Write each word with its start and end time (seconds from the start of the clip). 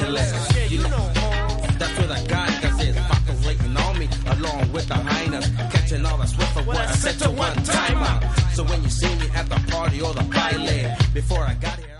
killers. 0.00 0.70
You 0.70 0.82
know, 0.82 1.04
that's 1.78 1.94
where 1.98 2.10
the 2.14 2.20
guy 2.28 2.48
does 2.60 2.80
his 2.80 2.96
fuckers 2.96 3.46
waiting 3.46 3.76
on 3.76 3.98
me, 3.98 4.08
along 4.34 4.72
with 4.72 4.86
the 4.88 4.94
hyenas, 4.94 5.46
catching 5.72 6.04
all 6.06 6.18
the 6.18 6.26
swift 6.26 6.56
of 6.56 6.66
what 6.66 6.78
I 6.78 6.92
said 6.92 7.18
to 7.24 7.30
one 7.30 7.56
timer. 7.62 8.14
So 8.54 8.64
when 8.64 8.82
you 8.82 8.90
see 8.90 9.14
me 9.20 9.26
at 9.34 9.48
the 9.48 9.60
party 9.70 10.00
or 10.00 10.12
the 10.14 10.24
baile, 10.34 10.96
before 11.14 11.44
I 11.44 11.54
got 11.54 11.78
here. 11.78 11.90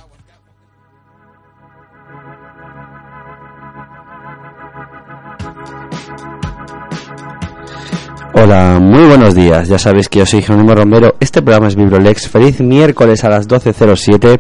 Hola, 8.33 8.79
muy 8.81 9.05
buenos 9.05 9.35
días. 9.35 9.69
Ya 9.69 9.79
sabéis 9.79 10.09
que 10.09 10.21
yo 10.21 10.27
soy 10.27 10.41
Jerónimo 10.41 10.75
Romero. 10.75 11.15
Este 11.21 11.43
programa 11.43 11.69
es 11.69 11.77
Vibrolex. 11.77 12.29
Feliz 12.29 12.61
miércoles 12.61 13.23
a 13.25 13.29
las 13.29 13.47
12.07. 13.47 14.39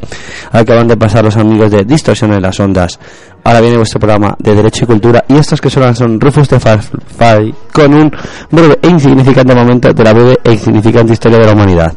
Acaban 0.53 0.89
de 0.89 0.97
pasar 0.97 1.25
los 1.25 1.37
amigos 1.37 1.71
de 1.71 1.85
Distorsión 1.85 2.33
en 2.33 2.41
las 2.41 2.59
Ondas. 2.61 2.99
Ahora 3.45 3.61
viene 3.61 3.77
vuestro 3.77 3.98
programa 3.98 4.36
de 4.39 4.54
Derecho 4.54 4.85
y 4.85 4.86
Cultura. 4.86 5.25
Y 5.29 5.36
estos 5.36 5.61
que 5.61 5.71
suenan 5.71 5.96
son 5.96 6.21
Rufus 6.21 6.48
de 6.48 6.61
Farfay 6.61 7.54
con 7.72 7.94
un 7.94 8.12
breve 8.50 8.79
e 8.82 8.89
insignificante 8.89 9.54
momento 9.54 9.93
de 9.93 10.04
la 10.04 10.12
breve 10.12 10.39
e 10.44 10.53
insignificante 10.53 11.12
historia 11.12 11.39
de 11.39 11.46
la 11.46 11.53
humanidad. 11.53 11.93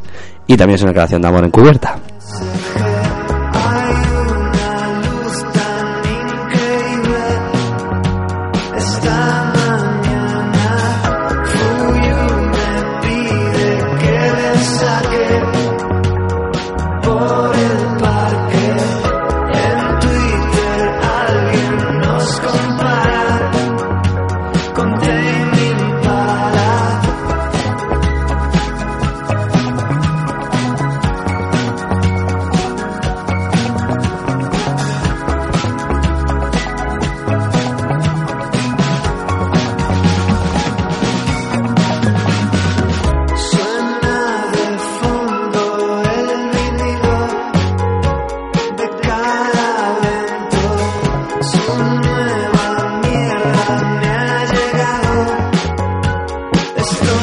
Y 0.47 0.57
también 0.57 0.75
es 0.75 0.83
una 0.83 0.93
creación 0.93 1.21
de 1.21 1.27
amor 1.27 1.45
encubierta. 1.45 1.97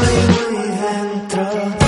muy, 0.00 0.58
muy 0.58 0.68
dentro. 0.76 1.79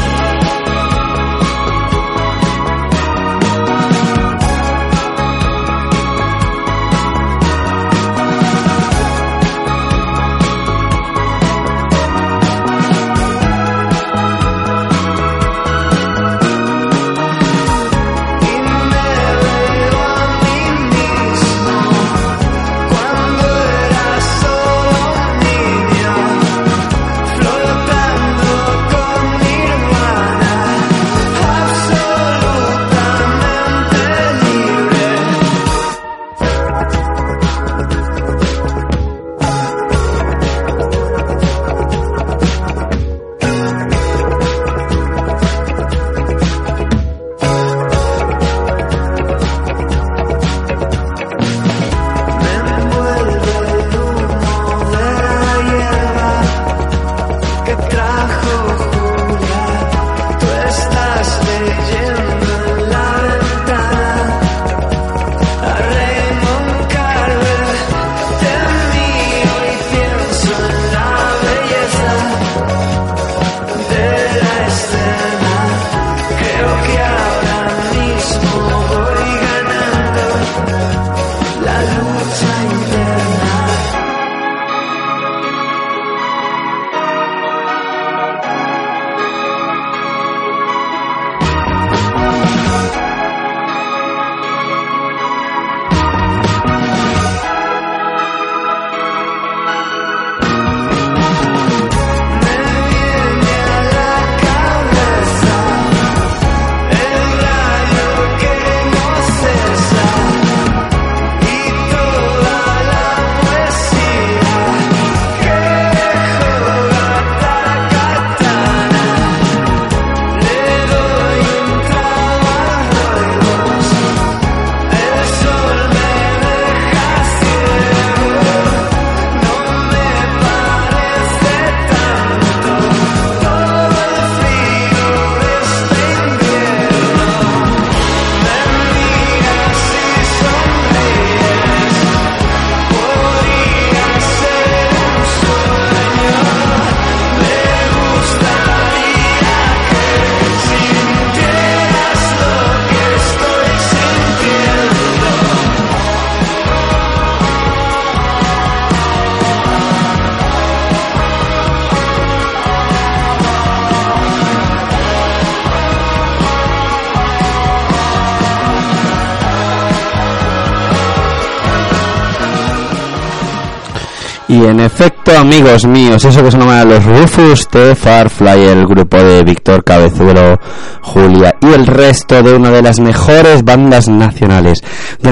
Efecto, 174.82 175.36
amigos 175.36 175.86
míos, 175.86 176.24
eso 176.24 176.42
que 176.42 176.50
se 176.50 176.58
llama 176.58 176.84
los 176.84 177.04
Rufus 177.04 177.68
de 177.70 177.94
Farfly, 177.94 178.64
el 178.68 178.86
grupo 178.86 179.16
de 179.16 179.42
Víctor 179.42 179.84
Cabezuelo, 179.84 180.58
Julia 181.00 181.54
y 181.60 181.72
el 181.72 181.86
resto 181.86 182.42
de 182.42 182.54
una 182.54 182.70
de 182.70 182.82
las 182.82 183.00
mejores 183.00 183.64
bandas 183.64 184.08
nacionales 184.08 184.82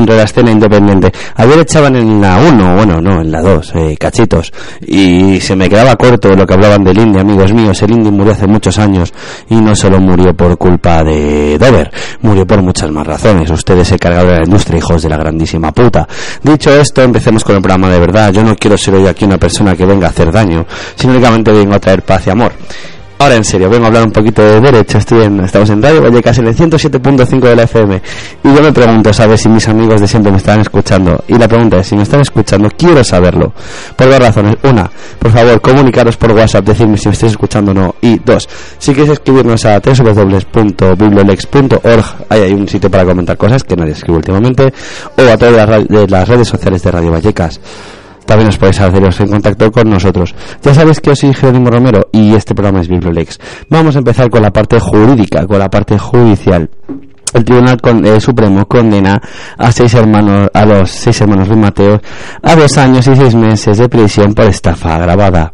dentro 0.00 0.14
de 0.14 0.20
la 0.20 0.24
escena 0.24 0.50
independiente. 0.50 1.12
Ayer 1.36 1.58
echaban 1.58 1.96
en 1.96 2.20
la 2.20 2.38
1, 2.38 2.74
bueno, 2.76 3.00
no, 3.00 3.20
en 3.20 3.30
la 3.30 3.40
2, 3.40 3.72
eh, 3.74 3.96
cachitos, 3.98 4.52
y 4.80 5.38
se 5.40 5.54
me 5.54 5.68
quedaba 5.68 5.96
corto 5.96 6.34
lo 6.34 6.46
que 6.46 6.54
hablaban 6.54 6.82
del 6.82 6.98
indie, 6.98 7.20
amigos 7.20 7.52
míos. 7.52 7.80
El 7.82 7.92
indie 7.92 8.10
murió 8.10 8.32
hace 8.32 8.46
muchos 8.46 8.78
años 8.78 9.12
y 9.48 9.56
no 9.56 9.74
solo 9.74 10.00
murió 10.00 10.34
por 10.34 10.56
culpa 10.56 11.04
de 11.04 11.58
Dover, 11.58 11.90
murió 12.22 12.46
por 12.46 12.62
muchas 12.62 12.90
más 12.90 13.06
razones. 13.06 13.50
Ustedes 13.50 13.88
se 13.88 13.98
cargaron 13.98 14.30
de 14.30 14.36
la 14.38 14.44
industria, 14.44 14.78
hijos 14.78 15.02
de 15.02 15.08
la 15.08 15.16
grandísima 15.16 15.72
puta. 15.72 16.08
Dicho 16.42 16.72
esto, 16.74 17.02
empecemos 17.02 17.44
con 17.44 17.56
el 17.56 17.62
programa 17.62 17.90
de 17.90 18.00
verdad. 18.00 18.32
Yo 18.32 18.42
no 18.42 18.56
quiero 18.56 18.78
ser 18.78 18.94
hoy 18.94 19.06
aquí 19.06 19.24
una 19.24 19.38
persona 19.38 19.76
que 19.76 19.84
venga 19.84 20.06
a 20.06 20.10
hacer 20.10 20.32
daño, 20.32 20.66
sino 20.94 21.12
únicamente 21.12 21.52
vengo 21.52 21.74
a 21.74 21.78
traer 21.78 22.02
paz 22.02 22.26
y 22.26 22.30
amor. 22.30 22.52
Ahora 23.20 23.36
en 23.36 23.44
serio, 23.44 23.68
vengo 23.68 23.84
a 23.84 23.88
hablar 23.88 24.04
un 24.04 24.12
poquito 24.12 24.42
de 24.42 24.58
derecho. 24.62 24.96
Estoy 24.96 25.24
en, 25.24 25.40
estamos 25.40 25.68
en 25.68 25.82
Radio 25.82 26.00
Vallecas 26.00 26.38
en 26.38 26.46
el 26.46 26.56
107.5 26.56 27.40
de 27.40 27.54
la 27.54 27.64
FM. 27.64 28.00
Y 28.42 28.48
yo 28.48 28.62
me 28.62 28.72
pregunto, 28.72 29.12
¿sabes? 29.12 29.42
Si 29.42 29.50
mis 29.50 29.68
amigos 29.68 30.00
de 30.00 30.08
siempre 30.08 30.32
me 30.32 30.38
están 30.38 30.60
escuchando. 30.60 31.22
Y 31.28 31.36
la 31.36 31.46
pregunta 31.46 31.76
es, 31.76 31.86
si 31.86 31.96
me 31.96 32.04
están 32.04 32.22
escuchando, 32.22 32.70
quiero 32.78 33.04
saberlo. 33.04 33.52
Por 33.94 34.08
dos 34.08 34.20
razones. 34.20 34.56
Una, 34.62 34.90
por 35.18 35.30
favor, 35.30 35.60
comunicaros 35.60 36.16
por 36.16 36.32
WhatsApp, 36.32 36.64
decirme 36.64 36.96
si 36.96 37.08
me 37.08 37.12
estáis 37.12 37.32
escuchando 37.32 37.72
o 37.72 37.74
no. 37.74 37.94
Y 38.00 38.18
dos, 38.20 38.48
si 38.78 38.92
queréis 38.92 39.10
escribirnos 39.10 39.66
a 39.66 39.78
www.bibliolex.org, 39.80 42.04
ahí 42.26 42.40
hay 42.40 42.54
un 42.54 42.66
sitio 42.68 42.90
para 42.90 43.04
comentar 43.04 43.36
cosas 43.36 43.62
que 43.64 43.76
nadie 43.76 43.92
escribe 43.92 44.16
últimamente. 44.16 44.72
O 45.18 45.22
a 45.30 45.36
todas 45.36 45.68
las, 45.68 46.10
las 46.10 46.26
redes 46.26 46.48
sociales 46.48 46.82
de 46.82 46.90
Radio 46.90 47.10
Vallecas 47.10 47.60
también 48.30 48.48
os 48.48 48.58
podéis 48.58 48.80
haceros 48.80 49.18
en 49.18 49.26
contacto 49.26 49.72
con 49.72 49.90
nosotros. 49.90 50.36
Ya 50.62 50.72
sabéis 50.72 51.00
que 51.00 51.10
yo 51.10 51.16
soy 51.16 51.34
Jerónimo 51.34 51.68
Romero 51.68 52.10
y 52.12 52.32
este 52.32 52.54
programa 52.54 52.80
es 52.80 52.86
Bibliolex. 52.86 53.40
Vamos 53.68 53.96
a 53.96 53.98
empezar 53.98 54.30
con 54.30 54.40
la 54.40 54.52
parte 54.52 54.78
jurídica, 54.78 55.44
con 55.48 55.58
la 55.58 55.68
parte 55.68 55.98
judicial. 55.98 56.70
El 57.34 57.44
Tribunal 57.44 57.80
eh, 58.04 58.20
Supremo 58.20 58.66
condena 58.66 59.20
a 59.58 59.72
seis 59.72 59.94
hermanos, 59.94 60.48
a 60.54 60.64
los 60.64 60.92
seis 60.92 61.20
hermanos 61.20 61.48
de 61.48 61.56
Mateo 61.56 62.00
a 62.40 62.54
dos 62.54 62.78
años 62.78 63.04
y 63.08 63.16
seis 63.16 63.34
meses 63.34 63.78
de 63.78 63.88
prisión 63.88 64.32
por 64.32 64.44
estafa 64.44 64.94
agravada. 64.94 65.50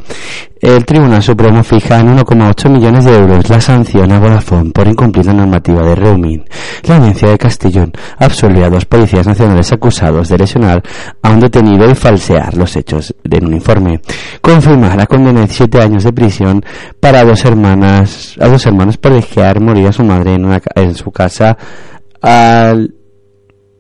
El 0.59 0.87
Tribunal 0.87 1.23
Supremo 1.23 1.63
fija 1.63 2.01
en 2.01 2.17
1,8 2.17 2.71
millones 2.71 3.05
de 3.05 3.15
euros 3.15 3.51
la 3.51 3.61
sanción 3.61 4.11
a 4.11 4.19
Vodafone 4.19 4.71
por 4.71 4.89
incumplir 4.89 5.27
la 5.27 5.35
normativa 5.35 5.83
de 5.83 5.95
roaming. 5.95 6.45
La 6.85 6.97
audiencia 6.97 7.29
de 7.29 7.37
Castellón 7.37 7.93
absolvió 8.17 8.65
a 8.65 8.71
dos 8.71 8.87
policías 8.87 9.27
nacionales 9.27 9.71
acusados 9.73 10.31
de 10.31 10.39
lesionar 10.39 10.83
a 11.21 11.31
un 11.31 11.41
detenido 11.41 11.91
y 11.91 11.95
falsear 11.95 12.57
los 12.57 12.75
hechos 12.75 13.15
en 13.23 13.47
un 13.47 13.53
informe. 13.53 14.01
Confirma 14.41 14.97
la 14.97 15.07
condena 15.07 15.43
de 15.43 15.49
siete 15.49 15.79
años 15.79 16.05
de 16.05 16.15
prisión 16.15 16.65
para 17.01 17.23
dos 17.23 17.45
hermanas, 17.45 18.35
a 18.41 18.49
dos 18.49 18.65
hermanos 18.65 18.97
por 18.97 19.13
dejar 19.13 19.61
morir 19.61 19.89
a 19.89 19.93
su 19.93 20.05
madre 20.05 20.37
en, 20.37 20.47
una 20.47 20.63
en 20.75 20.95
su 20.95 21.11
casa 21.11 21.59
al 22.23 22.95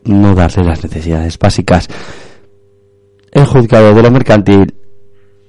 no 0.05 0.35
darle 0.35 0.63
las 0.63 0.85
necesidades 0.85 1.39
básicas. 1.39 1.89
El 3.33 3.47
juzgado 3.47 3.95
de 3.95 4.03
lo 4.03 4.11
mercantil 4.11 4.75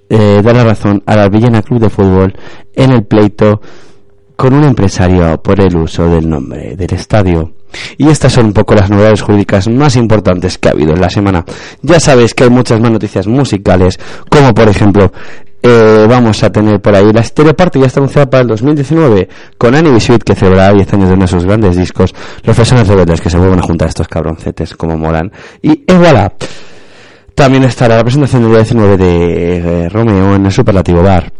eh, 0.09 0.41
da 0.43 0.53
la 0.53 0.63
razón 0.63 1.03
a 1.05 1.15
la 1.15 1.29
Villena 1.29 1.61
Club 1.61 1.81
de 1.81 1.89
Fútbol 1.89 2.33
en 2.73 2.91
el 2.91 3.03
pleito 3.03 3.61
con 4.35 4.53
un 4.53 4.63
empresario 4.63 5.41
por 5.41 5.59
el 5.59 5.75
uso 5.75 6.07
del 6.07 6.29
nombre 6.29 6.75
del 6.75 6.93
estadio. 6.93 7.53
Y 7.97 8.07
estas 8.07 8.31
son 8.31 8.45
un 8.45 8.53
poco 8.53 8.75
las 8.75 8.89
novedades 8.89 9.21
jurídicas 9.21 9.67
más 9.67 9.95
importantes 9.95 10.57
que 10.57 10.69
ha 10.69 10.71
habido 10.71 10.93
en 10.93 11.01
la 11.01 11.09
semana. 11.09 11.43
Ya 11.81 11.99
sabéis 11.99 12.33
que 12.33 12.45
hay 12.45 12.49
muchas 12.49 12.79
más 12.79 12.91
noticias 12.91 13.27
musicales, 13.27 13.99
como 14.29 14.53
por 14.53 14.69
ejemplo, 14.69 15.11
eh, 15.61 16.05
vamos 16.07 16.43
a 16.43 16.51
tener 16.51 16.79
por 16.79 16.95
ahí 16.95 17.11
la 17.11 17.23
Stereo 17.23 17.55
Party 17.55 17.79
ya 17.79 17.87
está 17.87 17.99
anunciada 17.99 18.29
para 18.29 18.41
el 18.41 18.47
2019 18.47 19.27
con 19.57 19.73
Annie 19.73 19.91
Bisuit 19.91 20.23
que 20.23 20.35
celebrará 20.35 20.71
10 20.73 20.93
años 20.93 21.07
de 21.09 21.15
uno 21.15 21.23
de 21.23 21.27
sus 21.27 21.45
grandes 21.45 21.75
discos, 21.75 22.13
Los 22.43 22.55
Personas 22.55 22.87
Rebeldes 22.87 23.19
que 23.19 23.29
se 23.29 23.37
vuelven 23.37 23.59
a 23.59 23.63
juntar 23.63 23.87
estos 23.89 24.07
cabroncetes 24.07 24.75
como 24.75 24.97
molan. 24.97 25.31
Y 25.61 25.83
voilà. 25.93 26.31
También 27.37 27.65
estará 27.65 27.97
la 27.97 28.03
presentación 28.03 28.41
del 28.41 28.51
día 28.51 28.63
19 28.63 28.97
de 28.97 29.57
eh, 29.57 29.89
Romeo 29.89 30.33
en 30.33 30.47
el 30.47 30.51
Superlativo 30.51 31.03
Bar. 31.03 31.31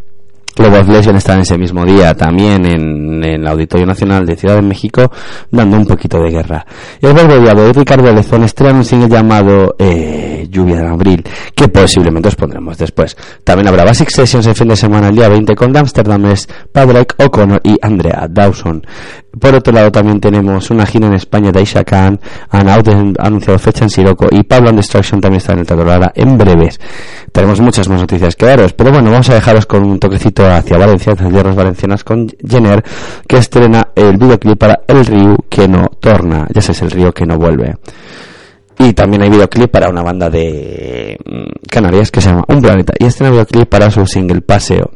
Of 0.60 0.90
Lesbian 0.90 1.16
están 1.16 1.40
ese 1.40 1.58
mismo 1.58 1.84
día 1.86 2.14
también 2.14 2.68
en, 2.68 3.24
en 3.24 3.42
el 3.42 3.48
Auditorio 3.48 3.88
Nacional 3.88 4.24
de 4.24 4.36
Ciudad 4.36 4.56
de 4.56 4.62
México 4.62 5.12
dando 5.50 5.76
un 5.76 5.88
poquito 5.88 6.20
de 6.20 6.30
guerra. 6.30 6.66
Y 7.02 7.08
el 7.08 7.16
Diablo 7.16 7.64
de 7.64 7.74
Ricardo 7.74 8.14
Lezón 8.14 8.44
estrena 8.44 8.78
un 8.78 8.86
single 8.86 9.10
llamado 9.10 9.76
eh, 9.80 10.48
Lluvia 10.50 10.82
de 10.82 10.88
Abril 10.88 11.24
que 11.56 11.68
posiblemente 11.68 12.30
os 12.30 12.36
pondremos 12.36 12.78
después. 12.78 13.18
También 13.44 13.68
habrá 13.68 13.84
Basic 13.84 14.10
Sessions 14.10 14.46
el 14.46 14.56
fin 14.56 14.68
de 14.68 14.76
semana 14.76 15.10
el 15.10 15.16
día 15.16 15.30
20 15.30 15.56
con 15.56 15.76
Amsterdam 15.76 16.32
Padraig 16.72 17.08
O'Connor 17.18 17.62
y 17.64 17.76
Andrea 17.82 18.28
Dawson. 18.30 18.86
Por 19.40 19.56
otro 19.56 19.74
lado 19.74 19.92
también 19.92 20.20
tenemos 20.20 20.70
una 20.70 20.86
gira 20.86 21.08
en 21.08 21.14
España 21.14 21.52
de 21.52 21.60
Aisha 21.60 21.84
Khan, 21.84 22.20
anunciado 22.50 23.60
fecha 23.60 23.84
en 23.84 23.90
Siroco 23.90 24.28
y 24.32 24.44
Pablo 24.44 24.70
and 24.70 24.78
Destruction 24.78 25.22
también 25.22 25.38
está 25.38 25.54
en 25.54 25.60
el 25.60 25.66
Teatro 25.66 25.86
Lara 25.86 26.12
en 26.16 26.38
breves. 26.38 26.80
Tenemos 27.32 27.60
muchas 27.60 27.88
más 27.90 28.00
noticias 28.00 28.36
que 28.36 28.46
daros, 28.46 28.74
pero 28.74 28.92
bueno, 28.92 29.12
vamos 29.12 29.30
a 29.30 29.36
dejaros 29.36 29.66
con 29.66 29.84
un 29.84 30.00
toquecito 30.00 30.46
hacia 30.46 30.78
Valencia, 30.78 31.14
hacia 31.14 31.30
tierras 31.30 31.56
valencianas 31.56 32.04
con 32.04 32.28
Jenner, 32.48 32.84
que 33.28 33.38
estrena 33.38 33.90
el 33.96 34.18
videoclip 34.18 34.58
para 34.58 34.82
El 34.88 35.06
Río 35.06 35.36
que 35.50 35.68
no 35.68 35.88
torna, 36.00 36.48
ya 36.54 36.62
sabes, 36.62 36.82
el 36.84 36.92
río 36.92 37.12
que 37.12 37.26
no 37.26 37.38
vuelve. 37.38 37.76
Y 38.80 38.94
también 38.94 39.24
hay 39.24 39.30
videoclip 39.30 39.72
para 39.72 39.90
una 39.90 40.04
banda 40.04 40.30
de 40.30 41.18
mm, 41.26 41.68
Canarias 41.70 42.12
que 42.12 42.22
se 42.22 42.30
llama 42.30 42.44
Un 42.48 42.62
Planeta. 42.62 42.94
Y 43.00 43.06
estrena 43.06 43.32
videoclip 43.32 43.68
para 43.68 43.90
su 43.90 44.06
single 44.06 44.42
Paseo. 44.42 44.92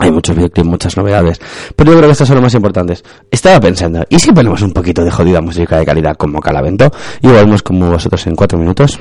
Hay 0.00 0.10
muchos 0.10 0.34
videoclips, 0.34 0.66
muchas 0.66 0.96
novedades. 0.96 1.40
Pero 1.76 1.92
yo 1.92 1.98
creo 1.98 2.08
que 2.08 2.12
estas 2.12 2.26
son 2.26 2.36
las 2.36 2.44
más 2.44 2.54
importantes. 2.54 3.04
Estaba 3.30 3.60
pensando, 3.60 4.02
¿y 4.08 4.18
si 4.18 4.32
ponemos 4.32 4.62
un 4.62 4.72
poquito 4.72 5.04
de 5.04 5.10
jodida 5.10 5.40
música 5.42 5.76
de 5.78 5.84
calidad 5.84 6.16
como 6.16 6.40
Calavento? 6.40 6.90
Y 7.20 7.28
volvemos 7.28 7.62
como 7.62 7.90
vosotros 7.90 8.26
en 8.26 8.34
cuatro 8.34 8.58
minutos. 8.58 8.98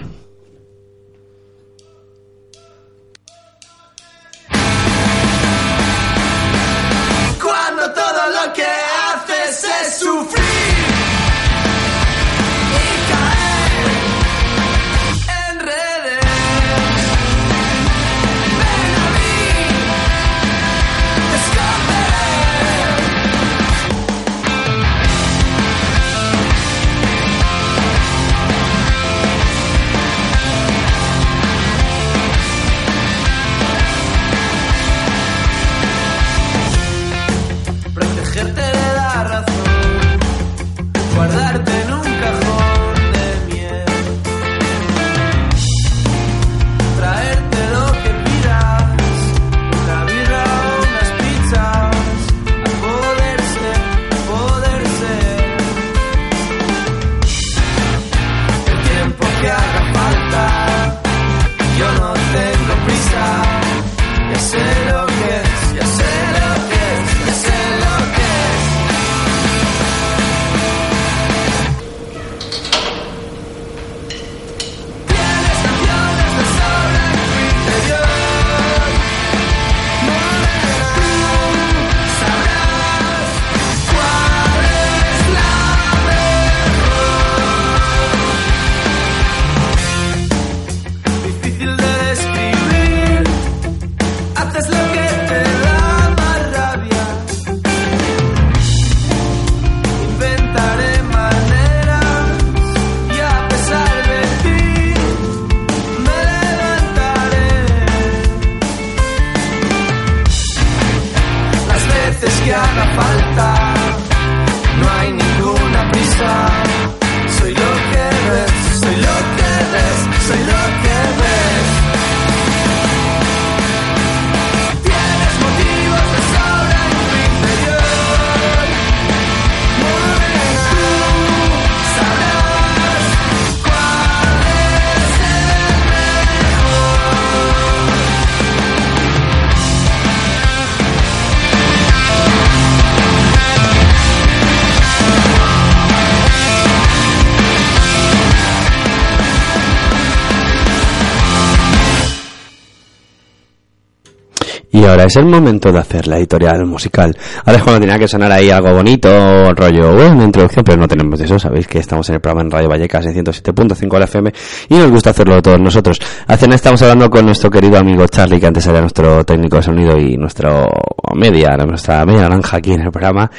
Ahora 154.90 155.06
es 155.06 155.16
el 155.16 155.26
momento 155.26 155.72
de 155.72 155.80
hacer 155.80 156.08
la 156.08 156.18
editorial 156.18 156.66
musical. 156.66 157.16
Ahora 157.46 157.58
es 157.58 157.64
cuando 157.64 157.82
tenía 157.82 158.00
que 158.00 158.08
sonar 158.08 158.32
ahí 158.32 158.50
algo 158.50 158.74
bonito, 158.74 159.54
rollo, 159.54 159.94
bueno, 159.94 160.16
una 160.16 160.26
introducción, 160.26 160.64
pero 160.64 160.78
no 160.78 160.88
tenemos 160.88 161.20
eso, 161.20 161.38
sabéis 161.38 161.68
que 161.68 161.80
estamos 161.80 162.08
en 162.10 162.16
el 162.16 162.22
programa 162.22 162.42
en 162.44 162.52
Radio 162.52 162.70
Vallecas 162.70 163.06
en 163.06 163.26
107.5 163.26 164.00
la 164.00 164.06
FM 164.06 164.34
y 164.70 164.76
nos 164.76 164.92
gusta 164.92 165.12
hacerlo 165.12 165.42
todos 165.42 165.60
nosotros. 165.60 166.00
Hace 166.28 166.46
nada 166.48 166.56
estamos 166.56 166.82
hablando 166.82 167.10
con 167.10 167.26
nuestro 167.26 167.50
querido 167.50 167.78
amigo 167.78 168.06
Charlie, 168.08 168.40
que 168.40 168.48
antes 168.48 168.66
era 168.68 168.82
nuestro 168.82 169.24
técnico 169.24 169.58
de 169.58 169.64
sonido 169.64 169.98
y 169.98 170.18
nuestro 170.18 170.68
media, 171.16 171.58
nuestra 171.66 172.06
media 172.06 172.22
naranja 172.22 172.58
aquí 172.58 172.74
en 172.74 172.82
el 172.82 172.92
programa. 172.92 173.30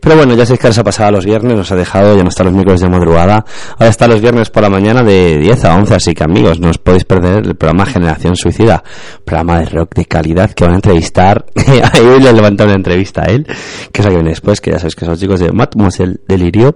Pero 0.00 0.16
bueno, 0.16 0.34
ya 0.34 0.44
sabéis 0.44 0.60
que 0.60 0.66
ahora 0.66 0.74
se 0.74 0.80
ha 0.80 0.84
pasado 0.84 1.10
los 1.12 1.24
viernes, 1.24 1.56
nos 1.56 1.70
ha 1.72 1.76
dejado, 1.76 2.16
ya 2.16 2.22
no 2.22 2.28
está 2.28 2.44
los 2.44 2.52
miércoles 2.52 2.80
de 2.80 2.88
madrugada, 2.88 3.44
ahora 3.72 3.88
está 3.88 4.06
los 4.06 4.20
viernes 4.20 4.50
por 4.50 4.62
la 4.62 4.70
mañana 4.70 5.02
de 5.02 5.38
10 5.38 5.64
a 5.64 5.76
11, 5.76 5.94
así 5.94 6.14
que 6.14 6.24
amigos, 6.24 6.60
no 6.60 6.70
os 6.70 6.78
podéis 6.78 7.04
perder 7.04 7.46
el 7.46 7.54
programa 7.54 7.86
Generación 7.86 8.36
Suicida, 8.36 8.82
programa 9.24 9.60
de 9.60 9.66
rock 9.66 9.94
de 9.94 10.04
calidad 10.06 10.50
que 10.50 10.64
van 10.64 10.74
a 10.74 10.80
entrevistar, 10.96 11.44
hoy 12.00 12.20
le 12.20 12.30
he 12.30 12.32
levantado 12.32 12.68
una 12.68 12.76
entrevista 12.76 13.22
a 13.22 13.26
él, 13.26 13.44
que 13.92 14.00
es 14.00 14.06
que 14.06 14.14
viene 14.14 14.30
después, 14.30 14.60
que 14.60 14.70
ya 14.70 14.78
sabéis 14.78 14.94
que 14.94 15.00
son 15.00 15.10
los 15.10 15.20
chicos 15.20 15.40
de 15.40 15.52
Mademoiselle 15.52 16.20
Delirio, 16.26 16.74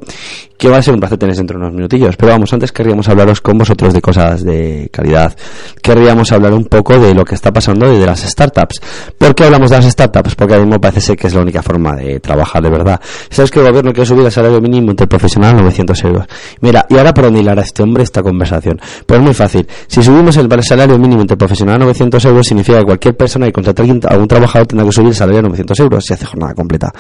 que 0.61 0.69
va 0.69 0.77
a 0.77 0.83
ser 0.83 0.93
un 0.93 1.01
placer 1.01 1.17
tener 1.17 1.35
dentro 1.35 1.59
de 1.59 1.65
unos 1.65 1.75
minutillos. 1.75 2.17
Pero 2.19 2.33
vamos, 2.33 2.53
antes 2.53 2.71
querríamos 2.71 3.09
hablaros 3.09 3.41
con 3.41 3.57
vosotros 3.57 3.95
de 3.95 4.03
cosas 4.03 4.45
de 4.45 4.91
calidad. 4.93 5.35
Querríamos 5.81 6.31
hablar 6.33 6.53
un 6.53 6.67
poco 6.67 6.99
de 6.99 7.15
lo 7.15 7.25
que 7.25 7.35
está 7.35 7.51
pasando 7.51 7.91
y 7.91 7.99
de 7.99 8.05
las 8.05 8.21
startups. 8.21 8.79
¿Por 9.17 9.35
qué 9.35 9.45
hablamos 9.45 9.71
de 9.71 9.77
las 9.77 9.87
startups? 9.87 10.35
Porque 10.35 10.53
ahora 10.53 10.67
mismo 10.67 10.79
parece 10.79 11.01
ser 11.01 11.17
que 11.17 11.29
es 11.29 11.35
la 11.35 11.41
única 11.41 11.63
forma 11.63 11.97
de 11.97 12.21
trabajar 12.21 12.63
de 12.63 12.69
verdad. 12.69 13.01
Sabes 13.31 13.51
que 13.51 13.59
el 13.59 13.69
gobierno 13.69 13.91
quiere 13.95 14.05
subir 14.05 14.27
el 14.27 14.31
salario 14.31 14.61
mínimo 14.61 14.91
interprofesional 14.91 15.57
a 15.57 15.61
900 15.63 16.05
euros. 16.05 16.27
Mira, 16.61 16.85
¿y 16.91 16.99
ahora 16.99 17.15
por 17.15 17.25
dónde 17.25 17.41
hilará 17.41 17.63
este 17.63 17.83
hombre 17.83 18.03
esta 18.03 18.23
conversación? 18.23 18.79
Pues 19.07 19.19
muy 19.19 19.33
fácil. 19.33 19.67
Si 19.87 20.03
subimos 20.03 20.37
el 20.37 20.47
salario 20.63 20.99
mínimo 20.99 21.23
interprofesional 21.23 21.77
a 21.77 21.79
900 21.79 22.23
euros, 22.27 22.47
significa 22.47 22.81
que 22.81 22.85
cualquier 22.85 23.17
persona 23.17 23.47
que 23.47 23.53
contrate 23.53 23.81
a 23.81 24.13
algún 24.13 24.29
trabajador 24.29 24.67
tendrá 24.67 24.85
que 24.85 24.93
subir 24.93 25.09
el 25.09 25.15
salario 25.15 25.39
a 25.39 25.43
900 25.45 25.81
euros 25.81 26.05
si 26.05 26.13
hace 26.13 26.27
jornada 26.27 26.53
completa. 26.53 26.93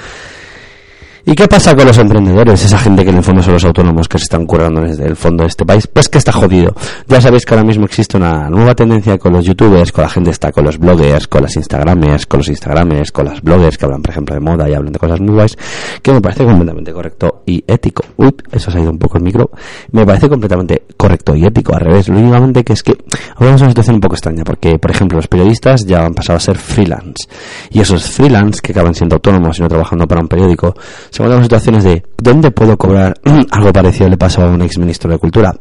¿Y 1.26 1.34
qué 1.34 1.46
pasa 1.46 1.76
con 1.76 1.86
los 1.86 1.98
emprendedores? 1.98 2.64
Esa 2.64 2.78
gente 2.78 3.04
que 3.04 3.10
en 3.10 3.18
el 3.18 3.22
fondo 3.22 3.42
son 3.42 3.54
los 3.54 3.64
autónomos 3.64 4.08
que 4.08 4.18
se 4.18 4.24
están 4.24 4.46
currando 4.46 4.80
desde 4.80 5.06
el 5.06 5.16
fondo 5.16 5.42
de 5.42 5.48
este 5.48 5.66
país. 5.66 5.86
Pues 5.86 6.08
que 6.08 6.18
está 6.18 6.32
jodido. 6.32 6.74
Ya 7.06 7.20
sabéis 7.20 7.44
que 7.44 7.54
ahora 7.54 7.64
mismo 7.64 7.84
existe 7.84 8.16
una 8.16 8.48
nueva 8.48 8.74
tendencia 8.74 9.18
con 9.18 9.34
los 9.34 9.44
youtubers, 9.44 9.92
con 9.92 10.02
la 10.02 10.08
gente 10.08 10.30
está 10.30 10.50
con 10.50 10.64
los 10.64 10.78
bloggers, 10.78 11.28
con 11.28 11.42
las 11.42 11.56
instagramers, 11.56 12.26
con 12.26 12.38
los 12.38 12.48
instagramers, 12.48 13.12
con 13.12 13.26
las 13.26 13.42
bloggers 13.42 13.76
que 13.76 13.84
hablan, 13.84 14.02
por 14.02 14.10
ejemplo, 14.10 14.34
de 14.34 14.40
moda 14.40 14.68
y 14.68 14.74
hablan 14.74 14.92
de 14.92 14.98
cosas 14.98 15.20
muy 15.20 15.34
guays, 15.34 15.56
que 16.02 16.12
me 16.12 16.20
parece 16.20 16.44
completamente 16.44 16.92
correcto 16.92 17.42
y 17.44 17.62
ético. 17.66 18.02
Uy, 18.16 18.34
eso 18.50 18.70
se 18.70 18.78
ha 18.78 18.80
ido 18.80 18.90
un 18.90 18.98
poco 18.98 19.18
el 19.18 19.24
micro. 19.24 19.50
Me 19.92 20.06
parece 20.06 20.28
completamente 20.28 20.84
correcto 20.96 21.36
y 21.36 21.44
ético. 21.44 21.74
Al 21.74 21.80
revés, 21.80 22.08
lo 22.08 22.18
únicamente 22.18 22.64
que 22.64 22.72
es 22.72 22.82
que 22.82 22.96
ahora 23.36 23.54
es 23.54 23.60
una 23.60 23.70
situación 23.70 23.96
un 23.96 24.00
poco 24.00 24.14
extraña, 24.14 24.42
porque, 24.44 24.78
por 24.78 24.90
ejemplo, 24.90 25.16
los 25.16 25.28
periodistas 25.28 25.84
ya 25.84 26.04
han 26.06 26.14
pasado 26.14 26.38
a 26.38 26.40
ser 26.40 26.56
freelance. 26.56 27.28
Y 27.70 27.80
esos 27.80 28.04
freelance 28.04 28.60
que 28.62 28.72
acaban 28.72 28.94
siendo 28.94 29.16
autónomos 29.16 29.58
y 29.58 29.62
no 29.62 29.68
trabajando 29.68 30.06
para 30.06 30.20
un 30.20 30.28
periódico, 30.28 30.74
se 31.10 31.22
encuentran 31.22 31.38
en 31.38 31.44
situaciones 31.44 31.84
de 31.84 32.02
¿dónde 32.18 32.50
puedo 32.50 32.76
cobrar? 32.76 33.14
algo 33.50 33.72
parecido 33.72 34.08
le 34.08 34.16
pasó 34.16 34.42
a 34.42 34.50
un 34.50 34.62
ex 34.62 34.78
ministro 34.78 35.10
de 35.10 35.18
Cultura. 35.18 35.54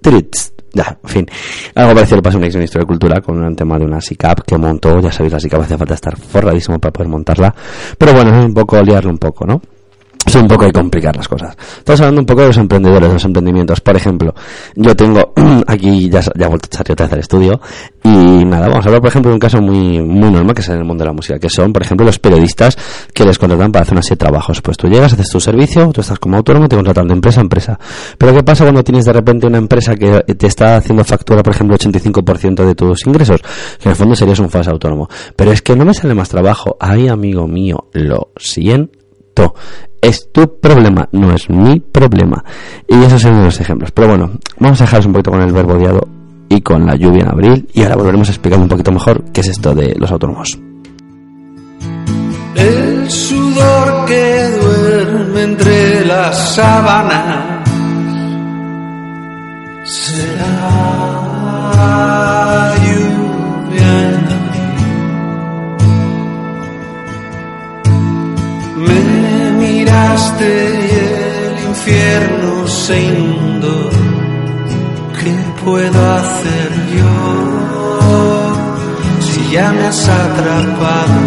Trits. 0.00 0.52
Ya, 0.72 0.98
en 1.02 1.08
fin. 1.08 1.26
Algo 1.74 1.94
parecido 1.94 2.16
le 2.16 2.22
pasó 2.22 2.36
a 2.36 2.40
un 2.40 2.44
ex 2.44 2.54
ministro 2.54 2.80
de 2.80 2.86
Cultura 2.86 3.20
con 3.20 3.42
un 3.42 3.56
tema 3.56 3.78
de 3.78 3.84
una 3.84 4.00
SICAP 4.00 4.40
que 4.46 4.58
montó. 4.58 5.00
Ya 5.00 5.10
sabéis, 5.10 5.32
la 5.32 5.40
SICAP 5.40 5.62
hace 5.62 5.78
falta 5.78 5.94
estar 5.94 6.16
forradísimo 6.16 6.78
para 6.78 6.92
poder 6.92 7.08
montarla. 7.08 7.54
Pero 7.96 8.12
bueno, 8.12 8.36
es 8.36 8.44
un 8.44 8.54
poco 8.54 8.80
liarlo 8.82 9.10
un 9.10 9.18
poco, 9.18 9.46
¿no? 9.46 9.60
Es 10.26 10.34
un 10.34 10.48
poco 10.48 10.64
de 10.64 10.72
complicar 10.72 11.16
las 11.16 11.28
cosas. 11.28 11.56
Estamos 11.78 12.00
hablando 12.00 12.20
un 12.22 12.26
poco 12.26 12.40
de 12.40 12.48
los 12.48 12.56
emprendedores, 12.58 13.08
de 13.08 13.14
los 13.14 13.24
emprendimientos. 13.24 13.80
Por 13.80 13.96
ejemplo, 13.96 14.34
yo 14.74 14.94
tengo 14.96 15.32
aquí, 15.66 16.08
ya, 16.10 16.20
ya 16.20 16.46
he 16.46 16.48
vuelto 16.48 16.66
a 16.66 16.82
echar 16.82 16.92
otra 16.92 17.06
vez 17.06 17.12
al 17.12 17.20
estudio, 17.20 17.60
y 18.02 18.44
nada, 18.44 18.68
vamos 18.68 18.84
a 18.84 18.88
hablar, 18.88 19.00
por 19.00 19.08
ejemplo, 19.08 19.30
de 19.30 19.34
un 19.34 19.40
caso 19.40 19.60
muy, 19.60 20.00
muy 20.00 20.30
normal 20.30 20.54
que 20.54 20.62
es 20.62 20.68
en 20.68 20.78
el 20.78 20.84
mundo 20.84 21.04
de 21.04 21.08
la 21.08 21.12
música, 21.12 21.38
que 21.38 21.48
son, 21.48 21.72
por 21.72 21.82
ejemplo, 21.82 22.04
los 22.04 22.18
periodistas 22.18 22.76
que 23.14 23.24
les 23.24 23.38
contratan 23.38 23.70
para 23.70 23.84
hacer 23.84 23.94
una 23.94 24.02
serie 24.02 24.16
de 24.16 24.26
trabajos. 24.26 24.60
Pues 24.62 24.76
tú 24.76 24.88
llegas, 24.88 25.12
haces 25.12 25.28
tu 25.28 25.38
servicio, 25.38 25.90
tú 25.92 26.00
estás 26.00 26.18
como 26.18 26.36
autónomo, 26.36 26.68
te 26.68 26.74
contratan 26.76 27.06
de 27.06 27.14
empresa 27.14 27.40
a 27.40 27.42
empresa. 27.42 27.78
Pero 28.18 28.34
¿qué 28.34 28.42
pasa 28.42 28.64
cuando 28.64 28.82
tienes 28.82 29.04
de 29.04 29.12
repente 29.12 29.46
una 29.46 29.58
empresa 29.58 29.94
que 29.94 30.22
te 30.34 30.46
está 30.46 30.76
haciendo 30.76 31.04
factura, 31.04 31.42
por 31.42 31.54
ejemplo, 31.54 31.76
85% 31.76 32.64
de 32.64 32.74
tus 32.74 33.06
ingresos? 33.06 33.40
Que 33.78 33.88
en 33.88 33.90
el 33.90 33.96
fondo 33.96 34.16
serías 34.16 34.40
un 34.40 34.50
falso 34.50 34.72
autónomo. 34.72 35.08
Pero 35.36 35.52
es 35.52 35.62
que 35.62 35.76
no 35.76 35.84
me 35.84 35.94
sale 35.94 36.14
más 36.14 36.28
trabajo. 36.28 36.76
Ay, 36.80 37.08
amigo 37.08 37.46
mío, 37.46 37.88
lo 37.92 38.30
siento 38.36 39.05
es 40.00 40.30
tu 40.32 40.58
problema, 40.60 41.08
no 41.12 41.32
es 41.32 41.48
mi 41.50 41.80
problema. 41.80 42.44
Y 42.88 43.02
esos 43.02 43.22
son 43.22 43.44
los 43.44 43.60
ejemplos. 43.60 43.90
Pero 43.90 44.08
bueno, 44.08 44.30
vamos 44.58 44.80
a 44.80 44.84
dejaros 44.84 45.06
un 45.06 45.12
poquito 45.12 45.32
con 45.32 45.42
el 45.42 45.52
verbo 45.52 45.74
odiado 45.74 46.08
y 46.48 46.60
con 46.60 46.86
la 46.86 46.94
lluvia 46.94 47.22
en 47.22 47.28
abril. 47.28 47.68
Y 47.72 47.82
ahora 47.82 47.96
volveremos 47.96 48.28
a 48.28 48.32
explicar 48.32 48.58
un 48.58 48.68
poquito 48.68 48.92
mejor 48.92 49.24
qué 49.32 49.40
es 49.40 49.48
esto 49.48 49.74
de 49.74 49.94
los 49.98 50.10
autónomos. 50.10 50.58
El 52.54 53.10
sudor 53.10 54.06
que 54.06 54.50
duerme 54.60 55.42
entre 55.42 56.04
las 56.06 56.54
sábanas 56.54 57.68
será 59.84 61.06
y 70.44 70.44
el 70.44 71.58
infierno 71.68 72.66
se 72.66 73.00
inundó. 73.02 73.90
¿Qué 75.18 75.34
puedo 75.64 76.12
hacer 76.14 76.70
yo 76.96 77.14
si 79.20 79.50
ya 79.52 79.72
me 79.72 79.86
has 79.86 80.08
atrapado 80.08 81.20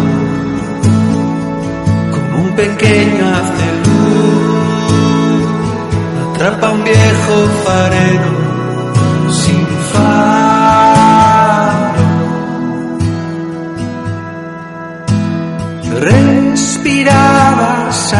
como 2.12 2.44
un 2.44 2.50
pequeño 2.54 3.28
hace 3.28 3.66
luz? 3.84 5.44
Atrapa 6.34 6.66
un 6.70 6.84
viejo 6.84 7.34
farero 7.64 8.32
sin 9.32 9.66
faro. 9.92 10.30
Respirabas 16.00 18.14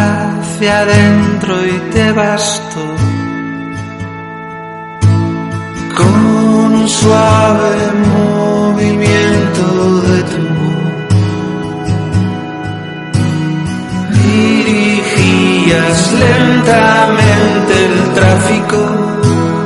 hacia 0.60 0.80
adentro 0.80 1.66
y 1.66 1.78
te 1.90 2.12
bastó 2.12 2.84
con 5.96 6.26
un 6.26 6.86
suave 6.86 7.92
movimiento 8.14 9.62
de 10.02 10.22
tu. 10.24 10.38
Dirigías 14.22 16.12
lentamente 16.12 17.72
el 17.86 18.12
tráfico 18.12 18.78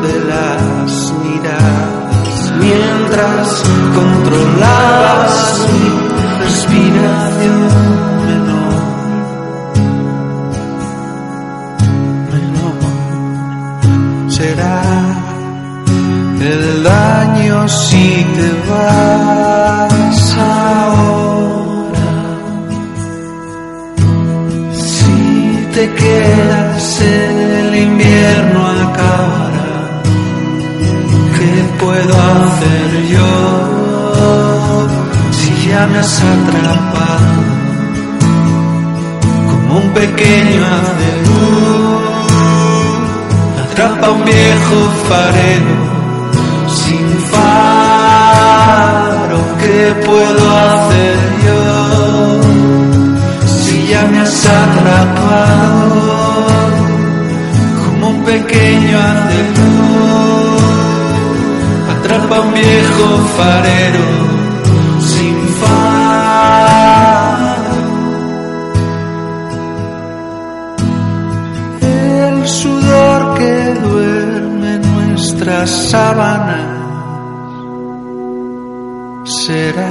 de 0.00 0.14
las 0.30 1.12
miradas 1.24 2.52
mientras 2.60 3.64
controlabas 3.96 5.66
mi 5.72 5.86
respiración 6.44 8.13
será 14.36 14.82
el 16.40 16.82
daño 16.82 17.68
si 17.68 18.06
te 18.36 18.50
vas 18.68 20.36
ahora. 20.58 22.10
Si 24.72 25.68
te 25.74 25.84
quedas 26.00 27.00
el 27.00 27.76
invierno 27.86 28.60
acabará. 28.86 29.74
¿Qué 31.36 31.52
puedo 31.82 32.14
hacer 32.32 32.90
yo 33.16 33.32
si 35.38 35.50
ya 35.68 35.82
me 35.86 35.98
has 35.98 36.14
atrapado 36.34 37.34
como 39.50 39.70
un 39.78 39.88
pequeño 40.00 40.60
haz 40.72 40.88
Atrapa 43.84 44.08
un 44.12 44.24
viejo 44.24 44.76
farero 45.08 45.76
sin 46.68 47.06
faro. 47.30 49.38
¿Qué 49.60 49.80
puedo 50.06 50.44
hacer 50.68 51.18
yo 51.44 51.60
si 53.46 53.74
ya 53.88 54.02
me 54.06 54.18
has 54.20 54.46
atrapado 54.46 56.02
como 57.84 58.04
un 58.08 58.24
pequeño 58.24 58.98
luz? 59.58 60.62
Atrapa 61.94 62.36
un 62.40 62.50
viejo 62.54 63.06
farero 63.36 64.33
nuestras 75.64 75.90
sábanas 75.90 76.60
será 79.24 79.88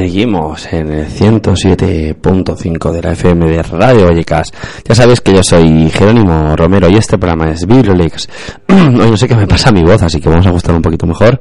seguimos 0.00 0.72
en 0.72 0.90
el 0.92 1.06
107.5 1.08 2.90
de 2.90 3.02
la 3.02 3.12
FM 3.12 3.50
de 3.50 3.62
Radio 3.62 4.06
Vallecas. 4.06 4.50
Ya 4.88 4.94
sabéis 4.94 5.20
que 5.20 5.34
yo 5.34 5.42
soy 5.42 5.90
Jerónimo 5.90 6.56
Romero 6.56 6.88
y 6.88 6.94
este 6.94 7.18
programa 7.18 7.50
es 7.50 7.66
Bibliolex. 7.66 8.26
Hoy 8.70 9.10
no 9.10 9.16
sé 9.18 9.28
qué 9.28 9.36
me 9.36 9.46
pasa 9.46 9.68
a 9.68 9.72
mi 9.72 9.82
voz, 9.82 10.02
así 10.02 10.18
que 10.18 10.30
vamos 10.30 10.46
a 10.46 10.48
ajustar 10.48 10.74
un 10.74 10.80
poquito 10.80 11.06
mejor 11.06 11.38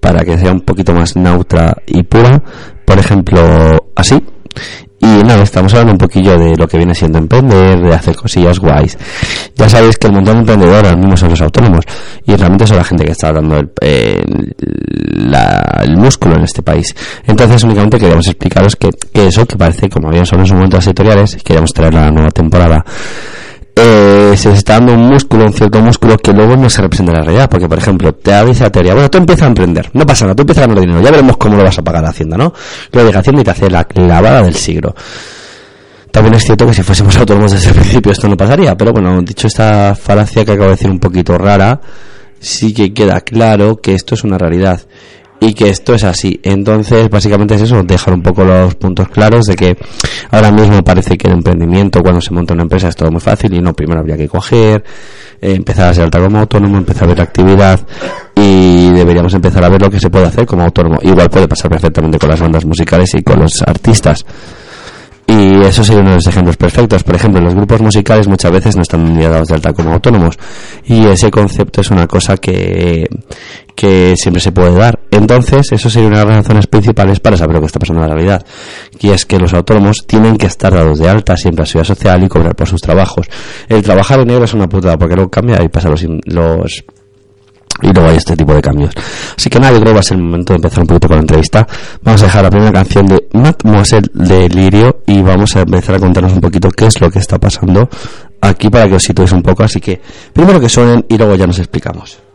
para 0.00 0.24
que 0.24 0.36
sea 0.36 0.50
un 0.50 0.62
poquito 0.62 0.92
más 0.92 1.14
neutra 1.14 1.76
y 1.86 2.02
pura. 2.02 2.42
Por 2.84 2.98
ejemplo, 2.98 3.40
así. 3.94 4.20
Y 4.98 5.06
nada, 5.24 5.44
estamos 5.44 5.72
hablando 5.74 5.92
un 5.92 5.98
poquillo 5.98 6.36
de 6.36 6.56
lo 6.56 6.66
que 6.66 6.78
viene 6.78 6.96
siendo 6.96 7.18
emprender, 7.18 7.80
de 7.80 7.94
hacer 7.94 8.16
cosillas 8.16 8.58
guays. 8.58 8.98
Ya 9.54 9.68
sabéis 9.68 9.96
que 9.96 10.08
el 10.08 10.12
montón 10.12 10.34
de 10.34 10.40
emprendedores 10.40 10.96
mismos 10.96 11.20
son 11.20 11.30
los 11.30 11.40
autónomos 11.40 11.84
y 12.26 12.34
realmente 12.34 12.66
son 12.66 12.78
la 12.78 12.84
gente 12.84 13.04
que 13.04 13.12
está 13.12 13.32
dando 13.32 13.58
el, 13.58 13.70
el 15.82 15.96
músculo 15.96 16.36
en 16.36 16.44
este 16.44 16.62
país. 16.62 16.94
Entonces 17.26 17.62
únicamente 17.64 17.98
queríamos 17.98 18.26
explicaros 18.26 18.76
que, 18.76 18.90
eso, 19.14 19.46
que 19.46 19.56
parece 19.56 19.88
como 19.88 20.08
habían 20.08 20.26
solo 20.26 20.42
en 20.42 20.46
su 20.46 20.54
momento 20.54 20.76
las 20.76 20.86
editoriales, 20.86 21.36
queríamos 21.44 21.72
traer 21.72 21.94
la 21.94 22.10
nueva 22.10 22.30
temporada 22.30 22.84
eh, 23.74 24.34
se 24.36 24.52
está 24.52 24.74
dando 24.74 24.92
un 24.94 25.08
músculo, 25.08 25.44
un 25.44 25.52
cierto 25.52 25.80
músculo 25.80 26.18
que 26.18 26.32
luego 26.32 26.56
no 26.56 26.68
se 26.68 26.82
representa 26.82 27.12
en 27.12 27.18
la 27.18 27.24
realidad. 27.24 27.48
Porque, 27.50 27.68
por 27.68 27.78
ejemplo, 27.78 28.12
te 28.14 28.44
dice 28.44 28.64
la 28.64 28.70
teoría, 28.70 28.94
bueno, 28.94 29.10
tú 29.10 29.18
empiezas 29.18 29.44
a 29.44 29.46
emprender, 29.48 29.90
no 29.94 30.06
pasa 30.06 30.24
nada, 30.24 30.34
tú 30.34 30.42
empiezas 30.42 30.64
a 30.64 30.66
ganar 30.66 30.80
dinero, 30.80 31.00
ya 31.00 31.10
veremos 31.10 31.36
cómo 31.36 31.56
lo 31.56 31.64
vas 31.64 31.78
a 31.78 31.82
pagar 31.82 32.04
a 32.04 32.10
Hacienda, 32.10 32.36
¿no? 32.36 32.52
Lo 32.92 33.04
de 33.04 33.16
Hacienda 33.16 33.40
y 33.40 33.44
te 33.44 33.50
hace 33.50 33.70
la 33.70 33.84
clavada 33.84 34.42
del 34.42 34.54
siglo. 34.54 34.94
También 36.10 36.34
es 36.34 36.44
cierto 36.44 36.66
que 36.66 36.74
si 36.74 36.82
fuésemos 36.82 37.16
autónomos 37.16 37.52
desde 37.52 37.70
el 37.70 37.74
principio 37.74 38.12
esto 38.12 38.28
no 38.28 38.36
pasaría, 38.36 38.76
pero 38.76 38.92
bueno, 38.92 39.22
dicho 39.22 39.46
esta 39.46 39.94
falacia 39.94 40.44
que 40.44 40.52
acabo 40.52 40.66
de 40.66 40.76
decir 40.76 40.90
un 40.90 40.98
poquito 40.98 41.38
rara, 41.38 41.80
sí 42.42 42.74
que 42.74 42.92
queda 42.92 43.20
claro 43.20 43.80
que 43.80 43.94
esto 43.94 44.14
es 44.14 44.24
una 44.24 44.36
realidad 44.36 44.82
y 45.40 45.54
que 45.54 45.70
esto 45.70 45.94
es 45.94 46.04
así. 46.04 46.38
Entonces, 46.42 47.08
básicamente 47.08 47.54
es 47.54 47.62
eso, 47.62 47.82
dejar 47.82 48.14
un 48.14 48.22
poco 48.22 48.44
los 48.44 48.74
puntos 48.76 49.08
claros 49.08 49.46
de 49.46 49.56
que 49.56 49.76
ahora 50.30 50.52
mismo 50.52 50.82
parece 50.82 51.16
que 51.16 51.26
el 51.26 51.34
emprendimiento, 51.34 52.00
cuando 52.00 52.20
se 52.20 52.32
monta 52.32 52.54
una 52.54 52.62
empresa, 52.62 52.88
es 52.88 52.96
todo 52.96 53.10
muy 53.10 53.20
fácil 53.20 53.52
y 53.54 53.60
no, 53.60 53.72
primero 53.72 54.00
habría 54.00 54.16
que 54.16 54.28
coger, 54.28 54.84
eh, 55.40 55.54
empezar 55.54 55.88
a 55.88 55.94
ser 55.94 56.04
alta 56.04 56.20
como 56.20 56.38
autónomo, 56.38 56.78
empezar 56.78 57.04
a 57.04 57.06
ver 57.08 57.20
actividad 57.20 57.80
y 58.36 58.90
deberíamos 58.90 59.34
empezar 59.34 59.64
a 59.64 59.68
ver 59.68 59.82
lo 59.82 59.90
que 59.90 59.98
se 59.98 60.10
puede 60.10 60.26
hacer 60.26 60.46
como 60.46 60.62
autónomo. 60.62 60.98
Igual 61.02 61.28
puede 61.28 61.48
pasar 61.48 61.70
perfectamente 61.70 62.18
con 62.18 62.28
las 62.28 62.40
bandas 62.40 62.64
musicales 62.64 63.12
y 63.14 63.22
con 63.22 63.40
los 63.40 63.62
artistas. 63.62 64.24
Y 65.26 65.62
eso 65.62 65.84
sería 65.84 66.00
uno 66.00 66.10
de 66.10 66.16
los 66.16 66.26
ejemplos 66.26 66.56
perfectos. 66.56 67.02
Por 67.04 67.14
ejemplo, 67.14 67.40
los 67.40 67.54
grupos 67.54 67.80
musicales 67.80 68.26
muchas 68.28 68.50
veces 68.50 68.76
no 68.76 68.82
están 68.82 69.18
dados 69.18 69.48
de 69.48 69.54
alta 69.54 69.72
como 69.72 69.92
autónomos. 69.92 70.36
Y 70.84 71.06
ese 71.06 71.30
concepto 71.30 71.80
es 71.80 71.90
una 71.90 72.06
cosa 72.06 72.36
que, 72.36 73.08
que 73.74 74.14
siempre 74.16 74.40
se 74.40 74.52
puede 74.52 74.74
dar. 74.74 74.98
Entonces, 75.10 75.70
eso 75.70 75.88
sería 75.88 76.08
una 76.08 76.20
de 76.20 76.26
las 76.26 76.36
razones 76.38 76.66
principales 76.66 77.20
para 77.20 77.36
saber 77.36 77.54
lo 77.54 77.60
que 77.60 77.66
está 77.66 77.78
pasando 77.78 78.02
en 78.02 78.08
la 78.08 78.14
realidad. 78.14 78.46
Y 79.00 79.10
es 79.10 79.24
que 79.24 79.38
los 79.38 79.54
autónomos 79.54 80.04
tienen 80.06 80.36
que 80.36 80.46
estar 80.46 80.74
dados 80.74 80.98
de 80.98 81.08
alta 81.08 81.36
siempre 81.36 81.64
a 81.64 81.72
vida 81.72 81.84
social 81.84 82.22
y 82.24 82.28
cobrar 82.28 82.56
por 82.56 82.68
sus 82.68 82.80
trabajos. 82.80 83.26
El 83.68 83.82
trabajar 83.82 84.20
en 84.20 84.28
negro 84.28 84.44
es 84.44 84.54
una 84.54 84.68
putada 84.68 84.98
porque 84.98 85.14
luego 85.14 85.30
cambia 85.30 85.62
y 85.62 85.68
pasa 85.68 85.88
los, 85.88 86.04
los 86.24 86.84
y 87.80 87.92
luego 87.92 88.10
hay 88.10 88.16
este 88.16 88.36
tipo 88.36 88.54
de 88.54 88.60
cambios. 88.60 88.94
Así 89.36 89.48
que 89.48 89.58
nada, 89.58 89.72
yo 89.72 89.80
creo 89.80 89.92
que 89.92 89.94
va 89.94 90.00
a 90.00 90.04
ser 90.04 90.16
el 90.16 90.24
momento 90.24 90.52
de 90.52 90.56
empezar 90.56 90.80
un 90.80 90.86
poquito 90.86 91.08
con 91.08 91.16
la 91.16 91.22
entrevista. 91.22 91.66
Vamos 92.02 92.22
a 92.22 92.26
dejar 92.26 92.44
la 92.44 92.50
primera 92.50 92.72
canción 92.72 93.06
de 93.06 93.28
Mademoiselle 93.32 94.10
de 94.14 94.48
Lirio 94.48 95.02
y 95.06 95.22
vamos 95.22 95.56
a 95.56 95.60
empezar 95.60 95.96
a 95.96 95.98
contarnos 95.98 96.32
un 96.32 96.40
poquito 96.40 96.70
qué 96.70 96.86
es 96.86 97.00
lo 97.00 97.10
que 97.10 97.18
está 97.18 97.38
pasando 97.38 97.88
aquí 98.40 98.68
para 98.68 98.88
que 98.88 98.96
os 98.96 99.02
situéis 99.02 99.32
un 99.32 99.42
poco. 99.42 99.62
Así 99.62 99.80
que 99.80 100.00
primero 100.32 100.60
que 100.60 100.68
suenen 100.68 101.04
y 101.08 101.16
luego 101.16 101.34
ya 101.34 101.46
nos 101.46 101.58
explicamos. 101.58 102.31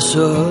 Sol 0.00 0.43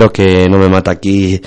Espero 0.00 0.14
que 0.14 0.48
no 0.48 0.56
me 0.56 0.70
mate 0.70 0.88
aquí 0.88 1.38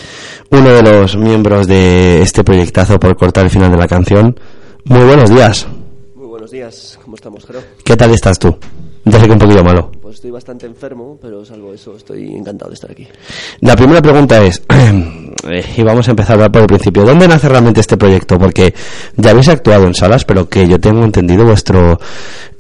uno 0.51 0.69
de 0.69 0.83
los 0.83 1.17
miembros 1.17 1.65
de 1.65 2.21
este 2.21 2.43
proyectazo 2.43 2.99
por 2.99 3.17
cortar 3.17 3.45
el 3.45 3.49
final 3.49 3.71
de 3.71 3.77
la 3.77 3.87
canción. 3.87 4.39
Muy 4.83 5.03
buenos 5.05 5.31
días. 5.31 5.65
Muy 6.13 6.27
buenos 6.27 6.51
días, 6.51 6.99
¿cómo 7.03 7.15
estamos, 7.15 7.47
Jero? 7.47 7.61
¿Qué 7.83 7.97
tal 7.97 8.11
estás 8.11 8.37
tú? 8.37 8.55
Ya 9.05 9.19
sé 9.19 9.25
que 9.25 9.31
un 9.31 9.39
poquito 9.39 9.63
malo. 9.63 9.89
Pues 9.99 10.17
estoy 10.17 10.29
bastante 10.29 10.67
enfermo, 10.67 11.17
pero 11.19 11.43
salvo 11.43 11.73
eso, 11.73 11.95
estoy 11.97 12.31
encantado 12.35 12.69
de 12.69 12.75
estar 12.75 12.91
aquí. 12.91 13.07
La 13.61 13.75
primera 13.75 14.03
pregunta 14.03 14.39
es, 14.43 14.61
eh, 14.69 15.65
y 15.75 15.81
vamos 15.81 16.07
a 16.07 16.11
empezar 16.11 16.37
por 16.51 16.61
el 16.61 16.67
principio, 16.67 17.05
¿dónde 17.05 17.27
nace 17.27 17.49
realmente 17.49 17.79
este 17.79 17.97
proyecto? 17.97 18.37
Porque 18.37 18.71
ya 19.17 19.31
habéis 19.31 19.49
actuado 19.49 19.87
en 19.87 19.95
salas, 19.95 20.25
pero 20.25 20.47
que 20.47 20.67
yo 20.67 20.79
tengo 20.79 21.03
entendido 21.03 21.43
vuestro, 21.43 21.99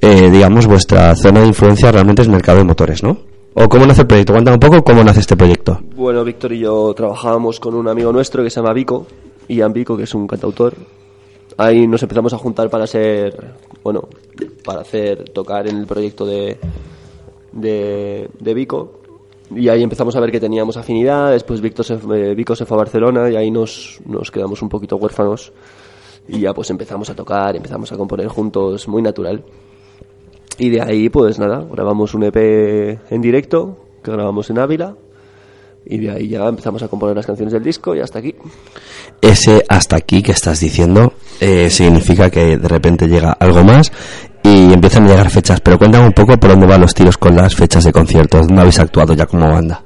eh, 0.01 0.31
digamos, 0.31 0.65
vuestra 0.65 1.15
zona 1.15 1.41
de 1.41 1.49
influencia 1.49 1.91
realmente 1.91 2.23
es 2.23 2.29
mercado 2.29 2.57
de 2.57 2.63
motores, 2.63 3.03
¿no? 3.03 3.32
¿O 3.55 3.69
cómo 3.69 3.85
nace 3.85 4.01
el 4.01 4.07
proyecto? 4.07 4.33
Cuéntame 4.33 4.55
un 4.55 4.59
poco 4.59 4.83
cómo 4.83 5.03
nace 5.03 5.19
este 5.19 5.37
proyecto. 5.37 5.79
Bueno, 5.95 6.23
Víctor 6.23 6.53
y 6.53 6.59
yo 6.59 6.91
trabajábamos 6.95 7.59
con 7.59 7.75
un 7.75 7.87
amigo 7.87 8.11
nuestro 8.11 8.43
que 8.43 8.49
se 8.49 8.59
llama 8.59 8.73
Vico, 8.73 9.05
Ian 9.47 9.73
Vico, 9.73 9.95
que 9.95 10.03
es 10.03 10.13
un 10.15 10.25
cantautor. 10.25 10.73
Ahí 11.57 11.87
nos 11.87 12.01
empezamos 12.01 12.33
a 12.33 12.39
juntar 12.39 12.69
para 12.71 12.87
ser, 12.87 13.53
bueno, 13.83 14.07
para 14.65 14.81
hacer, 14.81 15.29
tocar 15.29 15.67
en 15.67 15.77
el 15.77 15.85
proyecto 15.85 16.25
de, 16.25 16.57
de, 17.51 18.53
Vico. 18.55 18.99
Y 19.55 19.69
ahí 19.69 19.83
empezamos 19.83 20.15
a 20.15 20.19
ver 20.19 20.31
que 20.31 20.39
teníamos 20.39 20.75
afinidad. 20.77 21.31
Después 21.31 21.61
Víctor 21.61 21.85
se, 21.85 21.93
eh, 21.93 22.33
Vico 22.33 22.55
se 22.55 22.65
fue 22.65 22.75
a 22.75 22.79
Barcelona 22.79 23.29
y 23.29 23.35
ahí 23.35 23.51
nos, 23.51 23.99
nos 24.07 24.31
quedamos 24.31 24.63
un 24.63 24.69
poquito 24.69 24.95
huérfanos. 24.95 25.53
Y 26.27 26.39
ya 26.39 26.55
pues 26.55 26.71
empezamos 26.71 27.11
a 27.11 27.15
tocar, 27.15 27.55
empezamos 27.55 27.91
a 27.91 27.97
componer 27.97 28.27
juntos, 28.29 28.87
muy 28.87 29.03
natural. 29.03 29.43
Y 30.57 30.69
de 30.69 30.81
ahí, 30.81 31.09
pues 31.09 31.39
nada, 31.39 31.65
grabamos 31.71 32.13
un 32.13 32.23
EP 32.23 32.37
en 33.09 33.21
directo, 33.21 33.77
que 34.03 34.11
grabamos 34.11 34.49
en 34.49 34.59
Ávila, 34.59 34.95
y 35.85 35.97
de 35.97 36.11
ahí 36.11 36.29
ya 36.29 36.47
empezamos 36.47 36.81
a 36.83 36.87
componer 36.87 37.15
las 37.15 37.25
canciones 37.25 37.53
del 37.53 37.63
disco 37.63 37.95
y 37.95 37.99
hasta 37.99 38.19
aquí. 38.19 38.35
Ese 39.21 39.63
hasta 39.67 39.97
aquí 39.97 40.21
que 40.21 40.31
estás 40.31 40.59
diciendo 40.59 41.13
eh, 41.39 41.69
significa 41.69 42.29
que 42.29 42.57
de 42.57 42.67
repente 42.67 43.07
llega 43.07 43.33
algo 43.33 43.63
más 43.63 43.91
y 44.43 44.73
empiezan 44.73 45.05
a 45.05 45.09
llegar 45.09 45.29
fechas. 45.29 45.59
Pero 45.61 45.77
cuéntame 45.77 46.05
un 46.05 46.13
poco 46.13 46.37
por 46.37 46.51
dónde 46.51 46.67
van 46.67 46.81
los 46.81 46.93
tiros 46.93 47.17
con 47.17 47.35
las 47.35 47.55
fechas 47.55 47.83
de 47.83 47.91
conciertos. 47.91 48.47
¿Dónde 48.47 48.61
habéis 48.61 48.79
actuado 48.79 49.13
ya 49.13 49.25
como 49.25 49.49
banda? 49.49 49.83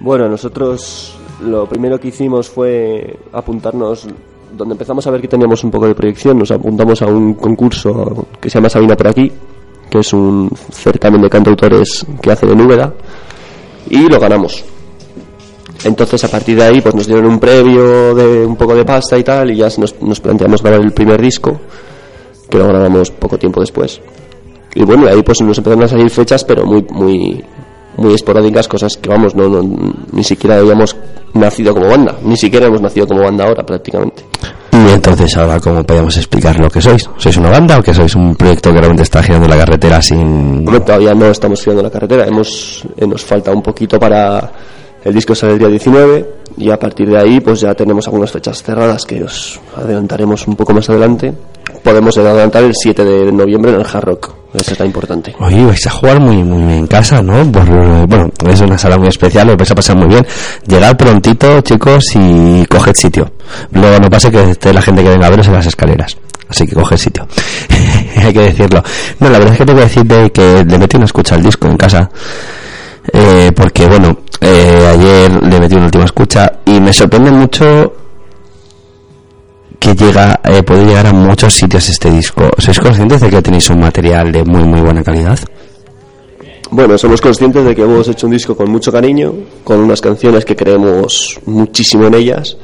Bueno, 0.00 0.28
nosotros 0.28 1.16
lo 1.42 1.68
primero 1.68 1.98
que 1.98 2.08
hicimos 2.08 2.48
fue 2.48 3.18
apuntarnos, 3.32 4.06
donde 4.56 4.74
empezamos 4.74 5.06
a 5.06 5.10
ver 5.10 5.20
que 5.20 5.28
teníamos 5.28 5.62
un 5.64 5.70
poco 5.70 5.86
de 5.86 5.94
proyección, 5.94 6.38
nos 6.38 6.50
apuntamos 6.50 7.02
a 7.02 7.06
un 7.06 7.34
concurso 7.34 8.26
que 8.40 8.48
se 8.48 8.58
llama 8.58 8.68
Sabina 8.68 8.96
por 8.96 9.08
aquí, 9.08 9.30
que 9.90 10.00
es 10.00 10.12
un 10.12 10.50
certamen 10.70 11.22
de 11.22 11.30
cantautores 11.30 12.06
que 12.20 12.30
hace 12.30 12.46
de 12.46 12.54
Núbeda, 12.54 12.92
y 13.90 14.08
lo 14.08 14.18
ganamos. 14.18 14.64
Entonces 15.84 16.22
a 16.24 16.28
partir 16.28 16.56
de 16.56 16.64
ahí 16.64 16.80
pues 16.80 16.94
nos 16.94 17.06
dieron 17.06 17.26
un 17.26 17.38
previo 17.38 18.14
de 18.14 18.44
un 18.44 18.56
poco 18.56 18.74
de 18.74 18.84
pasta 18.84 19.16
y 19.16 19.22
tal 19.22 19.50
y 19.50 19.56
ya 19.56 19.68
nos, 19.78 20.00
nos 20.02 20.20
planteamos 20.20 20.62
grabar 20.62 20.80
el 20.80 20.92
primer 20.92 21.20
disco 21.22 21.60
que 22.50 22.58
lo 22.58 22.66
grabamos 22.66 23.10
poco 23.10 23.38
tiempo 23.38 23.60
después 23.60 24.00
y 24.74 24.84
bueno 24.84 25.06
ahí 25.06 25.22
pues 25.22 25.40
nos 25.40 25.58
empezaron 25.58 25.84
a 25.84 25.88
salir 25.88 26.10
fechas 26.10 26.44
pero 26.44 26.64
muy 26.66 26.84
muy 26.90 27.44
muy 27.96 28.14
esporádicas 28.14 28.66
cosas 28.66 28.96
que 28.96 29.08
vamos 29.08 29.34
no, 29.34 29.48
no 29.48 29.62
ni 30.12 30.24
siquiera 30.24 30.56
habíamos 30.56 30.96
nacido 31.34 31.74
como 31.74 31.86
banda 31.86 32.16
ni 32.22 32.36
siquiera 32.36 32.66
hemos 32.66 32.80
nacido 32.80 33.06
como 33.06 33.20
banda 33.22 33.44
ahora 33.46 33.64
prácticamente 33.64 34.24
Y 34.72 34.92
entonces 34.92 35.36
ahora, 35.36 35.58
¿cómo 35.60 35.82
podemos 35.84 36.16
explicar 36.16 36.58
lo 36.60 36.70
que 36.70 36.80
sois? 36.80 37.08
¿Sois 37.16 37.36
una 37.36 37.50
banda 37.50 37.78
o 37.78 37.82
que 37.82 37.94
sois 37.94 38.14
un 38.14 38.36
proyecto 38.36 38.70
que 38.70 38.78
realmente 38.78 39.02
está 39.02 39.22
girando 39.22 39.48
la 39.48 39.56
carretera 39.56 40.00
sin... 40.02 40.66
Hombre, 40.66 40.80
todavía 40.80 41.14
no 41.14 41.26
estamos 41.26 41.62
girando 41.62 41.82
la 41.82 41.90
carretera. 41.90 42.26
Hemos 42.26 42.84
eh, 42.96 43.06
nos 43.06 43.24
falta 43.24 43.50
un 43.52 43.62
poquito 43.62 43.98
para 43.98 44.50
el 45.04 45.14
disco 45.14 45.34
sale 45.34 45.52
el 45.54 45.58
día 45.58 45.68
19 45.68 46.34
y 46.56 46.70
a 46.70 46.78
partir 46.78 47.08
de 47.08 47.18
ahí 47.18 47.40
pues 47.40 47.60
ya 47.60 47.72
tenemos 47.74 48.06
algunas 48.06 48.32
fechas 48.32 48.62
cerradas 48.62 49.04
que 49.04 49.22
os 49.22 49.60
adelantaremos 49.76 50.46
un 50.46 50.56
poco 50.56 50.74
más 50.74 50.90
adelante. 50.90 51.32
Podemos 51.82 52.18
adelantar 52.18 52.64
el 52.64 52.74
7 52.74 53.04
de 53.04 53.32
noviembre 53.32 53.72
en 53.72 53.80
el 53.80 53.86
Hard 53.86 54.04
Rock 54.04 54.34
esa 54.54 54.72
es 54.72 54.78
la 54.80 54.86
importante 54.86 55.34
Oye, 55.40 55.64
vais 55.64 55.86
a 55.86 55.90
jugar 55.90 56.20
muy, 56.20 56.42
muy 56.42 56.58
bien 56.58 56.78
en 56.78 56.86
casa, 56.86 57.20
¿no? 57.20 57.40
Eh, 57.40 58.06
bueno, 58.06 58.30
es 58.46 58.60
una 58.60 58.78
sala 58.78 58.96
muy 58.96 59.08
especial, 59.08 59.46
lo 59.46 59.56
vais 59.56 59.70
a 59.70 59.74
pasar 59.74 59.96
muy 59.96 60.08
bien. 60.08 60.26
Llegad 60.66 60.96
prontito, 60.96 61.60
chicos, 61.60 62.04
y 62.14 62.64
coged 62.66 62.94
sitio. 62.94 63.30
Luego 63.72 63.98
no 63.98 64.08
pase 64.08 64.30
que 64.30 64.50
esté 64.50 64.72
la 64.72 64.80
gente 64.80 65.02
que 65.02 65.10
venga 65.10 65.26
a 65.26 65.30
veros 65.30 65.46
en 65.48 65.54
las 65.54 65.66
escaleras. 65.66 66.16
Así 66.48 66.66
que 66.66 66.74
coged 66.74 66.96
sitio. 66.96 67.26
Hay 68.16 68.32
que 68.32 68.40
decirlo. 68.40 68.82
No, 69.20 69.28
la 69.28 69.38
verdad 69.38 69.52
es 69.52 69.58
que 69.58 69.66
tengo 69.66 69.78
que 69.78 69.84
decirte 69.84 70.30
que 70.30 70.64
le 70.64 70.78
metí 70.78 70.96
una 70.96 71.06
escucha 71.06 71.34
al 71.34 71.42
disco 71.42 71.68
en 71.68 71.76
casa. 71.76 72.08
Eh, 73.12 73.52
porque, 73.54 73.86
bueno, 73.86 74.18
eh, 74.40 74.88
ayer 74.92 75.42
le 75.42 75.60
metí 75.60 75.74
una 75.74 75.86
última 75.86 76.04
escucha 76.04 76.52
y 76.64 76.80
me 76.80 76.92
sorprende 76.92 77.30
mucho 77.30 78.07
que 79.78 79.94
llega 79.94 80.40
eh, 80.44 80.62
puede 80.62 80.84
llegar 80.84 81.06
a 81.06 81.12
muchos 81.12 81.54
sitios 81.54 81.88
este 81.88 82.10
disco. 82.10 82.48
¿Sois 82.58 82.78
conscientes 82.80 83.20
de 83.20 83.30
que 83.30 83.42
tenéis 83.42 83.70
un 83.70 83.80
material 83.80 84.32
de 84.32 84.44
muy 84.44 84.64
muy 84.64 84.80
buena 84.80 85.02
calidad? 85.02 85.38
Bueno, 86.70 86.98
somos 86.98 87.20
conscientes 87.20 87.64
de 87.64 87.74
que 87.74 87.82
hemos 87.82 88.06
hecho 88.08 88.26
un 88.26 88.32
disco 88.32 88.54
con 88.54 88.70
mucho 88.70 88.92
cariño, 88.92 89.32
con 89.64 89.80
unas 89.80 90.00
canciones 90.00 90.44
que 90.44 90.54
creemos 90.54 91.40
muchísimo 91.46 92.06
en 92.06 92.14
ellas 92.14 92.58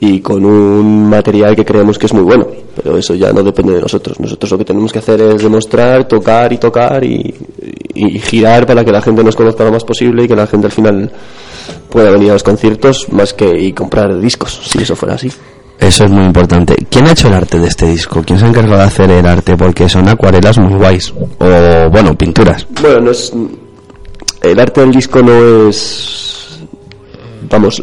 y 0.00 0.20
con 0.20 0.44
un 0.44 1.10
material 1.10 1.56
que 1.56 1.64
creemos 1.64 1.98
que 1.98 2.06
es 2.06 2.14
muy 2.14 2.22
bueno, 2.22 2.46
pero 2.76 2.96
eso 2.96 3.14
ya 3.16 3.32
no 3.32 3.42
depende 3.42 3.74
de 3.74 3.80
nosotros. 3.80 4.20
Nosotros 4.20 4.52
lo 4.52 4.58
que 4.58 4.64
tenemos 4.64 4.92
que 4.92 5.00
hacer 5.00 5.20
es 5.20 5.42
demostrar, 5.42 6.06
tocar 6.06 6.52
y 6.52 6.58
tocar 6.58 7.02
y, 7.02 7.34
y 7.94 8.20
girar 8.20 8.64
para 8.64 8.84
que 8.84 8.92
la 8.92 9.02
gente 9.02 9.24
nos 9.24 9.34
conozca 9.34 9.64
lo 9.64 9.72
más 9.72 9.82
posible 9.82 10.22
y 10.22 10.28
que 10.28 10.36
la 10.36 10.46
gente 10.46 10.68
al 10.68 10.72
final 10.72 11.10
pueda 11.90 12.12
venir 12.12 12.30
a 12.30 12.34
los 12.34 12.44
conciertos 12.44 13.08
más 13.10 13.34
que 13.34 13.50
y 13.58 13.72
comprar 13.72 14.20
discos, 14.20 14.60
si 14.62 14.80
eso 14.80 14.94
fuera 14.94 15.16
así. 15.16 15.28
Eso 15.88 16.04
es 16.04 16.10
muy 16.10 16.24
importante. 16.24 16.76
¿Quién 16.90 17.06
ha 17.06 17.12
hecho 17.12 17.28
el 17.28 17.34
arte 17.34 17.58
de 17.58 17.66
este 17.66 17.86
disco? 17.86 18.22
¿Quién 18.22 18.38
se 18.38 18.44
ha 18.44 18.48
encargado 18.48 18.76
de 18.76 18.84
hacer 18.84 19.10
el 19.10 19.26
arte? 19.26 19.56
Porque 19.56 19.88
son 19.88 20.06
acuarelas 20.06 20.58
muy 20.58 20.74
guays. 20.74 21.14
O, 21.38 21.90
bueno, 21.90 22.14
pinturas. 22.14 22.66
Bueno, 22.82 23.00
no 23.00 23.10
es. 23.10 23.32
El 24.42 24.60
arte 24.60 24.82
del 24.82 24.92
disco 24.92 25.22
no 25.22 25.66
es. 25.66 26.58
Vamos, 27.48 27.82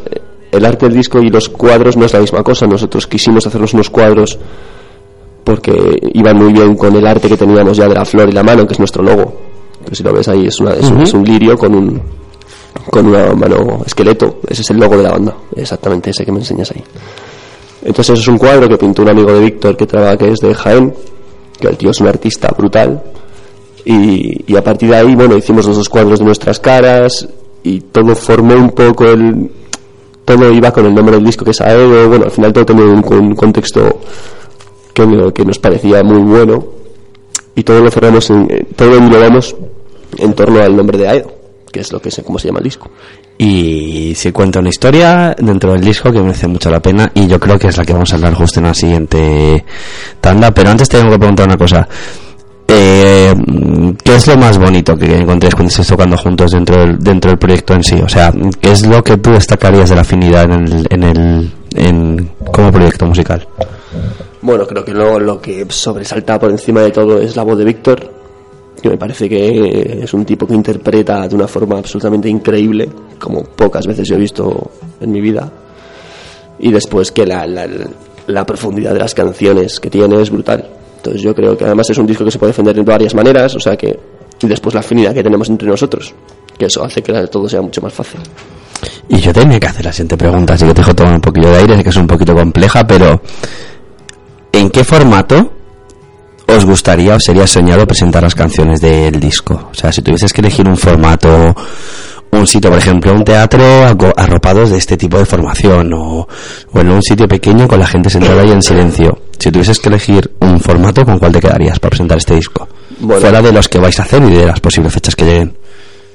el 0.51 0.65
arte 0.65 0.85
del 0.85 0.97
disco 0.97 1.17
y 1.19 1.29
los 1.29 1.49
cuadros 1.49 1.97
no 1.97 2.05
es 2.05 2.13
la 2.13 2.19
misma 2.19 2.43
cosa. 2.43 2.67
Nosotros 2.67 3.07
quisimos 3.07 3.47
hacernos 3.47 3.73
unos 3.73 3.89
cuadros 3.89 4.37
porque 5.43 5.97
iban 6.13 6.37
muy 6.37 6.53
bien 6.53 6.75
con 6.75 6.95
el 6.95 7.07
arte 7.07 7.27
que 7.27 7.37
teníamos 7.37 7.75
ya 7.75 7.87
de 7.87 7.95
la 7.95 8.05
flor 8.05 8.29
y 8.29 8.33
la 8.33 8.43
mano, 8.43 8.67
que 8.67 8.73
es 8.73 8.79
nuestro 8.79 9.01
logo. 9.01 9.35
Que 9.89 9.95
si 9.95 10.03
lo 10.03 10.13
ves 10.13 10.27
ahí, 10.27 10.45
es, 10.45 10.59
una, 10.59 10.73
es, 10.73 10.91
un, 10.91 11.01
es 11.01 11.11
un 11.11 11.23
lirio 11.23 11.57
con 11.57 11.73
un. 11.73 11.99
con 12.91 13.07
una 13.07 13.33
mano 13.33 13.81
esqueleto. 13.83 14.41
Ese 14.47 14.61
es 14.61 14.69
el 14.69 14.77
logo 14.77 14.95
de 14.95 15.03
la 15.03 15.11
banda. 15.11 15.35
Exactamente 15.55 16.11
ese 16.11 16.23
que 16.23 16.31
me 16.31 16.37
enseñas 16.37 16.69
ahí. 16.69 16.83
Entonces 17.85 18.19
es 18.19 18.27
un 18.27 18.39
cuadro 18.39 18.67
que 18.67 18.77
pintó 18.77 19.03
un 19.03 19.09
amigo 19.09 19.31
de 19.31 19.41
Víctor 19.41 19.77
que 19.77 19.85
trabaja 19.85 20.17
que 20.17 20.29
es 20.29 20.39
de 20.39 20.55
Jaén, 20.55 20.91
que 21.59 21.67
el 21.67 21.77
tío 21.77 21.91
es 21.91 22.01
un 22.01 22.07
artista 22.07 22.49
brutal. 22.57 23.01
Y, 23.85 24.55
a 24.55 24.63
partir 24.63 24.89
de 24.89 24.95
ahí, 24.95 25.13
bueno, 25.13 25.37
hicimos 25.37 25.67
los 25.67 25.77
dos 25.77 25.87
cuadros 25.87 26.17
de 26.17 26.25
nuestras 26.25 26.59
caras 26.59 27.27
y 27.61 27.81
todo 27.81 28.15
formó 28.15 28.55
un 28.55 28.71
poco 28.71 29.05
el... 29.05 29.51
Todo 30.25 30.51
iba 30.51 30.71
con 30.71 30.87
el 30.87 30.95
nombre 30.95 31.17
del 31.17 31.25
disco 31.25 31.45
que 31.45 31.51
es 31.51 31.61
Aedo, 31.61 32.09
bueno, 32.09 32.25
al 32.25 32.31
final 32.31 32.51
todo 32.51 32.65
tenía 32.65 32.85
un, 32.85 33.35
contexto 33.35 33.99
que, 34.91 35.31
que, 35.31 35.45
nos 35.45 35.59
parecía 35.59 36.01
muy 36.01 36.23
bueno. 36.23 36.65
Y 37.53 37.61
todo 37.61 37.81
lo 37.81 37.91
cerramos, 37.91 38.27
en, 38.31 38.47
todo 38.75 38.99
lo 38.99 39.39
en 40.17 40.33
torno 40.33 40.59
al 40.59 40.75
nombre 40.75 40.97
de 40.97 41.07
Aedo, 41.07 41.31
que 41.71 41.81
es 41.81 41.93
lo 41.93 42.01
que 42.01 42.09
es, 42.09 42.19
como 42.25 42.39
se 42.39 42.47
llama 42.47 42.57
el 42.57 42.63
disco 42.63 42.89
y 43.37 44.13
se 44.15 44.31
cuenta 44.31 44.59
una 44.59 44.69
historia 44.69 45.35
dentro 45.37 45.73
del 45.73 45.81
disco 45.81 46.11
que 46.11 46.21
merece 46.21 46.47
mucho 46.47 46.69
la 46.69 46.79
pena 46.79 47.11
y 47.13 47.27
yo 47.27 47.39
creo 47.39 47.59
que 47.59 47.67
es 47.67 47.77
la 47.77 47.83
que 47.83 47.93
vamos 47.93 48.11
a 48.13 48.15
hablar 48.15 48.33
justo 48.33 48.59
en 48.59 48.67
la 48.67 48.73
siguiente 48.73 49.65
tanda 50.21 50.51
pero 50.51 50.69
antes 50.69 50.87
tengo 50.87 51.09
que 51.09 51.19
preguntar 51.19 51.45
una 51.47 51.57
cosa 51.57 51.87
eh, 52.67 53.33
¿qué 54.03 54.15
es 54.15 54.27
lo 54.27 54.37
más 54.37 54.57
bonito 54.57 54.95
que 54.95 55.17
encontréis 55.17 55.53
cuando 55.53 55.69
estéis 55.69 55.87
tocando 55.87 56.17
juntos 56.17 56.51
dentro 56.51 56.79
del, 56.79 56.97
dentro 56.97 57.29
del 57.29 57.37
proyecto 57.37 57.73
en 57.73 57.83
sí? 57.83 57.95
o 58.01 58.09
sea, 58.09 58.33
¿qué 58.61 58.71
es 58.71 58.87
lo 58.87 59.03
que 59.03 59.17
tú 59.17 59.31
destacarías 59.31 59.89
de 59.89 59.95
la 59.95 60.01
afinidad 60.01 60.45
en 60.45 60.53
el, 60.53 60.87
en 60.89 61.03
el 61.75 62.27
como 62.51 62.71
proyecto 62.71 63.05
musical? 63.05 63.47
Bueno, 64.41 64.65
creo 64.65 64.83
que 64.83 64.93
lo, 64.93 65.19
lo 65.19 65.41
que 65.41 65.65
sobresalta 65.69 66.39
por 66.39 66.51
encima 66.51 66.81
de 66.81 66.91
todo 66.91 67.19
es 67.21 67.35
la 67.35 67.43
voz 67.43 67.57
de 67.57 67.65
Víctor 67.65 68.14
que 68.85 68.91
me 68.91 68.97
parece 68.97 69.27
que 69.27 70.01
es 70.03 70.13
un 70.13 70.23
tipo 70.23 70.45
que 70.45 70.53
interpreta 70.53 71.27
de 71.27 71.33
una 71.33 71.47
forma 71.47 71.79
absolutamente 71.79 72.29
increíble, 72.29 72.87
como 73.17 73.41
pocas 73.41 73.87
veces 73.87 74.07
yo 74.07 74.15
he 74.15 74.19
visto 74.19 74.69
en 75.01 75.11
mi 75.11 75.21
vida. 75.21 75.51
Y 76.59 76.71
después 76.71 77.11
que 77.11 77.25
la, 77.25 77.47
la, 77.47 78.45
profundidad 78.45 78.93
de 78.93 78.99
las 78.99 79.15
canciones 79.15 79.79
que 79.79 79.89
tiene 79.89 80.21
es 80.21 80.29
brutal. 80.29 80.69
Entonces 80.97 81.19
yo 81.23 81.33
creo 81.33 81.57
que 81.57 81.65
además 81.65 81.89
es 81.89 81.97
un 81.97 82.05
disco 82.05 82.23
que 82.23 82.29
se 82.29 82.37
puede 82.37 82.51
defender 82.51 82.75
de 82.75 82.83
varias 82.83 83.15
maneras, 83.15 83.55
o 83.55 83.59
sea 83.59 83.75
que... 83.75 83.99
Y 84.39 84.47
después 84.47 84.75
la 84.75 84.81
afinidad 84.81 85.15
que 85.15 85.23
tenemos 85.23 85.49
entre 85.49 85.67
nosotros, 85.67 86.13
que 86.55 86.65
eso 86.65 86.83
hace 86.83 87.01
que 87.01 87.11
todo 87.25 87.49
sea 87.49 87.61
mucho 87.63 87.81
más 87.81 87.93
fácil. 87.93 88.19
Y 89.09 89.17
yo 89.17 89.33
tenía 89.33 89.59
que 89.59 89.67
hacer 89.67 89.85
la 89.85 89.93
siguiente 89.93 90.15
pregunta, 90.15 90.53
así 90.53 90.65
que 90.65 90.75
te 90.75 90.81
dejo 90.81 90.93
tomar 90.93 91.15
un 91.15 91.21
poquillo 91.21 91.49
de 91.49 91.57
aire, 91.57 91.77
sé 91.77 91.83
que 91.83 91.89
es 91.89 91.97
un 91.97 92.07
poquito 92.07 92.35
compleja, 92.35 92.85
pero 92.85 93.19
¿en 94.51 94.69
qué 94.69 94.83
formato 94.83 95.54
os 96.47 96.65
gustaría 96.65 97.15
o 97.15 97.19
sería 97.19 97.47
soñado 97.47 97.85
presentar 97.85 98.23
las 98.23 98.35
canciones 98.35 98.81
del 98.81 99.19
disco? 99.19 99.69
O 99.71 99.73
sea, 99.73 99.91
si 99.91 100.01
tuvieses 100.01 100.33
que 100.33 100.41
elegir 100.41 100.67
un 100.67 100.77
formato 100.77 101.55
un 102.31 102.47
sitio, 102.47 102.69
por 102.69 102.79
ejemplo, 102.79 103.13
un 103.13 103.23
teatro 103.23 103.63
arropados 104.15 104.69
de 104.69 104.77
este 104.77 104.97
tipo 104.97 105.17
de 105.17 105.25
formación 105.25 105.93
o, 105.93 106.27
o 106.73 106.79
en 106.79 106.91
un 106.91 107.01
sitio 107.01 107.27
pequeño 107.27 107.67
con 107.67 107.79
la 107.79 107.87
gente 107.87 108.09
sentada 108.09 108.43
y 108.43 108.51
en 108.51 108.61
silencio. 108.61 109.17
Si 109.39 109.51
tuvieses 109.51 109.79
que 109.79 109.89
elegir 109.89 110.29
un 110.41 110.59
formato, 110.59 111.05
¿con 111.05 111.17
cuál 111.19 111.31
te 111.31 111.39
quedarías 111.39 111.79
para 111.79 111.91
presentar 111.91 112.17
este 112.17 112.35
disco? 112.35 112.67
Bueno. 112.99 113.21
Fuera 113.21 113.41
de 113.41 113.51
los 113.51 113.69
que 113.69 113.79
vais 113.79 113.99
a 113.99 114.03
hacer 114.03 114.23
y 114.23 114.35
de 114.35 114.45
las 114.45 114.59
posibles 114.59 114.93
fechas 114.93 115.15
que 115.15 115.25
lleguen. 115.25 115.53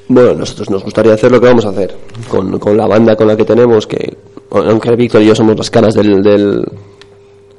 Bueno, 0.08 0.34
nosotros 0.34 0.70
nos 0.70 0.82
gustaría 0.82 1.14
hacer 1.14 1.30
lo 1.30 1.40
que 1.40 1.46
vamos 1.46 1.64
a 1.64 1.70
hacer 1.70 1.96
con, 2.28 2.58
con 2.58 2.76
la 2.76 2.86
banda 2.86 3.14
con 3.14 3.28
la 3.28 3.36
que 3.36 3.44
tenemos, 3.44 3.86
que 3.86 4.16
aunque 4.50 4.96
Víctor 4.96 5.22
y 5.22 5.26
yo 5.26 5.34
somos 5.34 5.56
las 5.56 5.70
caras 5.70 5.94
del, 5.94 6.20
del, 6.22 6.64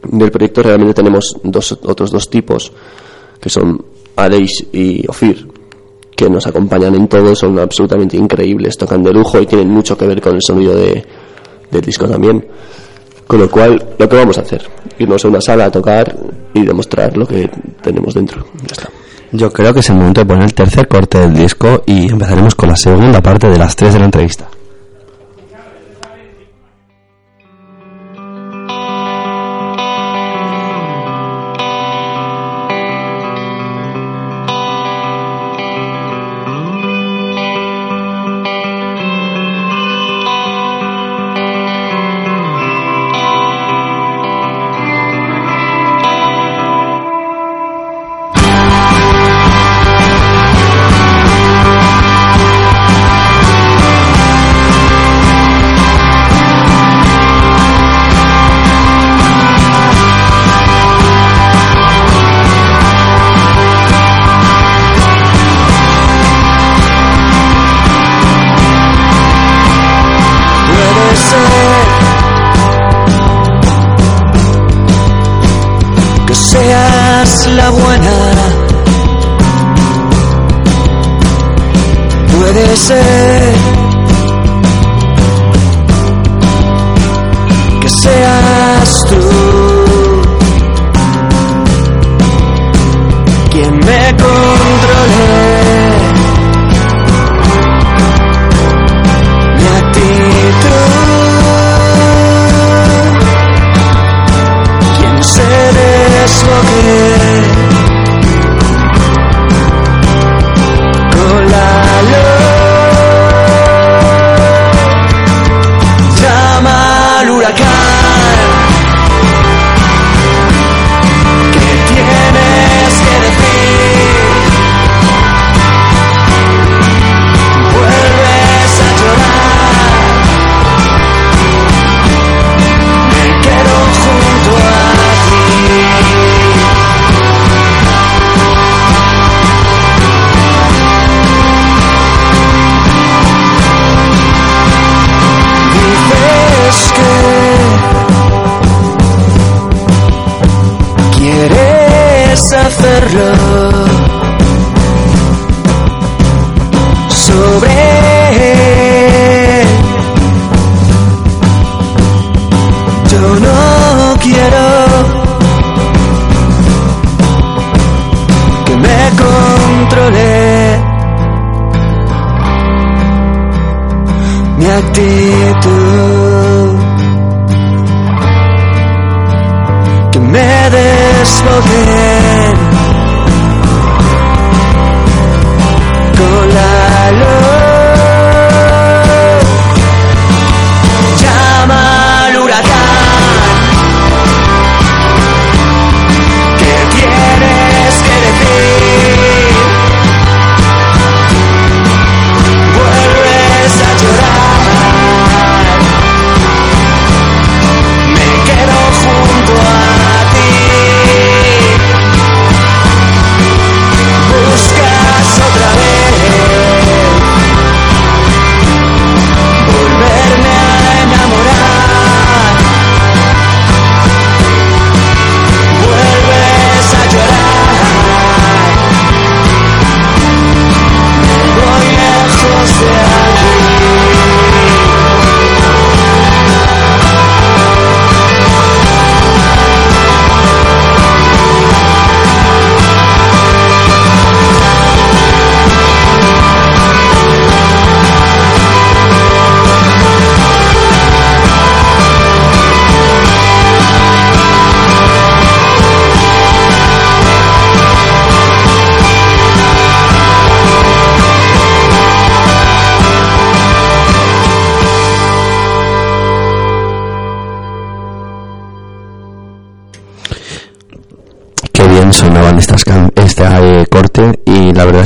del 0.04 0.32
proyecto, 0.32 0.64
realmente 0.64 0.94
tenemos 0.94 1.38
dos, 1.44 1.78
otros 1.84 2.12
dos 2.12 2.30
tipos, 2.30 2.72
que 3.40 3.50
son 3.50 3.84
Aleix 4.16 4.68
y 4.72 5.08
Ofir, 5.08 5.48
que 6.16 6.30
nos 6.30 6.46
acompañan 6.48 6.96
en 6.96 7.08
todo, 7.08 7.36
son 7.36 7.58
absolutamente 7.60 8.18
increíbles, 8.18 8.78
tocan 8.78 9.04
de 9.04 9.12
lujo 9.12 9.40
y 9.40 9.46
tienen 9.46 9.70
mucho 9.70 9.98
que 9.98 10.08
ver 10.08 10.22
con 10.22 10.36
el 10.36 10.42
sonido 10.42 10.76
de, 10.76 11.06
del 11.70 11.82
disco 11.82 12.08
también. 12.08 12.46
Con 13.28 13.40
lo 13.40 13.50
cual, 13.50 13.96
lo 13.98 14.10
que 14.10 14.16
vamos 14.16 14.38
a 14.38 14.42
hacer, 14.42 14.62
irnos 15.00 15.24
a 15.24 15.28
una 15.30 15.42
sala 15.42 15.66
a 15.66 15.72
tocar 15.72 16.16
y 16.54 16.66
demostrar 16.66 17.16
lo 17.16 17.26
que 17.26 17.50
tenemos 17.82 18.14
dentro. 18.14 18.46
Ya 18.68 18.74
está. 18.74 18.90
Yo 19.32 19.52
creo 19.52 19.74
que 19.74 19.80
es 19.80 19.90
el 19.90 19.96
momento 19.96 20.22
de 20.22 20.26
poner 20.26 20.44
el 20.44 20.54
tercer 20.54 20.88
corte 20.88 21.20
del 21.20 21.34
disco 21.34 21.84
y 21.86 22.12
empezaremos 22.12 22.54
con 22.54 22.68
la 22.68 22.76
segunda 22.76 23.22
parte 23.22 23.48
de 23.48 23.58
las 23.58 23.76
tres 23.76 23.94
de 23.94 24.00
la 24.00 24.06
entrevista. 24.06 24.50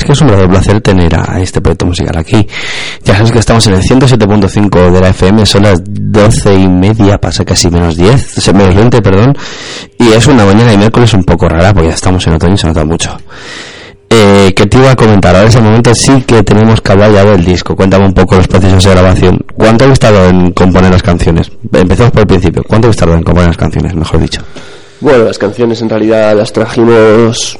Que 0.06 0.14
es 0.14 0.22
un 0.22 0.28
verdadero 0.28 0.52
placer 0.52 0.82
tener 0.82 1.16
a 1.16 1.40
este 1.40 1.62
proyecto 1.62 1.86
musical 1.86 2.16
aquí. 2.18 2.48
Ya 3.04 3.16
sabes 3.16 3.32
que 3.32 3.40
estamos 3.40 3.66
en 3.68 3.74
el 3.74 3.82
107.5 3.82 4.92
de 4.92 5.02
la 5.02 5.10
FM, 5.10 5.46
son 5.46 5.64
las 5.64 5.82
12 5.84 6.54
y 6.54 6.68
media, 6.68 7.18
pasa 7.18 7.44
casi 7.44 7.70
menos 7.70 7.98
10, 7.98 8.54
menos 8.54 8.76
20, 8.76 9.02
perdón, 9.02 9.36
y 9.98 10.10
es 10.10 10.28
una 10.28 10.46
mañana 10.46 10.72
de 10.72 10.78
miércoles 10.78 11.14
un 11.14 11.24
poco 11.24 11.50
rara 11.50 11.74
porque 11.74 11.90
ya 11.90 11.96
estamos 11.96 12.26
en 12.28 12.34
otoño 12.34 12.54
y 12.54 12.58
se 12.58 12.68
nota 12.68 12.86
mucho. 12.86 13.18
Eh, 14.08 14.54
que 14.56 14.68
te 14.68 14.78
iba 14.78 14.92
a 14.92 14.96
comentar, 14.96 15.36
ahora 15.36 15.48
en 15.48 15.50
ese 15.50 15.60
momento 15.60 15.94
sí 15.96 16.22
que 16.22 16.44
tenemos 16.44 16.80
que 16.80 16.92
hablar 16.92 17.12
ya 17.12 17.26
del 17.26 17.44
disco. 17.44 17.76
Cuéntame 17.76 18.06
un 18.06 18.14
poco 18.14 18.36
los 18.36 18.48
procesos 18.48 18.84
de 18.84 18.92
grabación. 18.92 19.40
¿Cuánto 19.56 19.86
has 19.86 20.00
tardado 20.00 20.30
en 20.30 20.52
componer 20.52 20.92
las 20.92 21.02
canciones? 21.02 21.52
Empecemos 21.74 22.12
por 22.12 22.22
el 22.22 22.28
principio. 22.28 22.64
¿Cuánto 22.66 22.88
has 22.88 22.96
tardado 22.96 23.18
en 23.18 23.24
componer 23.24 23.50
las 23.50 23.58
canciones, 23.58 23.96
mejor 23.96 24.22
dicho? 24.22 24.42
Bueno, 25.02 25.26
las 25.26 25.38
canciones 25.38 25.82
en 25.82 25.90
realidad 25.90 26.36
las 26.38 26.54
trajimos. 26.54 27.60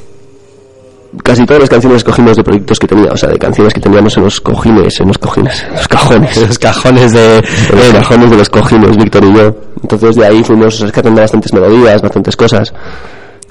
Casi 1.24 1.46
todas 1.46 1.62
las 1.62 1.70
canciones 1.70 2.04
cogimos 2.04 2.38
de 2.38 2.44
proyectos 2.44 2.80
que 2.80 2.88
tenía, 2.88 3.12
o 3.12 3.18
sea, 3.18 3.30
de 3.30 3.38
canciones 3.38 3.74
que 3.74 3.80
teníamos 3.80 4.16
en 4.18 4.24
los 4.24 4.40
cojines, 4.42 5.00
en 5.00 5.08
los 5.08 5.18
cojines, 5.18 5.64
en 5.64 5.74
los 5.74 5.88
cajones. 5.88 6.38
Los 6.38 6.60
cajones 6.60 7.14
de... 7.14 7.38
En 7.38 7.80
los 7.80 7.92
cajones 7.94 8.30
de 8.30 8.38
los 8.38 8.50
cojines, 8.50 8.98
Víctor 8.98 9.26
y 9.26 9.34
yo. 9.36 9.56
Entonces 9.82 10.16
de 10.16 10.26
ahí 10.26 10.44
fuimos 10.44 10.80
rescatando 10.80 11.22
bastantes 11.22 11.54
melodías, 11.54 12.02
bastantes 12.02 12.36
cosas. 12.36 12.74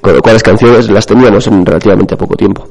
Con 0.01 0.15
lo 0.15 0.21
cual 0.21 0.35
las 0.35 0.43
canciones 0.43 0.91
las 0.91 1.07
teníamos 1.07 1.47
en 1.47 1.65
relativamente 1.65 2.17
poco 2.17 2.35
tiempo. 2.37 2.67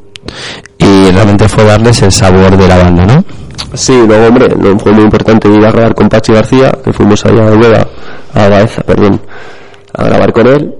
Y 0.77 1.11
realmente 1.11 1.49
fue 1.49 1.63
darles 1.63 2.01
el 2.03 2.11
sabor 2.11 2.55
de 2.55 2.67
la 2.67 2.77
banda, 2.77 3.05
¿no? 3.05 3.25
Sí, 3.73 4.03
luego, 4.07 4.27
hombre, 4.27 4.49
no 4.55 4.77
fue 4.77 4.91
muy 4.91 5.03
importante 5.03 5.47
ir 5.47 5.65
a 5.65 5.71
grabar 5.71 5.95
con 5.95 6.09
Pachi 6.09 6.33
García, 6.33 6.71
que 6.83 6.93
fuimos 6.93 7.25
allá 7.25 7.47
a 7.47 7.55
Nueva, 7.55 7.87
a 8.33 8.49
Baeza, 8.49 8.83
perdón, 8.83 9.19
a 9.93 10.03
grabar 10.03 10.31
con 10.31 10.47
él. 10.47 10.75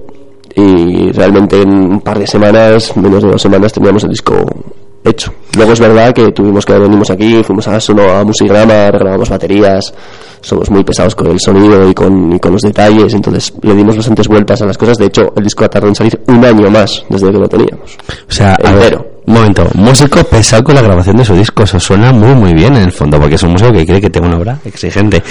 Y 0.56 1.10
realmente 1.12 1.60
en 1.60 1.70
un 1.70 2.00
par 2.00 2.18
de 2.18 2.26
semanas, 2.26 2.96
menos 2.96 3.22
de 3.22 3.30
dos 3.30 3.42
semanas, 3.42 3.72
teníamos 3.72 4.04
el 4.04 4.10
disco 4.10 4.44
hecho. 5.04 5.32
Luego 5.56 5.72
es 5.72 5.80
verdad 5.80 6.12
que 6.12 6.32
tuvimos 6.32 6.64
que 6.64 6.72
venimos 6.78 7.10
aquí, 7.10 7.42
fuimos 7.44 7.68
a 7.68 7.78
Sono, 7.78 8.10
a 8.10 8.24
Musigrama, 8.24 8.90
regrabamos 8.90 9.28
baterías, 9.28 9.92
somos 10.40 10.70
muy 10.70 10.82
pesados 10.82 11.14
con 11.14 11.28
el 11.30 11.38
sonido 11.38 11.88
y 11.88 11.94
con, 11.94 12.32
y 12.32 12.40
con 12.40 12.52
los 12.52 12.62
detalles, 12.62 13.12
entonces 13.14 13.52
le 13.62 13.74
dimos 13.74 13.96
bastantes 13.96 14.26
vueltas 14.26 14.62
a 14.62 14.66
las 14.66 14.78
cosas. 14.78 14.96
De 14.96 15.06
hecho, 15.06 15.32
el 15.36 15.44
disco 15.44 15.64
ha 15.64 15.68
tardado 15.68 15.90
en 15.90 15.94
salir 15.94 16.18
un 16.26 16.44
año 16.44 16.70
más 16.70 17.04
desde 17.08 17.30
que 17.30 17.38
lo 17.38 17.48
teníamos. 17.48 17.96
O 18.28 18.32
sea, 18.32 18.56
Entero. 18.58 19.06
un 19.26 19.34
momento, 19.34 19.66
músico 19.74 20.24
pesado 20.24 20.64
con 20.64 20.74
la 20.74 20.82
grabación 20.82 21.16
de 21.16 21.24
su 21.24 21.34
disco, 21.34 21.62
eso 21.62 21.78
suena 21.78 22.12
muy 22.12 22.34
muy 22.34 22.54
bien 22.54 22.74
en 22.74 22.82
el 22.82 22.92
fondo, 22.92 23.18
porque 23.20 23.34
es 23.36 23.42
un 23.42 23.52
músico 23.52 23.72
que 23.72 23.84
quiere 23.84 24.00
que 24.00 24.10
tenga 24.10 24.28
una 24.28 24.38
obra 24.38 24.58
exigente. 24.64 25.22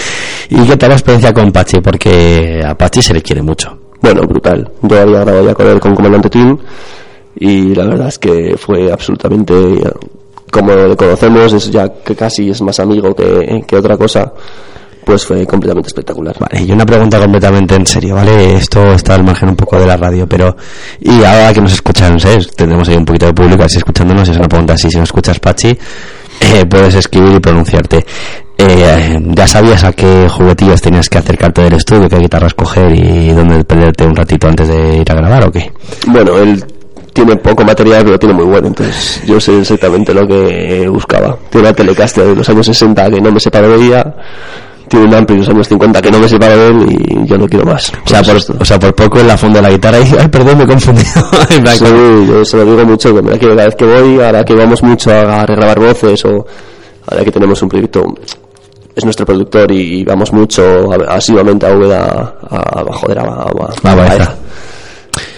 ¿Y 0.49 0.63
qué 0.65 0.77
tal 0.77 0.89
la 0.89 0.95
experiencia 0.95 1.33
con 1.33 1.51
Pachi? 1.51 1.81
Porque 1.81 2.62
a 2.65 2.75
Pachi 2.77 3.01
se 3.01 3.13
le 3.13 3.21
quiere 3.21 3.41
mucho. 3.41 3.83
Bueno, 4.04 4.24
brutal. 4.28 4.70
Yo 4.82 5.00
había 5.00 5.22
grabado 5.22 5.46
ya 5.46 5.54
con 5.56 5.68
él 5.68 5.80
con 5.80 5.96
Comandante 5.96 6.30
Team 6.30 6.58
y 7.36 7.74
la 7.74 7.86
verdad 7.86 8.10
es 8.10 8.20
que 8.20 8.58
fue 8.58 8.92
absolutamente 8.92 9.54
eh, 9.54 9.92
como 10.52 10.76
le 10.76 10.96
conocemos, 10.98 11.54
es 11.54 11.72
ya 11.72 11.88
que 11.88 12.13
casi 12.13 12.50
es 12.50 12.62
más 12.62 12.80
amigo 12.82 13.16
que, 13.16 13.63
que 13.66 13.76
otra 13.78 13.98
cosa, 13.98 14.34
pues 15.06 15.26
fue 15.26 15.48
completamente 15.48 15.88
espectacular. 15.88 16.36
Vale, 16.38 16.66
y 16.66 16.72
una 16.74 16.86
pregunta 16.86 17.18
completamente 17.18 17.76
en 17.76 17.88
serio, 17.88 18.16
¿vale? 18.16 18.56
Esto 18.56 18.92
está 18.92 19.16
al 19.16 19.24
margen 19.24 19.50
un 19.50 19.56
poco 19.56 19.80
de 19.80 19.88
la 19.88 19.96
radio, 19.96 20.28
pero... 20.28 20.54
Y 21.00 21.24
ahora 21.24 21.54
que 21.54 21.62
nos 21.62 21.74
escuchan, 21.74 22.13
no 22.13 22.20
sé, 22.20 22.38
tendremos 22.58 22.88
ahí 22.89 22.98
un 22.98 23.06
poquito 23.06 23.28
de 23.28 23.34
público 23.34 23.63
así 23.63 23.78
escuchándonos, 23.78 24.28
es 24.28 24.38
una 24.38 24.50
pregunta 24.50 24.74
así, 24.74 24.89
si 24.89 24.98
no 24.98 25.04
escuchas 25.04 25.39
Pachi, 25.39 25.78
eh, 26.43 26.65
puedes 26.65 26.95
escribir 26.95 27.34
y 27.34 27.39
pronunciarte. 27.39 28.06
Eh, 28.58 29.19
¿Ya 29.25 29.47
sabías 29.47 29.84
a 29.84 29.93
qué 29.93 30.27
juguetillos 30.29 30.82
tenías 30.82 31.10
que 31.10 31.17
acercarte 31.17 31.63
del 31.63 31.73
estudio, 31.73 32.08
qué 32.08 32.17
guitarra 32.17 32.47
escoger 32.47 32.93
y 32.93 33.29
dónde 33.32 33.63
perderte 33.63 34.06
un 34.06 34.15
ratito 34.15 34.47
antes 34.47 34.67
de 34.67 34.97
ir 34.97 35.12
a 35.12 35.15
grabar 35.15 35.47
o 35.47 35.51
qué? 35.51 35.71
Bueno, 36.08 36.38
él 36.38 36.63
tiene 37.13 37.36
poco 37.38 37.63
material, 37.63 38.03
pero 38.03 38.19
tiene 38.19 38.36
muy 38.36 38.45
bueno, 38.45 38.67
entonces 38.67 39.21
yo 39.25 39.39
sé 39.39 39.60
exactamente 39.60 40.13
lo 40.13 40.27
que 40.27 40.88
buscaba. 40.88 41.38
Tiene 41.49 41.67
una 41.67 41.75
Telecaster 41.75 42.25
de 42.25 42.36
los 42.36 42.49
años 42.49 42.65
60 42.65 43.10
que 43.10 43.21
no 43.21 43.32
me 43.32 43.39
separo 43.39 43.69
de 43.69 43.86
ella, 43.86 44.15
tiene 44.88 45.06
un 45.06 45.13
Ampli 45.13 45.36
de 45.36 45.41
los 45.41 45.50
años 45.50 45.67
50 45.67 46.02
que 46.02 46.12
no 46.12 46.19
me 46.19 46.28
separo 46.28 46.58
de 46.58 46.67
él 46.67 46.98
y 47.10 47.28
yo 47.28 47.38
no 47.38 47.48
quiero 47.48 47.65
más. 47.65 47.91
O 48.06 48.08
sea, 48.08 48.22
por, 48.22 48.36
o 48.62 48.65
sea, 48.65 48.80
por 48.80 48.93
poco 48.96 49.19
en 49.19 49.28
la 49.28 49.38
funda 49.38 49.58
de 49.62 49.67
la 49.67 49.72
guitarra 49.72 50.00
y, 50.00 50.15
ay, 50.19 50.28
perdón, 50.28 50.58
me 50.58 50.63
he 50.63 50.67
confundido. 50.67 51.10
En 51.50 51.67
Sí, 51.67 51.86
yo 52.28 52.46
se 52.46 52.58
lo 52.58 52.65
digo 52.65 52.86
mucho, 52.86 53.13
que 53.15 53.22
me 53.22 53.32
la 53.32 53.38
quiero 53.38 53.56
cada 53.56 53.67
vez 53.67 53.76
que 53.76 53.86
voy, 53.86 54.22
ahora 54.22 54.43
que 54.43 54.54
vamos 54.54 54.84
mucho 54.84 55.12
a 55.12 55.46
regrabar 55.46 55.80
voces 55.80 56.24
o 56.26 56.46
ahora 57.10 57.24
que 57.24 57.32
tenemos 57.32 57.62
un 57.62 57.69
proyecto, 57.69 58.04
es 58.96 59.04
nuestro 59.06 59.26
productor 59.26 59.72
y 59.72 60.04
vamos 60.04 60.32
mucho 60.34 60.91
a- 60.93 61.15
asiduamente 61.15 61.65
a 61.65 61.76
Úbeda, 61.76 62.36
a, 62.50 62.80
a, 62.82 62.84
joder, 62.93 63.19
a, 63.19 63.24
a- 63.24 63.52
a- 63.84 64.03
A. 64.24 64.36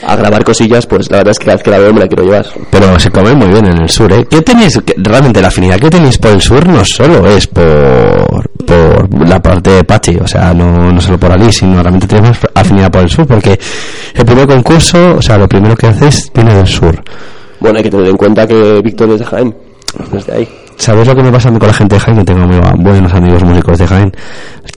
a 0.06 0.16
grabar 0.16 0.44
cosillas, 0.44 0.86
pues 0.86 1.10
la 1.10 1.18
verdad 1.18 1.32
es 1.32 1.40
que 1.40 1.46
cada 1.46 1.56
vez 1.56 1.64
que 1.64 1.72
la 1.72 1.80
veo 1.80 1.94
me 1.94 2.00
la 2.00 2.08
quiero 2.08 2.24
llevar. 2.24 2.46
Pero 2.70 3.00
se 3.00 3.10
come 3.10 3.34
muy 3.34 3.48
bien 3.48 3.66
en 3.66 3.82
el 3.82 3.90
sur, 3.90 4.12
¿eh? 4.14 4.26
¿Qué 4.30 4.42
tenéis, 4.42 4.80
realmente 4.98 5.42
la 5.42 5.48
afinidad 5.48 5.80
que 5.80 5.90
tenéis 5.90 6.18
por 6.18 6.32
el 6.32 6.42
sur 6.42 6.68
no 6.68 6.84
solo 6.86 7.28
es 7.28 7.48
por, 7.48 8.50
por 8.66 9.28
la 9.28 9.42
parte 9.42 9.72
de 9.72 9.84
Pachi, 9.84 10.18
o 10.18 10.28
sea, 10.28 10.54
no, 10.54 10.92
no 10.92 11.02
solo 11.02 11.18
por 11.18 11.32
Ali, 11.32 11.52
sino 11.52 11.82
realmente 11.82 12.08
tenemos 12.08 12.38
afinidad 12.54 12.92
por 12.92 13.02
el 13.02 13.10
sur, 13.10 13.26
porque 13.26 13.60
el 14.14 14.26
primer 14.26 14.48
concurso, 14.48 15.16
o 15.18 15.22
sea, 15.22 15.38
lo 15.38 15.48
primero 15.48 15.76
que 15.76 15.88
hacéis 15.88 16.32
viene 16.34 16.54
del 16.54 16.68
sur. 16.68 17.04
Bueno, 17.60 17.78
hay 17.78 17.84
que 17.84 17.90
tener 17.90 18.08
en 18.08 18.18
cuenta 18.18 18.46
que 18.46 18.82
Víctor 18.84 19.10
es 19.12 19.20
de 19.20 19.26
Jaén, 19.26 19.56
desde 20.12 20.34
ahí. 20.34 20.48
¿Sabes 20.78 21.08
lo 21.08 21.16
que 21.16 21.24
me 21.24 21.32
pasa 21.32 21.50
a 21.50 21.52
mí 21.52 21.58
con 21.58 21.68
la 21.68 21.74
gente 21.74 21.96
de 21.96 22.02
Jaén? 22.02 22.18
Que 22.18 22.24
tengo 22.26 22.44
amigo- 22.44 22.62
buenos 22.78 23.14
amigos 23.14 23.44
músicos 23.44 23.78
de 23.80 23.88
Jaén. 23.88 24.12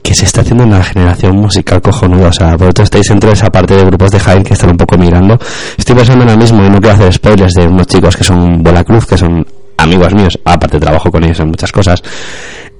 Que 0.01 0.15
se 0.15 0.25
está 0.25 0.41
haciendo 0.41 0.63
una 0.63 0.81
generación 0.83 1.35
musical 1.35 1.81
cojonuda. 1.81 2.29
O 2.29 2.33
sea, 2.33 2.55
vosotros 2.55 2.85
estáis 2.85 3.07
dentro 3.09 3.29
de 3.29 3.33
esa 3.35 3.49
parte 3.49 3.75
de 3.75 3.83
grupos 3.83 4.09
de 4.11 4.19
Jaén 4.19 4.43
que 4.43 4.53
están 4.53 4.71
un 4.71 4.77
poco 4.77 4.97
migrando. 4.97 5.37
Estoy 5.77 5.95
pensando 5.95 6.23
ahora 6.23 6.37
mismo, 6.37 6.63
y 6.65 6.69
no 6.69 6.79
quiero 6.79 6.95
hacer 6.95 7.13
spoilers, 7.13 7.53
de 7.53 7.67
unos 7.67 7.85
chicos 7.87 8.15
que 8.15 8.23
son 8.23 8.63
Bola 8.63 8.83
Cruz, 8.83 9.05
que 9.05 9.17
son 9.17 9.45
amigos 9.77 10.13
míos. 10.15 10.39
Aparte, 10.45 10.79
trabajo 10.79 11.11
con 11.11 11.23
ellos 11.23 11.39
en 11.41 11.47
muchas 11.49 11.71
cosas. 11.71 12.01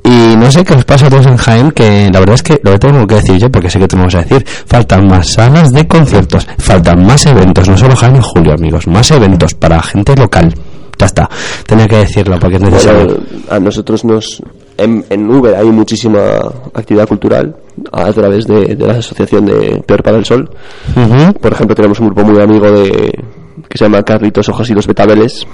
Y 0.02 0.36
no 0.38 0.50
sé 0.50 0.64
qué 0.64 0.74
os 0.74 0.86
pasa 0.86 1.08
a 1.08 1.10
todos 1.10 1.26
en 1.28 1.36
Jaén, 1.36 1.72
que 1.72 2.10
la 2.12 2.20
verdad 2.22 2.36
es 2.36 2.42
que 2.44 2.60
lo 2.64 2.72
que 2.72 2.80
tengo 2.80 3.06
que 3.06 3.16
decir 3.16 3.38
yo, 3.38 3.52
porque 3.52 3.70
sé 3.70 3.80
que 3.80 3.96
vas 3.98 4.16
a 4.16 4.20
decir, 4.20 4.44
faltan 4.66 5.06
más 5.08 5.34
salas 5.34 5.70
de 5.72 5.86
conciertos, 5.88 6.48
faltan 6.58 7.06
más 7.06 7.26
eventos, 7.26 7.68
no 7.68 7.78
solo 7.78 7.96
Jaén 7.98 8.16
y 8.16 8.20
Julio, 8.22 8.54
amigos, 8.54 8.88
más 8.88 9.12
eventos 9.12 9.54
para 9.54 9.82
gente 9.84 10.16
local. 10.16 10.54
Ya 11.00 11.06
está, 11.06 11.30
tenía 11.66 11.88
que 11.88 11.96
decirlo 11.96 12.38
porque 12.38 12.58
es 12.58 12.62
necesario. 12.62 13.06
Bueno, 13.06 13.24
a 13.50 13.60
nosotros 13.60 14.04
nos 14.04 14.44
en, 14.78 15.06
en 15.10 15.30
Uber 15.30 15.56
hay 15.56 15.68
muchísima 15.68 16.20
actividad 16.74 17.08
cultural 17.08 17.56
a 17.92 18.12
través 18.12 18.46
de, 18.46 18.76
de 18.76 18.88
la 18.88 18.94
asociación 18.94 19.46
de 19.46 19.82
Peor 19.86 20.04
para 20.04 20.18
el 20.18 20.26
Sol. 20.26 20.50
Por 21.42 21.54
ejemplo, 21.54 21.76
tenemos 21.76 22.00
un 22.00 22.08
grupo 22.08 22.24
muy 22.24 22.42
amigo 22.42 22.70
de 22.70 23.14
que 23.68 23.78
se 23.78 23.86
llama 23.86 24.04
Carlitos 24.04 24.50
Ojos 24.50 24.70
y 24.70 24.74
los 24.74 24.88
Betabeles, 24.88 25.46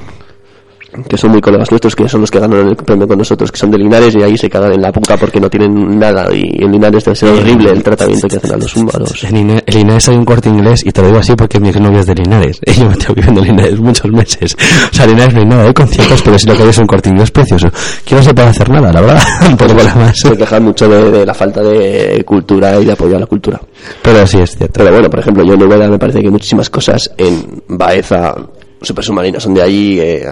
que 1.08 1.18
son 1.18 1.32
muy 1.32 1.42
colegas 1.42 1.70
nuestros, 1.72 1.96
que 1.96 2.08
son 2.08 2.22
los 2.22 2.32
que 2.32 2.40
ganan 2.40 2.68
el 2.68 2.76
premio 2.76 3.08
con 3.08 3.18
nosotros, 3.18 3.52
que 3.52 3.58
son 3.58 3.72
de 3.72 3.78
Linares 3.78 4.16
y 4.16 4.22
ahí 4.24 4.38
se 4.38 4.50
cagan 4.50 4.74
en 4.74 4.82
la 4.82 4.92
puta 4.92 5.18
porque 5.18 5.40
no 5.40 5.50
tienen 5.50 6.00
nada 6.00 6.28
y 6.34 6.64
en 6.64 6.72
Linares 6.72 7.04
debe 7.06 7.16
ser 7.16 7.30
horrible 7.30 7.70
el 7.72 7.84
tratamiento 7.84 8.28
que 8.28 8.38
hacen 8.38 8.54
a 8.54 8.58
los 8.58 8.76
húngaros. 8.76 9.24
En 9.24 9.34
Lina- 9.36 9.64
en 9.66 9.76
Linares 9.76 10.10
hay 10.10 10.16
un 10.18 10.26
corte 10.26 10.50
inglés 10.50 10.82
y 10.86 10.92
te 10.92 11.02
lo 11.02 11.08
digo 11.08 11.20
así 11.20 11.36
porque 11.36 11.60
mi 11.60 11.70
exnovia 11.70 12.00
es 12.00 12.06
de 12.08 12.16
Linares. 12.16 12.60
Y 12.68 12.74
yo 12.80 12.90
me 12.90 12.96
tengo 12.96 13.14
viviendo 13.16 13.42
en 13.42 13.48
Linares 13.48 13.80
muchos 13.80 14.12
meses. 14.12 14.56
O 14.92 14.96
sea, 14.96 15.06
Linares 15.06 15.34
no 15.34 15.40
hay 15.42 15.46
nada, 15.46 15.64
hay 15.66 15.74
conciertos, 15.74 16.22
pero 16.22 16.38
sí 16.40 16.48
lo 16.48 16.56
que 16.56 16.64
hay 16.64 16.70
es 16.70 16.78
un 16.78 16.88
corte 16.88 17.10
inglés 17.10 17.32
precioso. 17.32 17.68
Que 18.06 18.16
no 18.16 18.24
se 18.24 18.34
puede 18.34 18.48
hacer 18.50 18.70
nada, 18.70 18.92
la 18.92 19.02
verdad. 19.02 19.22
Un 19.50 19.58
poco 19.58 19.74
la 19.84 19.96
más. 19.96 20.18
Se 20.18 20.36
quejan 20.38 20.64
mucho 20.64 20.88
de, 20.90 21.12
de 21.12 21.26
la 21.26 21.34
falta 21.34 21.62
de 21.62 22.24
cultura 22.26 22.80
y 22.80 22.86
de 22.86 22.92
apoyo 22.92 23.16
a 23.16 23.20
la 23.20 23.26
cultura. 23.26 23.60
Pero 24.02 24.26
sí 24.28 24.38
es 24.40 24.56
cierto. 24.58 24.80
Pero 24.80 24.92
bueno, 24.92 25.10
por 25.10 25.20
ejemplo, 25.20 25.44
yo 25.46 25.54
en 25.54 25.64
Úbeda 25.64 25.88
me 25.90 25.98
parece 26.00 26.22
que 26.22 26.30
muchísimas 26.30 26.70
cosas 26.70 27.12
en 27.18 27.62
Baeza, 27.68 28.36
Super 28.82 29.04
Submarino, 29.04 29.40
son 29.40 29.54
de 29.54 29.62
allí. 29.62 30.00
eh, 30.00 30.26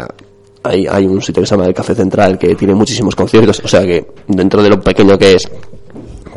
hay, 0.64 0.88
hay 0.90 1.06
un 1.06 1.22
sitio 1.22 1.42
que 1.42 1.48
se 1.48 1.56
llama 1.56 1.68
el 1.68 1.74
Café 1.74 1.94
Central 1.94 2.38
que 2.38 2.56
tiene 2.56 2.74
muchísimos 2.74 3.16
conciertos. 3.16 3.62
O 3.64 3.68
sea 3.68 3.82
que 3.82 4.06
dentro 4.28 4.64
de 4.64 4.70
lo 4.70 4.80
pequeño 4.80 5.18
que 5.18 5.34
es, 5.34 5.50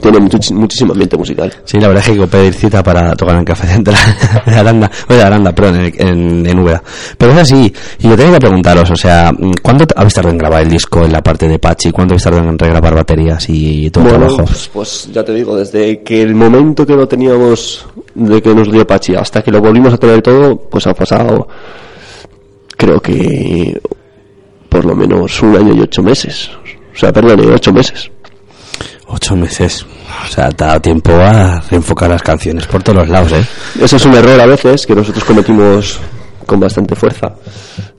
tiene 0.00 0.20
muchísimo 0.20 0.92
ambiente 0.92 1.16
musical. 1.16 1.52
Sí, 1.64 1.78
la 1.78 1.88
verdad 1.88 2.02
es 2.02 2.06
que 2.06 2.12
hay 2.12 2.18
que 2.18 2.26
pedir 2.26 2.54
cita 2.54 2.82
para 2.82 3.14
tocar 3.14 3.34
en 3.34 3.40
el 3.40 3.46
Café 3.46 3.66
Central 3.66 3.96
de 4.46 4.54
Aranda, 4.54 4.90
o 5.08 5.14
de 5.14 5.22
Aranda, 5.22 5.52
perdón, 5.52 5.76
en, 5.76 6.08
en, 6.08 6.46
en 6.46 6.58
Úbeda. 6.58 6.82
Pero 7.16 7.32
es 7.32 7.38
así, 7.38 7.72
y 8.00 8.08
yo 8.08 8.16
tengo 8.16 8.32
que 8.32 8.40
preguntaros, 8.40 8.90
o 8.90 8.96
sea, 8.96 9.32
¿cuándo 9.62 9.84
habéis 9.96 10.14
tardado 10.14 10.32
en 10.32 10.38
grabar 10.38 10.62
el 10.62 10.70
disco 10.70 11.04
en 11.04 11.12
la 11.12 11.22
parte 11.22 11.48
de 11.48 11.58
Pachi? 11.58 11.90
¿Cuándo 11.90 12.12
habéis 12.12 12.24
tardado 12.24 12.48
en 12.48 12.58
regrabar 12.58 12.94
baterías 12.94 13.46
y 13.48 13.90
todo 13.90 14.04
el 14.04 14.10
trabajo? 14.10 14.36
pues, 14.44 14.70
pues 14.72 15.08
ya 15.12 15.24
te 15.24 15.32
digo, 15.32 15.56
desde 15.56 16.02
que 16.02 16.22
el 16.22 16.34
momento 16.34 16.86
que 16.86 16.94
lo 16.94 17.08
teníamos, 17.08 17.86
de 18.14 18.42
que 18.42 18.54
nos 18.54 18.70
dio 18.70 18.86
Pachi, 18.86 19.14
hasta 19.14 19.42
que 19.42 19.50
lo 19.50 19.60
volvimos 19.60 19.94
a 19.94 19.98
tener 19.98 20.22
todo, 20.22 20.56
pues 20.56 20.86
ha 20.86 20.94
pasado, 20.94 21.48
creo 22.76 23.00
que 23.00 23.80
por 24.68 24.84
lo 24.84 24.94
menos 24.94 25.42
un 25.42 25.56
año 25.56 25.74
y 25.74 25.80
ocho 25.80 26.02
meses. 26.02 26.50
O 26.94 26.98
sea, 26.98 27.12
perdón, 27.12 27.40
ocho 27.52 27.72
meses. 27.72 28.10
Ocho 29.08 29.36
meses. 29.36 29.86
O 30.24 30.28
sea, 30.28 30.50
te 30.50 30.64
ha 30.64 30.68
dado 30.68 30.80
tiempo 30.80 31.12
a 31.12 31.60
reenfocar 31.70 32.10
las 32.10 32.22
canciones 32.22 32.66
por 32.66 32.82
todos 32.82 32.98
los 33.00 33.08
lados, 33.08 33.32
¿eh? 33.32 33.44
Eso 33.80 33.96
es 33.96 34.04
un 34.04 34.14
error 34.14 34.40
a 34.40 34.46
veces 34.46 34.86
que 34.86 34.94
nosotros 34.94 35.24
cometimos 35.24 36.00
con 36.44 36.58
bastante 36.58 36.94
fuerza. 36.94 37.34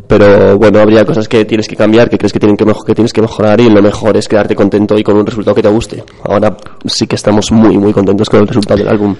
Pero 0.07 0.57
bueno, 0.57 0.79
habría 0.79 1.05
cosas 1.05 1.27
que 1.27 1.43
tienes 1.45 1.67
que 1.67 1.75
cambiar, 1.75 2.09
que 2.09 2.17
crees 2.17 2.31
que, 2.31 2.39
tienen 2.39 2.55
que, 2.55 2.65
que 2.65 2.95
tienes 2.95 3.11
que 3.11 3.21
mejorar 3.21 3.59
y 3.59 3.69
lo 3.69 3.81
mejor 3.81 4.15
es 4.15 4.27
quedarte 4.27 4.55
contento 4.55 4.97
y 4.97 5.03
con 5.03 5.17
un 5.17 5.25
resultado 5.25 5.53
que 5.53 5.61
te 5.61 5.69
guste. 5.69 6.03
Ahora 6.23 6.55
sí 6.85 7.05
que 7.07 7.15
estamos 7.15 7.51
muy, 7.51 7.77
muy 7.77 7.91
contentos 7.91 8.29
con 8.29 8.39
el 8.39 8.47
resultado 8.47 8.77
del 8.77 8.87
álbum. 8.87 9.15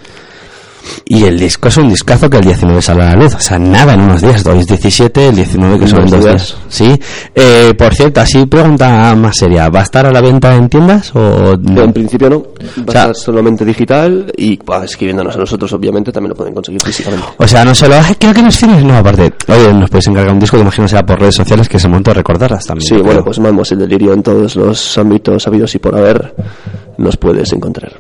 Y 1.06 1.24
el 1.24 1.40
disco 1.40 1.68
es 1.70 1.78
un 1.78 1.90
discazo 1.90 2.30
que 2.30 2.38
el 2.38 2.44
19 2.46 2.82
sale 2.82 3.04
a 3.04 3.16
la 3.16 3.24
luz. 3.24 3.36
O 3.36 3.40
sea, 3.40 3.58
nada 3.60 3.94
en 3.94 4.02
unos 4.02 4.22
días. 4.22 4.46
Hoy 4.46 4.60
es 4.60 4.68
17, 4.68 5.30
el 5.30 5.36
19 5.36 5.80
que 5.80 5.88
son 5.88 6.02
dos 6.08 6.12
días. 6.12 6.24
días. 6.24 6.58
Sí. 6.70 7.00
Eh, 7.36 7.74
por 7.78 7.94
cierto, 7.94 8.22
así 8.22 8.46
pregunta 8.46 9.16
más 9.16 9.38
seria. 9.38 9.70
¿Va 9.70 9.80
a 9.80 9.84
estar 9.84 10.06
a 10.06 10.12
la 10.12 10.22
venta 10.22 10.54
en 10.56 10.70
tiendas 10.70 11.16
o 11.16 11.56
no? 11.62 11.82
En 11.84 11.94
principio 11.94 12.30
no, 12.30 12.40
va 12.40 12.48
O 12.88 12.92
sea- 12.92 13.04
a 13.04 13.12
estar 13.12 13.16
solamente 13.16 13.64
digital 13.66 14.32
y 14.38 14.58
bah, 14.64 14.84
escribiéndonos 14.84 15.36
a 15.36 15.40
nosotros, 15.40 15.72
obviamente, 15.74 16.12
también 16.12 16.30
lo 16.30 16.36
pueden 16.36 16.54
conseguir 16.54 16.82
físicamente. 16.82 17.26
O 17.38 17.48
sea, 17.48 17.64
no 17.66 17.74
solo, 17.74 17.96
"Ay, 18.04 18.16
creo 18.20 18.34
que 18.34 18.42
nos 18.44 18.58
fines, 18.58 18.84
no, 18.84 18.98
aparte, 18.98 19.34
oye, 19.48 19.74
nos 19.74 19.90
podéis 19.90 20.08
encargar 20.08 20.34
un 20.34 20.40
disco 20.40 20.58
que 20.58 20.64
imagino 20.64 20.88
será 20.88 21.06
por 21.06 21.20
redes 21.20 21.36
sociales, 21.36 21.68
que 21.70 21.78
es 21.78 21.84
el 21.84 21.90
momento 21.92 22.12
de 22.12 22.16
recordarlas 22.16 22.66
también. 22.66 22.88
Sí, 22.88 23.02
bueno, 23.02 23.24
pues 23.24 23.38
Mamos 23.40 23.72
el 23.72 23.80
delirio 23.80 24.14
en 24.14 24.24
todos 24.24 24.56
los 24.56 24.98
ámbitos 24.98 25.48
habidos 25.48 25.74
y 25.76 25.80
por 25.80 25.96
haber, 25.96 26.34
nos 26.98 27.16
puedes 27.18 27.54
encontrar. 27.54 27.94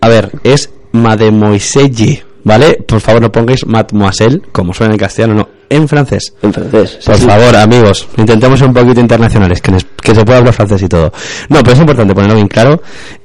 A 0.00 0.08
ver, 0.08 0.30
es 0.44 0.70
Mademoiselle, 0.98 2.22
¿vale? 2.44 2.78
Por 2.86 3.00
favor, 3.00 3.22
no 3.22 3.32
pongáis 3.32 3.66
Mademoiselle, 3.66 4.40
como 4.52 4.72
suena 4.74 4.94
en 4.94 4.98
castellano, 4.98 5.34
no, 5.34 5.48
en 5.70 5.86
francés. 5.88 6.32
En 6.42 6.52
francés. 6.52 6.96
sí, 7.00 7.06
Por 7.06 7.16
sí. 7.16 7.26
favor, 7.26 7.56
amigos, 7.56 8.08
intentemos 8.16 8.58
ser 8.58 8.68
un 8.68 8.74
poquito 8.74 9.00
internacionales, 9.00 9.60
que, 9.60 9.70
nos- 9.72 9.84
que 10.02 10.14
se 10.14 10.24
pueda 10.24 10.38
hablar 10.38 10.54
francés 10.54 10.82
y 10.82 10.88
todo. 10.88 11.12
No, 11.50 11.58
pero 11.60 11.72
es 11.72 11.80
importante 11.80 12.14
ponerlo 12.14 12.36
bien 12.36 12.48
claro. 12.48 12.80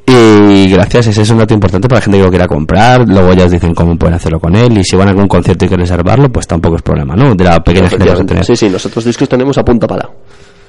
Y 0.05 0.69
gracias, 0.69 1.07
ese 1.07 1.21
es 1.21 1.29
un 1.29 1.37
dato 1.37 1.53
importante 1.53 1.87
para 1.87 1.99
la 1.99 2.03
gente 2.03 2.17
que 2.17 2.23
lo 2.25 2.29
quiera 2.29 2.47
comprar. 2.47 3.07
Luego 3.07 3.31
ya 3.33 3.45
os 3.45 3.51
dicen 3.51 3.73
cómo 3.73 3.95
pueden 3.97 4.15
hacerlo 4.15 4.39
con 4.39 4.53
él. 4.55 4.77
Y 4.77 4.83
si 4.83 4.97
van 4.97 5.07
a 5.07 5.11
algún 5.11 5.29
concierto 5.29 5.63
y 5.63 5.67
quieren 5.69 5.85
reservarlo, 5.85 6.29
pues 6.29 6.45
tampoco 6.45 6.75
es 6.75 6.81
problema, 6.81 7.15
¿no? 7.15 7.33
De 7.33 7.43
la 7.45 7.63
pequeña 7.63 7.87
gente 7.89 8.03
que 8.03 8.11
vas 8.11 8.19
a 8.19 8.25
tener. 8.25 8.43
Sí, 8.43 8.55
sí, 8.57 8.67
nosotros 8.69 9.05
discos 9.05 9.29
tenemos 9.29 9.57
a 9.57 9.63
punta 9.63 9.87
pala. 9.87 10.09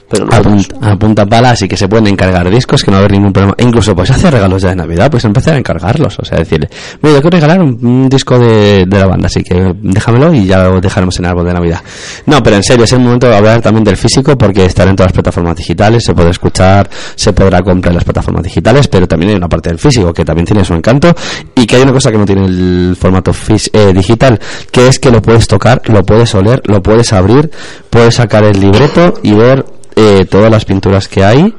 Pero 0.09 0.25
A 0.25 0.39
nosotros, 0.39 0.67
punta, 0.69 0.91
a 0.93 0.97
punta 0.99 1.27
pala, 1.27 1.51
así 1.51 1.67
que 1.67 1.77
se 1.77 1.89
pueden 1.89 2.07
encargar 2.09 2.49
discos, 2.51 2.85
que 2.85 2.91
no 2.91 2.97
va 2.97 2.99
a 2.99 3.05
haber 3.05 3.13
ningún 3.13 3.33
problema. 3.33 3.55
E 3.59 3.65
incluso, 3.65 3.95
pues 3.95 4.11
hacer 4.11 4.33
regalos 4.33 4.63
ya 4.63 4.69
de 4.71 4.77
Navidad, 4.77 5.11
pues 5.11 5.25
empezar 5.25 5.55
a 5.55 5.59
encargarlos. 5.59 6.19
O 6.19 6.25
sea, 6.25 6.39
decirle, 6.39 6.69
mira, 7.03 7.17
yo 7.17 7.23
quiero 7.23 7.37
regalar 7.37 7.61
un, 7.63 7.79
un 7.85 8.09
disco 8.09 8.39
de, 8.39 8.85
de 8.87 8.99
la 8.99 9.07
banda, 9.07 9.27
así 9.27 9.43
que 9.43 9.73
déjamelo 9.83 10.33
y 10.35 10.47
ya 10.47 10.65
lo 10.65 10.81
dejaremos 10.81 11.19
en 11.19 11.25
el 11.25 11.31
árbol 11.31 11.47
de 11.47 11.55
Navidad. 11.55 11.81
No, 12.27 12.43
pero 12.43 12.57
en 12.57 12.63
serio, 12.63 12.85
es 12.85 12.93
el 12.93 13.01
momento 13.01 13.29
de 13.29 13.37
hablar 13.37 13.61
también 13.63 13.85
del 13.85 13.97
físico, 13.97 14.37
porque 14.37 14.67
estará 14.67 14.91
en 14.91 14.97
todas 14.97 15.09
las 15.09 15.15
plataformas 15.15 15.57
digitales, 15.57 16.05
se 16.05 16.15
puede 16.15 16.31
escuchar, 16.31 16.89
se 17.15 17.33
podrá 17.33 17.63
comprar 17.63 17.93
en 17.93 17.97
las 17.97 18.05
plataformas 18.05 18.43
digitales, 18.43 18.89
pero 18.89 19.09
también 19.09 19.31
hay 19.31 19.37
una 19.37 19.49
parte 19.49 19.71
del 19.71 19.79
físico 19.79 20.13
que 20.13 20.25
también 20.25 20.47
tiene 20.47 20.65
su 20.65 20.75
encanto 20.75 21.15
y 21.55 21.67
que 21.67 21.77
hay 21.77 21.83
una 21.83 21.93
cosa 21.93 22.11
que 22.13 22.19
no 22.19 22.25
tiene 22.27 22.45
el 22.45 22.97
formato 23.01 23.33
fis- 23.33 23.71
eh, 23.73 23.93
digital, 23.95 24.39
que 24.71 24.87
es 24.89 24.99
que 24.99 25.11
lo 25.11 25.23
puedes 25.23 25.47
tocar, 25.49 25.81
lo 25.87 26.03
puedes 26.05 26.35
oler, 26.35 26.61
lo 26.67 26.83
puedes 26.83 27.13
abrir, 27.13 27.51
puedes 27.91 28.17
sacar 28.17 28.45
el 28.45 28.61
libreto 28.61 29.15
y 29.23 29.33
ver 29.33 29.65
eh, 29.97 30.27
todas 30.29 30.51
las 30.51 30.65
pinturas 30.65 31.09
que 31.09 31.25
hay 31.25 31.55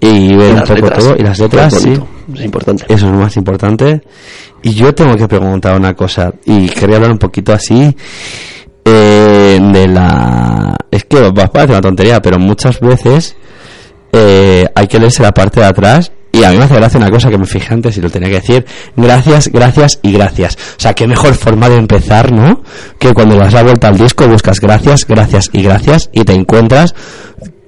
y 0.00 0.34
ver 0.34 0.54
un 0.54 0.60
poco 0.60 0.74
letras. 0.74 0.98
todo 0.98 1.16
y 1.16 1.22
las 1.22 1.38
letras, 1.38 1.74
sí. 1.74 1.94
Es 2.34 2.44
importante. 2.44 2.84
Eso 2.88 3.06
es 3.06 3.12
lo 3.12 3.18
más 3.18 3.36
importante. 3.36 4.02
Y 4.62 4.74
yo 4.74 4.92
tengo 4.94 5.14
que 5.14 5.28
preguntar 5.28 5.76
una 5.76 5.94
cosa, 5.94 6.32
y 6.44 6.68
quería 6.68 6.96
hablar 6.96 7.12
un 7.12 7.18
poquito 7.18 7.52
así 7.52 7.96
eh, 8.84 9.60
de 9.72 9.88
la... 9.88 10.76
Es 10.90 11.04
que 11.04 11.18
os 11.18 11.32
parece 11.32 11.72
una 11.72 11.80
tontería, 11.80 12.20
pero 12.20 12.38
muchas 12.38 12.80
veces 12.80 13.36
eh, 14.12 14.66
hay 14.74 14.86
que 14.88 14.98
leerse 14.98 15.22
la 15.22 15.32
parte 15.32 15.60
de 15.60 15.66
atrás. 15.66 16.12
Y 16.34 16.44
a 16.44 16.50
mí 16.50 16.56
me 16.56 16.64
hace 16.64 16.76
gracia 16.76 16.98
una 16.98 17.10
cosa 17.10 17.28
que 17.28 17.36
me 17.36 17.44
fijé 17.44 17.74
antes 17.74 17.96
y 17.98 18.00
lo 18.00 18.08
tenía 18.08 18.30
que 18.30 18.36
decir. 18.36 18.64
Gracias, 18.96 19.48
gracias 19.48 20.00
y 20.02 20.12
gracias. 20.12 20.56
O 20.78 20.80
sea, 20.80 20.94
qué 20.94 21.06
mejor 21.06 21.34
forma 21.34 21.68
de 21.68 21.76
empezar, 21.76 22.32
¿no? 22.32 22.62
Que 22.98 23.12
cuando 23.12 23.36
das 23.36 23.52
la 23.52 23.62
vuelta 23.62 23.88
al 23.88 23.98
disco 23.98 24.26
buscas 24.26 24.58
gracias, 24.58 25.06
gracias 25.06 25.50
y 25.52 25.62
gracias 25.62 26.08
y 26.10 26.24
te 26.24 26.32
encuentras 26.32 26.94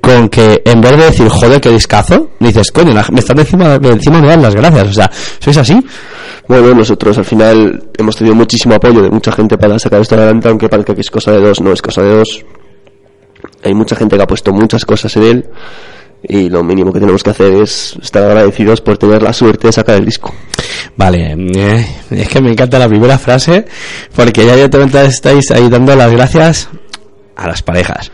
con 0.04 0.28
que 0.28 0.62
en 0.64 0.80
vez 0.80 0.96
de 0.96 1.04
decir 1.04 1.28
joder 1.28 1.60
qué 1.60 1.70
discazo, 1.70 2.30
dices 2.38 2.70
coño, 2.70 2.92
me 3.12 3.20
están 3.20 3.38
encima, 3.38 3.74
encima 3.76 4.20
me 4.20 4.28
dan 4.28 4.42
las 4.42 4.54
gracias. 4.54 4.88
O 4.88 4.92
sea, 4.92 5.10
¿sois 5.40 5.56
así? 5.56 5.82
Bueno, 6.46 6.74
nosotros 6.74 7.16
al 7.16 7.24
final 7.24 7.90
hemos 7.96 8.16
tenido 8.16 8.34
muchísimo 8.34 8.74
apoyo 8.74 9.02
de 9.02 9.10
mucha 9.10 9.32
gente 9.32 9.56
para 9.56 9.78
sacar 9.78 10.02
esto 10.02 10.14
adelante, 10.14 10.48
aunque 10.48 10.68
parezca 10.68 10.94
que 10.94 11.00
es 11.00 11.10
cosa 11.10 11.32
de 11.32 11.40
dos, 11.40 11.60
no 11.60 11.72
es 11.72 11.80
cosa 11.80 12.02
de 12.02 12.16
dos. 12.16 12.44
Hay 13.62 13.74
mucha 13.74 13.96
gente 13.96 14.16
que 14.16 14.22
ha 14.22 14.26
puesto 14.26 14.52
muchas 14.52 14.84
cosas 14.84 15.16
en 15.16 15.22
él 15.22 15.48
y 16.22 16.48
lo 16.48 16.62
mínimo 16.62 16.92
que 16.92 17.00
tenemos 17.00 17.22
que 17.22 17.30
hacer 17.30 17.52
es 17.54 17.96
estar 18.02 18.22
agradecidos 18.24 18.80
por 18.80 18.98
tener 18.98 19.22
la 19.22 19.32
suerte 19.32 19.68
de 19.68 19.72
sacar 19.72 19.96
el 19.96 20.04
disco. 20.04 20.34
Vale, 20.96 21.34
eh, 21.54 21.86
es 22.10 22.28
que 22.28 22.40
me 22.40 22.50
encanta 22.50 22.78
la 22.78 22.88
primera 22.88 23.18
frase 23.18 23.64
porque 24.14 24.44
ya 24.44 24.54
directamente 24.54 25.04
estáis 25.06 25.50
ahí 25.50 25.68
dando 25.68 25.96
las 25.96 26.12
gracias 26.12 26.68
a 27.36 27.48
las 27.48 27.62
parejas. 27.62 28.10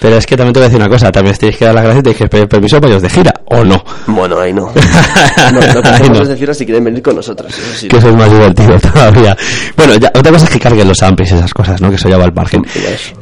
Pero 0.00 0.16
es 0.16 0.26
que 0.26 0.36
también 0.36 0.52
te 0.52 0.60
voy 0.60 0.64
a 0.66 0.68
decir 0.68 0.80
una 0.80 0.88
cosa, 0.90 1.10
también 1.12 1.36
tenéis 1.36 1.56
que 1.56 1.64
dar 1.64 1.74
las 1.74 1.84
gracias 1.84 2.00
y 2.00 2.02
tenéis 2.02 2.18
que 2.18 2.28
pedir 2.28 2.48
permiso 2.48 2.80
para 2.80 2.90
iros 2.90 3.02
de 3.02 3.10
gira, 3.10 3.32
¿o 3.46 3.64
no? 3.64 3.82
Bueno, 4.06 4.38
ahí 4.40 4.52
no. 4.52 4.66
no 5.52 5.82
que 5.82 5.88
Ahí 5.88 6.08
no. 6.08 6.22
es 6.22 6.28
decir 6.28 6.54
si 6.54 6.64
quieren 6.64 6.84
venir 6.84 7.02
con 7.02 7.16
nosotros. 7.16 7.52
sí. 7.76 7.88
Que 7.88 7.96
eso 7.98 8.08
es 8.08 8.16
más 8.16 8.30
divertido 8.30 8.78
todavía. 8.92 9.36
Bueno, 9.76 9.94
ya, 9.96 10.10
otra 10.14 10.32
cosa 10.32 10.44
es 10.44 10.50
que 10.50 10.60
carguen 10.60 10.88
los 10.88 11.02
amplis 11.02 11.30
y 11.32 11.34
esas 11.34 11.54
cosas, 11.54 11.80
¿no? 11.80 11.88
Que 11.90 11.96
eso 11.96 12.08
ya 12.08 12.18
va 12.18 12.24
al 12.24 12.34
margen. 12.34 12.64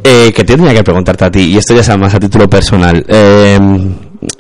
Eh, 0.05 0.32
que 0.34 0.44
te 0.44 0.57
tenía 0.57 0.74
que 0.74 0.82
preguntarte 0.82 1.24
a 1.24 1.30
ti, 1.30 1.40
y 1.53 1.57
esto 1.57 1.74
ya 1.74 1.82
sea 1.82 1.96
más 1.96 2.14
a 2.14 2.20
título 2.20 2.48
personal. 2.48 3.05
Eh, 3.09 3.59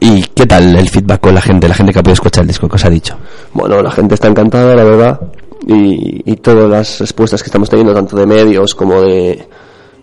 ¿Y 0.00 0.22
qué 0.34 0.46
tal 0.46 0.76
el 0.76 0.88
feedback 0.88 1.20
con 1.20 1.34
la 1.34 1.40
gente, 1.40 1.66
la 1.68 1.74
gente 1.74 1.92
que 1.92 1.98
ha 1.98 2.02
podido 2.02 2.14
escuchar 2.14 2.42
el 2.42 2.48
disco? 2.48 2.68
¿Qué 2.68 2.76
os 2.76 2.84
ha 2.84 2.90
dicho? 2.90 3.16
Bueno, 3.52 3.82
la 3.82 3.90
gente 3.90 4.14
está 4.14 4.28
encantada, 4.28 4.74
la 4.76 4.84
verdad. 4.84 5.20
Y, 5.66 6.22
y 6.30 6.36
todas 6.36 6.68
las 6.70 7.00
respuestas 7.00 7.42
que 7.42 7.48
estamos 7.48 7.68
teniendo, 7.68 7.92
tanto 7.94 8.16
de 8.16 8.26
medios 8.26 8.74
como 8.74 9.00
de, 9.00 9.48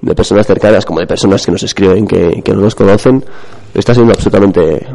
de 0.01 0.15
personas 0.15 0.47
cercanas, 0.47 0.85
como 0.85 0.99
de 0.99 1.07
personas 1.07 1.45
que 1.45 1.51
nos 1.51 1.63
escriben 1.63 2.07
que, 2.07 2.41
que 2.43 2.53
no 2.53 2.61
nos 2.61 2.75
conocen, 2.75 3.23
está 3.73 3.93
siendo 3.93 4.13
absolutamente 4.13 4.85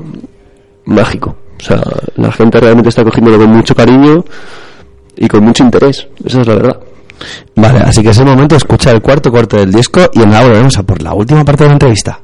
mágico. 0.86 1.36
O 1.58 1.62
sea, 1.62 1.82
la 2.16 2.32
gente 2.32 2.60
realmente 2.60 2.88
está 2.88 3.04
cogiéndolo 3.04 3.38
con 3.38 3.50
mucho 3.50 3.74
cariño 3.74 4.24
y 5.16 5.28
con 5.28 5.44
mucho 5.44 5.64
interés. 5.64 6.08
Esa 6.24 6.40
es 6.40 6.46
la 6.46 6.54
verdad. 6.54 6.80
Vale, 7.54 7.78
así 7.80 8.02
que 8.02 8.10
es 8.10 8.18
el 8.18 8.26
momento 8.26 8.54
de 8.54 8.58
escuchar 8.58 8.94
el 8.94 9.02
cuarto 9.02 9.30
corte 9.30 9.56
del 9.58 9.72
disco 9.72 10.00
y 10.12 10.22
en 10.22 10.30
nada 10.30 10.48
volvemos 10.48 10.76
a 10.78 10.82
por 10.82 11.00
la 11.00 11.14
última 11.14 11.44
parte 11.44 11.64
de 11.64 11.68
la 11.68 11.74
entrevista. 11.74 12.20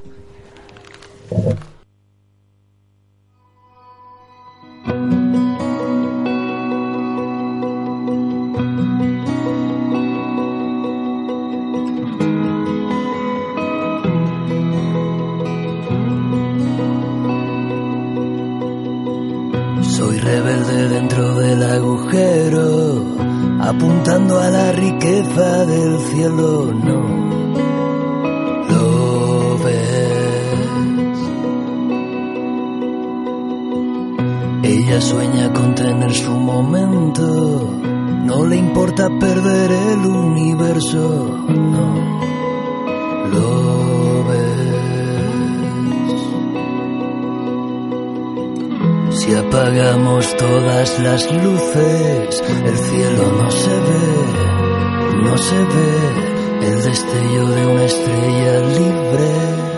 Rebelde 20.31 20.89
dentro 20.89 21.35
del 21.41 21.63
agujero, 21.63 23.05
apuntando 23.61 24.39
a 24.39 24.49
la 24.49 24.73
riqueza 24.73 25.67
del 25.67 25.99
cielo, 26.11 26.73
no 26.73 27.01
lo 28.71 29.59
ves. 29.65 31.19
Ella 34.63 35.01
sueña 35.01 35.53
con 35.53 35.75
tener 35.75 36.13
su 36.15 36.33
momento, 36.33 37.27
no 38.25 38.47
le 38.47 38.57
importa 38.57 39.09
perder 39.19 39.73
el 39.73 40.07
universo, 40.07 41.45
apagamos 49.61 50.37
todas 50.39 50.99
las 51.01 51.31
luces, 51.33 52.43
el 52.65 52.79
cielo 52.79 53.33
no 53.33 53.51
se 53.51 53.69
ve, 53.69 55.23
no 55.23 55.37
se 55.37 55.59
ve 55.59 56.67
el 56.67 56.83
destello 56.83 57.49
de 57.49 57.67
una 57.67 57.85
estrella 57.85 58.61
libre. 58.61 59.70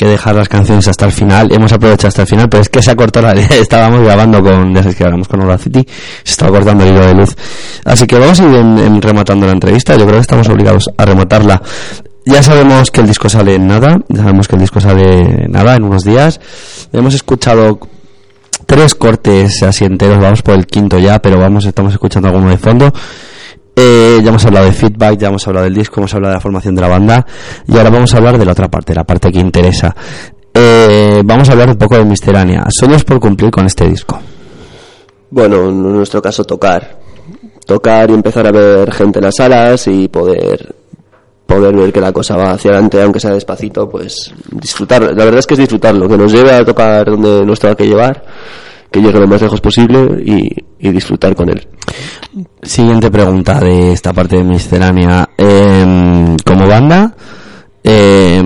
Que 0.00 0.06
dejar 0.06 0.34
las 0.34 0.48
canciones 0.48 0.88
hasta 0.88 1.04
el 1.04 1.12
final. 1.12 1.52
Hemos 1.52 1.70
aprovechado 1.74 2.08
hasta 2.08 2.22
el 2.22 2.28
final, 2.28 2.48
pero 2.48 2.62
es 2.62 2.70
que 2.70 2.80
se 2.80 2.90
ha 2.90 2.96
cortado 2.96 3.26
la 3.26 3.32
Estábamos 3.60 4.00
grabando 4.00 4.42
con, 4.42 4.74
ya 4.74 4.80
sabes 4.80 4.96
que 4.96 5.04
grabamos 5.04 5.28
con 5.28 5.42
Audacity, 5.42 5.86
se 6.24 6.32
estaba 6.32 6.52
cortando 6.52 6.84
el 6.84 6.94
hilo 6.94 7.04
de 7.04 7.12
luz. 7.12 7.36
Así 7.84 8.06
que 8.06 8.18
vamos 8.18 8.40
a 8.40 8.44
ir 8.44 8.54
en 8.54 9.02
rematando 9.02 9.44
la 9.44 9.52
entrevista. 9.52 9.94
Yo 9.96 10.04
creo 10.04 10.14
que 10.14 10.22
estamos 10.22 10.48
obligados 10.48 10.88
a 10.96 11.04
rematarla. 11.04 11.60
Ya 12.24 12.42
sabemos 12.42 12.90
que 12.90 13.02
el 13.02 13.08
disco 13.08 13.28
sale 13.28 13.56
en 13.56 13.66
nada, 13.66 13.98
ya 14.08 14.22
sabemos 14.22 14.48
que 14.48 14.56
el 14.56 14.62
disco 14.62 14.80
sale 14.80 15.44
en 15.44 15.52
nada, 15.52 15.74
en 15.74 15.84
unos 15.84 16.02
días. 16.02 16.40
Hemos 16.94 17.12
escuchado 17.12 17.78
tres 18.64 18.94
cortes 18.94 19.62
así 19.62 19.84
enteros, 19.84 20.18
vamos 20.18 20.40
por 20.40 20.54
el 20.54 20.66
quinto 20.66 20.98
ya, 20.98 21.18
pero 21.18 21.38
vamos, 21.38 21.66
estamos 21.66 21.92
escuchando 21.92 22.28
alguno 22.28 22.48
de 22.48 22.56
fondo. 22.56 22.90
Eh, 23.76 24.20
ya 24.22 24.28
hemos 24.28 24.44
hablado 24.44 24.66
de 24.66 24.72
feedback, 24.72 25.18
ya 25.18 25.28
hemos 25.28 25.46
hablado 25.46 25.64
del 25.64 25.74
disco, 25.74 26.00
hemos 26.00 26.12
hablado 26.14 26.32
de 26.32 26.36
la 26.36 26.40
formación 26.40 26.74
de 26.74 26.80
la 26.82 26.88
banda 26.88 27.26
y 27.66 27.76
ahora 27.76 27.90
vamos 27.90 28.12
a 28.12 28.18
hablar 28.18 28.38
de 28.38 28.44
la 28.44 28.52
otra 28.52 28.68
parte, 28.68 28.94
la 28.94 29.04
parte 29.04 29.30
que 29.30 29.38
interesa. 29.38 29.94
Eh, 30.52 31.22
vamos 31.24 31.48
a 31.48 31.52
hablar 31.52 31.68
un 31.70 31.76
poco 31.76 31.96
de 31.96 32.04
Misterania. 32.04 32.64
Sueños 32.68 33.04
por 33.04 33.20
cumplir 33.20 33.50
con 33.50 33.66
este 33.66 33.88
disco. 33.88 34.18
Bueno, 35.30 35.68
en 35.68 35.82
nuestro 35.94 36.20
caso 36.20 36.44
tocar. 36.44 36.98
Tocar 37.64 38.10
y 38.10 38.14
empezar 38.14 38.46
a 38.46 38.50
ver 38.50 38.92
gente 38.92 39.20
en 39.20 39.26
las 39.26 39.36
salas 39.36 39.86
y 39.86 40.08
poder 40.08 40.74
poder 41.50 41.74
ver 41.74 41.92
que 41.92 42.00
la 42.00 42.12
cosa 42.12 42.36
va 42.36 42.52
hacia 42.52 42.70
adelante, 42.70 43.02
aunque 43.02 43.18
sea 43.18 43.32
despacito, 43.32 43.88
pues 43.88 44.32
disfrutar. 44.52 45.02
La 45.02 45.24
verdad 45.24 45.40
es 45.40 45.46
que 45.46 45.54
es 45.54 45.60
disfrutarlo, 45.60 46.08
que 46.08 46.16
nos 46.16 46.32
lleve 46.32 46.52
a 46.52 46.64
tocar 46.64 47.06
donde 47.06 47.44
nos 47.44 47.58
tenga 47.58 47.74
que 47.74 47.88
llevar, 47.88 48.24
que 48.90 49.00
llegue 49.00 49.20
lo 49.20 49.26
más 49.26 49.40
lejos 49.40 49.60
posible 49.60 50.22
y, 50.24 50.50
y 50.80 50.90
disfrutar 50.90 51.34
con 51.34 51.48
él. 51.48 51.66
Siguiente 52.62 53.10
pregunta 53.10 53.60
de 53.60 53.92
esta 53.92 54.12
parte 54.12 54.36
de 54.36 54.44
Misterania. 54.44 55.28
Eh, 55.36 56.36
como 56.44 56.66
banda, 56.66 57.14
eh, 57.82 58.42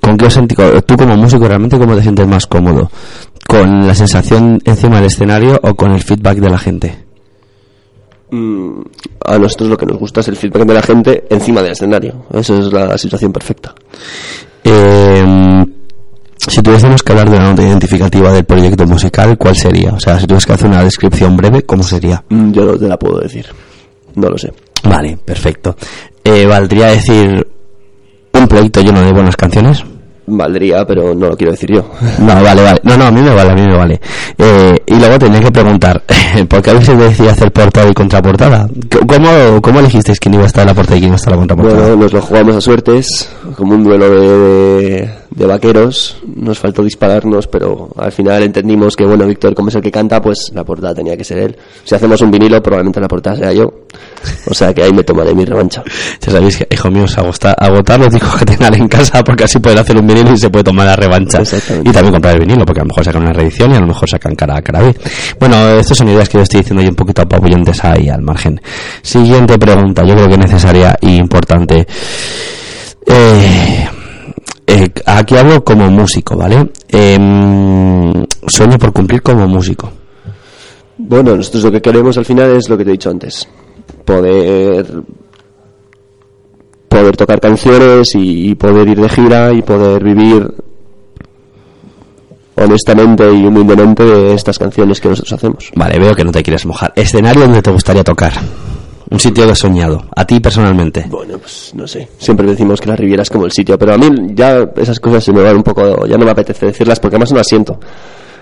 ¿con 0.00 0.16
qué 0.16 0.26
os 0.26 0.32
sentís? 0.32 0.56
Tú 0.86 0.96
como 0.96 1.16
músico, 1.16 1.46
¿realmente 1.46 1.78
cómo 1.78 1.94
te 1.94 2.02
sientes 2.02 2.26
más 2.26 2.46
cómodo? 2.46 2.90
¿Con 3.46 3.86
la 3.86 3.94
sensación 3.94 4.60
encima 4.64 4.96
del 4.96 5.06
escenario 5.06 5.58
o 5.62 5.74
con 5.74 5.92
el 5.92 6.02
feedback 6.02 6.38
de 6.38 6.50
la 6.50 6.58
gente? 6.58 7.06
Mm, 8.30 8.80
a 9.24 9.38
nosotros 9.38 9.70
lo 9.70 9.76
que 9.76 9.86
nos 9.86 9.98
gusta 9.98 10.20
es 10.20 10.28
el 10.28 10.36
feedback 10.36 10.66
de 10.66 10.74
la 10.74 10.82
gente 10.82 11.24
encima 11.30 11.62
del 11.62 11.72
escenario. 11.72 12.26
Eso 12.32 12.58
es 12.58 12.72
la 12.72 12.96
situación 12.98 13.32
perfecta. 13.32 13.74
Eh, 14.64 15.64
si 16.36 16.62
tuviésemos 16.62 17.02
que 17.02 17.12
hablar 17.12 17.30
de 17.30 17.36
una 17.36 17.50
nota 17.50 17.62
identificativa 17.62 18.32
del 18.32 18.44
proyecto 18.44 18.86
musical, 18.86 19.36
¿cuál 19.38 19.56
sería? 19.56 19.92
O 19.94 20.00
sea, 20.00 20.18
si 20.20 20.26
tuvieses 20.26 20.46
que 20.46 20.52
hacer 20.52 20.68
una 20.68 20.84
descripción 20.84 21.36
breve, 21.36 21.62
¿cómo 21.62 21.82
sería? 21.82 22.22
Mm, 22.28 22.52
Yo 22.52 22.64
no 22.64 22.78
te 22.78 22.86
la 22.88 22.98
puedo 22.98 23.18
decir. 23.20 23.46
No 24.14 24.28
lo 24.30 24.38
sé. 24.38 24.52
Vale, 24.84 25.16
perfecto. 25.24 25.76
Eh, 26.22 26.46
¿Valdría 26.46 26.86
decir 26.88 27.46
un 28.32 28.48
proyecto 28.48 28.80
lleno 28.80 29.02
de 29.02 29.12
buenas 29.12 29.36
canciones? 29.36 29.84
Valdría, 30.28 30.84
pero 30.86 31.14
no 31.14 31.28
lo 31.28 31.36
quiero 31.36 31.52
decir 31.52 31.70
yo. 31.72 31.84
No, 32.18 32.42
vale, 32.42 32.62
vale. 32.62 32.80
No, 32.82 32.96
no, 32.96 33.04
a 33.06 33.10
mí 33.10 33.20
me 33.20 33.34
vale, 33.34 33.50
a 33.50 33.54
mí 33.54 33.62
me 33.62 33.76
vale. 33.76 34.00
Eh, 34.38 34.74
y 34.86 34.94
luego 34.96 35.18
tenía 35.18 35.40
que 35.40 35.52
preguntar, 35.52 36.02
¿por 36.48 36.62
qué 36.62 36.70
habéis 36.70 36.88
decidido 36.88 37.30
hacer 37.32 37.52
portada 37.52 37.88
y 37.88 37.94
contraportada? 37.94 38.68
¿Cómo, 39.06 39.60
¿Cómo 39.62 39.80
elegisteis 39.80 40.18
quién 40.18 40.34
iba 40.34 40.44
a 40.44 40.46
estar 40.46 40.62
en 40.62 40.68
la 40.68 40.74
portada 40.74 40.96
y 40.96 41.00
quién 41.00 41.08
iba 41.08 41.14
a 41.14 41.16
estar 41.16 41.32
en 41.32 41.38
la 41.40 41.46
contraportada? 41.46 41.82
Bueno, 41.88 42.02
nos 42.02 42.12
lo 42.12 42.20
jugamos 42.22 42.56
a 42.56 42.60
suertes, 42.60 43.30
como 43.56 43.74
un 43.74 43.84
duelo 43.84 44.08
de, 44.10 45.08
vaqueros. 45.46 46.16
Nos 46.34 46.58
faltó 46.58 46.82
dispararnos, 46.82 47.46
pero 47.46 47.90
al 47.96 48.10
final 48.12 48.42
entendimos 48.42 48.96
que, 48.96 49.04
bueno, 49.04 49.26
Víctor, 49.26 49.54
como 49.54 49.68
es 49.68 49.74
el 49.76 49.82
que 49.82 49.92
canta, 49.92 50.20
pues 50.20 50.50
la 50.54 50.64
portada 50.64 50.94
tenía 50.94 51.16
que 51.16 51.24
ser 51.24 51.38
él. 51.38 51.56
Si 51.84 51.94
hacemos 51.94 52.20
un 52.22 52.30
vinilo, 52.30 52.60
probablemente 52.62 53.00
la 53.00 53.08
portada 53.08 53.36
sea 53.36 53.52
yo. 53.52 53.72
O 54.50 54.54
sea 54.54 54.72
que 54.74 54.82
ahí 54.82 54.92
me 54.92 55.04
tomaré 55.04 55.34
mi 55.34 55.44
revancha. 55.44 55.82
Ya 56.26 56.32
sabéis 56.32 56.56
que, 56.58 56.66
hijo 56.70 56.90
mío, 56.90 57.04
os 57.04 57.16
agosta- 57.18 57.54
agotar 57.56 58.00
los 58.00 58.12
discos 58.12 58.34
que 58.36 58.44
tengan 58.44 58.74
en 58.74 58.88
casa 58.88 59.22
porque 59.22 59.44
así 59.44 59.58
pueden 59.60 59.78
hacer 59.78 59.96
un 59.96 60.06
vinilo 60.06 60.15
y 60.32 60.36
se 60.36 60.50
puede 60.50 60.64
tomar 60.64 60.86
la 60.86 60.96
revancha. 60.96 61.42
Y 61.84 61.90
también 61.90 62.12
comprar 62.12 62.34
el 62.34 62.40
vinilo 62.40 62.64
porque 62.64 62.80
a 62.80 62.84
lo 62.84 62.88
mejor 62.88 63.04
sacan 63.04 63.22
una 63.22 63.32
reedición 63.32 63.72
y 63.72 63.76
a 63.76 63.80
lo 63.80 63.86
mejor 63.86 64.08
sacan 64.08 64.34
cara 64.34 64.56
a 64.58 64.62
cara 64.62 64.82
B. 64.82 64.94
Bueno, 65.38 65.56
estas 65.78 65.98
son 65.98 66.08
ideas 66.08 66.28
que 66.28 66.38
yo 66.38 66.42
estoy 66.42 66.60
diciendo 66.60 66.82
y 66.82 66.88
un 66.88 66.94
poquito 66.94 67.22
apabullentes 67.22 67.84
ahí 67.84 68.08
al 68.08 68.22
margen. 68.22 68.60
Siguiente 69.02 69.58
pregunta, 69.58 70.02
yo 70.06 70.14
creo 70.14 70.28
que 70.28 70.38
necesaria 70.38 70.96
y 71.00 71.16
importante. 71.16 71.86
Eh, 73.06 73.88
eh, 74.66 74.88
aquí 75.06 75.36
hablo 75.36 75.62
como 75.62 75.88
músico, 75.90 76.36
¿vale? 76.36 76.70
Em, 76.88 78.12
sueño 78.46 78.78
por 78.78 78.92
cumplir 78.92 79.22
como 79.22 79.46
músico. 79.46 79.90
Bueno, 80.98 81.36
nosotros 81.36 81.64
lo 81.64 81.72
que 81.72 81.80
queremos 81.80 82.16
al 82.18 82.24
final 82.24 82.56
es 82.56 82.68
lo 82.68 82.76
que 82.76 82.84
te 82.84 82.90
he 82.90 82.92
dicho 82.92 83.10
antes. 83.10 83.46
Poder 84.04 84.86
poder 86.88 87.16
tocar 87.16 87.40
canciones 87.40 88.14
y, 88.14 88.50
y 88.50 88.54
poder 88.54 88.88
ir 88.88 89.00
de 89.00 89.08
gira 89.08 89.52
y 89.52 89.62
poder 89.62 90.02
vivir 90.02 90.54
honestamente 92.56 93.24
y 93.32 93.46
humildemente 93.46 94.02
de 94.04 94.34
estas 94.34 94.58
canciones 94.58 95.00
que 95.00 95.08
nosotros 95.08 95.32
hacemos. 95.34 95.70
Vale, 95.74 95.98
veo 95.98 96.14
que 96.14 96.24
no 96.24 96.32
te 96.32 96.42
quieres 96.42 96.66
mojar. 96.66 96.92
Escenario 96.96 97.42
donde 97.42 97.62
te 97.62 97.70
gustaría 97.70 98.02
tocar. 98.02 98.32
Un 99.08 99.20
sitio 99.20 99.46
que 99.46 99.52
has 99.52 99.58
soñado. 99.58 100.04
A 100.16 100.24
ti 100.24 100.40
personalmente. 100.40 101.06
Bueno, 101.08 101.38
pues 101.38 101.72
no 101.74 101.86
sé. 101.86 102.08
Siempre 102.18 102.46
decimos 102.46 102.80
que 102.80 102.88
la 102.88 102.96
Riviera 102.96 103.22
es 103.22 103.30
como 103.30 103.44
el 103.44 103.52
sitio, 103.52 103.78
pero 103.78 103.94
a 103.94 103.98
mí 103.98 104.08
ya 104.34 104.68
esas 104.76 104.98
cosas 104.98 105.22
se 105.22 105.32
me 105.32 105.42
van 105.42 105.56
un 105.56 105.62
poco. 105.62 106.06
Ya 106.06 106.16
no 106.16 106.24
me 106.24 106.32
apetece 106.32 106.66
decirlas 106.66 106.98
porque 106.98 107.16
además 107.16 107.30
no 107.30 107.38
las 107.38 107.46
siento. 107.46 107.78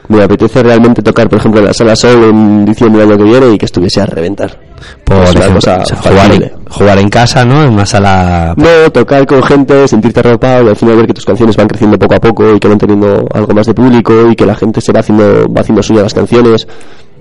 Me 0.09 0.23
apetece 0.23 0.63
realmente 0.63 1.03
tocar, 1.03 1.29
por 1.31 1.39
ejemplo, 1.39 1.61
en 1.61 1.67
la 1.67 1.73
Sala 1.73 1.97
Sol 1.97 2.25
en 2.25 2.65
diciembre 2.67 3.01
del 3.03 3.13
año 3.13 3.25
que 3.25 3.31
viene 3.31 3.51
y 3.55 3.59
que 3.59 3.65
estuviese 3.65 4.03
a 4.03 4.07
reventar. 4.07 4.59
Por 5.03 5.17
Es 5.17 5.31
una 5.31 5.41
ejemplo, 5.41 5.55
cosa 5.61 5.77
o 5.83 5.87
sea, 5.87 5.97
jugar, 5.97 6.33
en, 6.35 6.51
jugar 6.69 6.99
en 6.99 7.09
casa, 7.09 7.45
¿no? 7.47 7.63
En 7.65 7.73
una 7.73 7.87
sala. 7.87 8.53
No, 8.57 8.91
tocar 8.93 9.27
con 9.27 9.43
gente, 9.43 9.89
sentirte 9.89 10.21
arropado 10.21 10.67
y 10.67 10.69
al 10.69 10.77
final 10.77 10.97
ver 10.97 11.07
que 11.07 11.15
tus 11.15 11.25
canciones 11.25 11.57
van 11.57 11.69
creciendo 11.69 11.99
poco 11.99 12.15
a 12.17 12.21
poco 12.21 12.55
y 12.55 12.61
que 12.61 12.69
van 12.69 12.77
teniendo 12.79 13.25
algo 13.33 13.55
más 13.55 13.67
de 13.67 13.73
público 13.73 14.31
y 14.31 14.37
que 14.37 14.45
la 14.45 14.55
gente 14.55 14.83
se 14.83 14.93
va 14.93 15.01
haciendo, 15.01 15.47
va 15.51 15.63
haciendo 15.63 15.83
suya 15.83 16.03
las 16.03 16.13
canciones. 16.13 16.67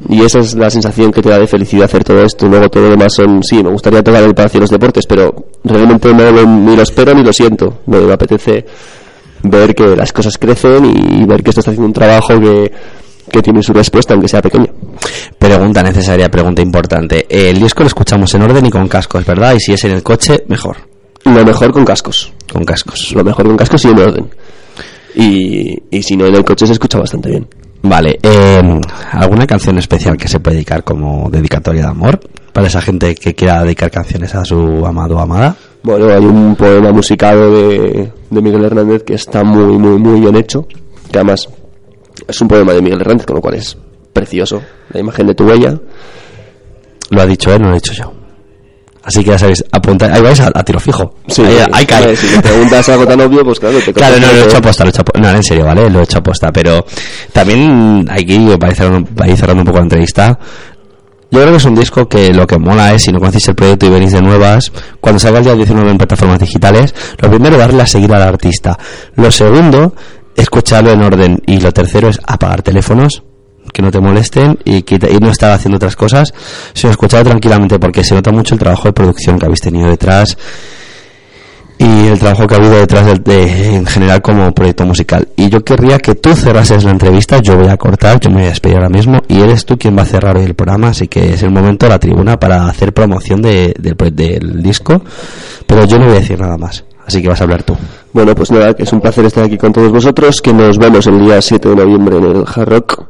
Y 0.09 0.21
esa 0.21 0.39
es 0.39 0.53
la 0.55 0.69
sensación 0.69 1.11
que 1.11 1.21
te 1.21 1.29
da 1.29 1.39
de 1.39 1.47
felicidad 1.47 1.85
hacer 1.85 2.03
todo 2.03 2.21
esto. 2.21 2.47
Luego 2.49 2.67
todo 2.67 2.83
lo 2.83 2.89
demás 2.89 3.13
son, 3.13 3.41
sí, 3.43 3.63
me 3.63 3.69
gustaría 3.69 4.03
tocar 4.03 4.23
en 4.23 4.29
el 4.29 4.35
Palacio 4.35 4.59
de 4.59 4.63
los 4.63 4.71
Deportes, 4.71 5.05
pero 5.07 5.33
realmente 5.63 6.13
no 6.13 6.29
lo- 6.31 6.45
ni 6.45 6.75
lo 6.75 6.81
espero 6.81 7.13
ni 7.13 7.23
lo 7.23 7.31
siento. 7.31 7.75
Me, 7.85 7.99
me 8.01 8.11
apetece 8.11 8.65
ver 9.43 9.75
que 9.75 9.95
las 9.95 10.11
cosas 10.11 10.37
crecen 10.37 10.85
y 10.85 11.25
ver 11.25 11.43
que 11.43 11.49
esto 11.51 11.59
está 11.61 11.71
haciendo 11.71 11.87
un 11.87 11.93
trabajo 11.93 12.39
que, 12.39 12.71
que 13.31 13.41
tiene 13.41 13.61
su 13.61 13.73
respuesta, 13.73 14.13
aunque 14.13 14.27
sea 14.27 14.41
pequeña. 14.41 14.67
Pregunta 15.37 15.83
necesaria, 15.83 16.29
pregunta 16.29 16.61
importante. 16.61 17.25
El 17.29 17.59
disco 17.59 17.81
lo 17.81 17.87
escuchamos 17.87 18.33
en 18.33 18.43
orden 18.43 18.65
y 18.65 18.69
con 18.69 18.87
cascos, 18.87 19.25
¿verdad? 19.25 19.53
Y 19.55 19.59
si 19.59 19.73
es 19.73 19.83
en 19.83 19.91
el 19.91 20.03
coche, 20.03 20.43
mejor. 20.47 20.77
Lo 21.25 21.45
mejor 21.45 21.71
con 21.71 21.85
cascos. 21.85 22.33
Con 22.51 22.63
cascos. 22.63 23.11
Lo 23.13 23.23
mejor 23.23 23.45
con 23.45 23.57
cascos 23.57 23.85
y 23.85 23.87
en 23.89 23.99
orden. 23.99 24.29
Y, 25.15 25.77
y 25.91 26.03
si 26.03 26.15
no, 26.17 26.25
en 26.25 26.35
el 26.35 26.43
coche 26.43 26.65
se 26.65 26.73
escucha 26.73 26.97
bastante 26.99 27.29
bien. 27.29 27.47
Vale. 27.83 28.17
eh, 28.23 28.61
¿Alguna 29.11 29.45
canción 29.45 29.77
especial 29.77 30.17
que 30.17 30.27
se 30.27 30.39
puede 30.39 30.55
dedicar 30.55 30.83
como 30.83 31.29
dedicatoria 31.29 31.83
de 31.83 31.89
amor? 31.89 32.19
Para 32.53 32.67
esa 32.67 32.81
gente 32.81 33.13
que 33.15 33.35
quiera 33.35 33.61
dedicar 33.63 33.91
canciones 33.91 34.33
a 34.35 34.45
su 34.45 34.85
amado 34.85 35.17
o 35.17 35.19
amada. 35.19 35.55
Bueno, 35.83 36.07
hay 36.13 36.23
un 36.25 36.55
poema 36.55 36.91
musicado 36.91 37.53
de, 37.53 38.09
de 38.29 38.41
Miguel 38.41 38.63
Hernández 38.63 39.03
que 39.03 39.15
está 39.15 39.43
muy, 39.43 39.77
muy, 39.77 39.99
muy 39.99 40.21
bien 40.21 40.35
hecho. 40.35 40.65
Que 41.11 41.19
además 41.19 41.49
es 42.27 42.41
un 42.41 42.47
poema 42.47 42.73
de 42.73 42.81
Miguel 42.81 43.01
Hernández, 43.01 43.25
con 43.25 43.35
lo 43.35 43.41
cual 43.41 43.55
es 43.55 43.77
precioso. 44.13 44.61
La 44.91 45.01
imagen 45.01 45.27
de 45.27 45.35
tu 45.35 45.45
huella. 45.45 45.77
Lo 47.09 47.21
ha 47.21 47.25
dicho 47.25 47.53
él, 47.53 47.61
no 47.61 47.67
lo 47.67 47.73
he 47.73 47.79
dicho 47.79 47.93
yo. 47.93 48.13
Así 49.03 49.21
que 49.21 49.31
ya 49.31 49.37
sabéis, 49.37 49.61
apunta, 49.69 50.05
ahí 50.13 50.21
vais 50.21 50.39
a, 50.39 50.49
a 50.53 50.63
tiro 50.63 50.79
fijo. 50.79 51.15
ahí, 51.37 51.57
ahí 51.73 51.85
cae. 51.85 52.15
Si 52.15 52.25
me 52.33 52.41
preguntas 52.41 52.87
algo 52.87 53.05
tan 53.05 53.19
obvio, 53.19 53.43
pues 53.43 53.59
claro, 53.59 53.77
te 53.79 53.93
Claro, 53.93 54.17
no, 54.17 54.27
lo 54.27 54.39
he 54.39 54.43
hecho 54.45 54.57
aposta, 54.57 54.85
lo 54.85 54.87
he 54.87 54.91
hecho 54.91 55.01
aposta. 55.01 55.19
No, 55.19 55.35
en 55.35 55.43
serio, 55.43 55.65
¿vale? 55.65 55.89
Lo 55.89 55.99
he 55.99 56.03
hecho 56.03 56.19
aposta. 56.19 56.51
Pero 56.53 56.85
también 57.33 58.07
aquí, 58.09 58.37
para 58.57 58.71
ir 58.71 58.77
cerrando, 58.77 59.09
para 59.13 59.29
ir 59.29 59.37
cerrando 59.37 59.61
un 59.61 59.65
poco 59.65 59.79
la 59.79 59.83
entrevista, 59.83 60.39
yo 61.33 61.39
creo 61.41 61.51
que 61.51 61.57
es 61.57 61.65
un 61.65 61.75
disco 61.75 62.07
que 62.07 62.33
lo 62.33 62.45
que 62.47 62.57
mola 62.57 62.93
es, 62.93 63.03
si 63.03 63.11
no 63.11 63.19
conocéis 63.19 63.47
el 63.49 63.55
proyecto 63.55 63.87
y 63.87 63.89
venís 63.89 64.11
de 64.11 64.21
nuevas, 64.21 64.71
cuando 65.01 65.19
salga 65.19 65.39
el 65.39 65.45
día 65.45 65.55
19 65.55 65.89
en 65.91 65.97
plataformas 65.97 66.39
digitales, 66.39 66.93
lo 67.19 67.29
primero, 67.29 67.57
darle 67.57 67.81
a 67.81 67.87
seguir 67.87 68.13
al 68.13 68.21
artista. 68.21 68.77
Lo 69.15 69.31
segundo, 69.31 69.95
escucharlo 70.35 70.91
en 70.91 71.01
orden. 71.01 71.39
Y 71.45 71.59
lo 71.59 71.71
tercero 71.71 72.07
es 72.09 72.19
apagar 72.25 72.61
teléfonos, 72.61 73.23
que 73.71 73.81
no 73.81 73.89
te 73.91 73.99
molesten 73.99 74.59
y, 74.63 74.83
quita- 74.83 75.09
y 75.09 75.17
no 75.17 75.29
estar 75.31 75.51
haciendo 75.51 75.77
otras 75.77 75.95
cosas, 75.95 76.33
sino 76.73 76.91
escucharlo 76.91 77.29
tranquilamente 77.29 77.79
porque 77.79 78.03
se 78.03 78.13
nota 78.13 78.31
mucho 78.31 78.53
el 78.53 78.59
trabajo 78.59 78.87
de 78.89 78.93
producción 78.93 79.39
que 79.39 79.45
habéis 79.45 79.61
tenido 79.61 79.89
detrás. 79.89 80.37
Y 81.83 82.07
el 82.07 82.17
trabajo 82.17 82.47
que 82.47 82.55
ha 82.55 82.57
habido 82.57 82.75
detrás 82.75 83.05
del, 83.05 83.21
de, 83.23 83.75
en 83.75 83.85
general 83.85 84.21
como 84.21 84.53
proyecto 84.53 84.85
musical. 84.85 85.27
Y 85.35 85.49
yo 85.49 85.63
querría 85.65 85.99
que 85.99 86.15
tú 86.15 86.33
cerrases 86.33 86.85
la 86.85 86.91
entrevista, 86.91 87.39
yo 87.39 87.57
voy 87.57 87.67
a 87.67 87.75
cortar, 87.75 88.21
yo 88.21 88.29
me 88.29 88.37
voy 88.37 88.45
a 88.45 88.49
despedir 88.49 88.77
ahora 88.77 88.89
mismo 88.89 89.19
y 89.27 89.41
eres 89.41 89.65
tú 89.65 89.77
quien 89.77 89.97
va 89.97 90.03
a 90.03 90.05
cerrar 90.05 90.37
hoy 90.37 90.45
el 90.45 90.53
programa, 90.53 90.89
así 90.89 91.09
que 91.09 91.33
es 91.33 91.43
el 91.43 91.51
momento 91.51 91.85
de 91.85 91.89
la 91.89 91.99
tribuna 91.99 92.39
para 92.39 92.67
hacer 92.67 92.93
promoción 92.93 93.41
de, 93.41 93.73
del 93.77 94.63
disco, 94.63 95.01
pero 95.67 95.85
yo 95.85 95.99
no 95.99 96.05
voy 96.05 96.15
a 96.15 96.19
decir 96.19 96.39
nada 96.39 96.57
más. 96.57 96.85
Así 97.05 97.21
que 97.21 97.27
vas 97.27 97.41
a 97.41 97.43
hablar 97.43 97.63
tú. 97.63 97.75
Bueno, 98.13 98.33
pues 98.33 98.49
nada, 98.49 98.73
que 98.73 98.83
es 98.83 98.93
un 98.93 99.01
placer 99.01 99.25
estar 99.25 99.43
aquí 99.43 99.57
con 99.57 99.73
todos 99.73 99.91
vosotros, 99.91 100.41
que 100.41 100.53
nos 100.53 100.77
vemos 100.77 101.05
el 101.07 101.19
día 101.19 101.41
7 101.41 101.67
de 101.67 101.75
noviembre 101.75 102.17
en 102.17 102.23
el 102.23 102.45
Hard 102.47 102.69
Rock, 102.69 103.07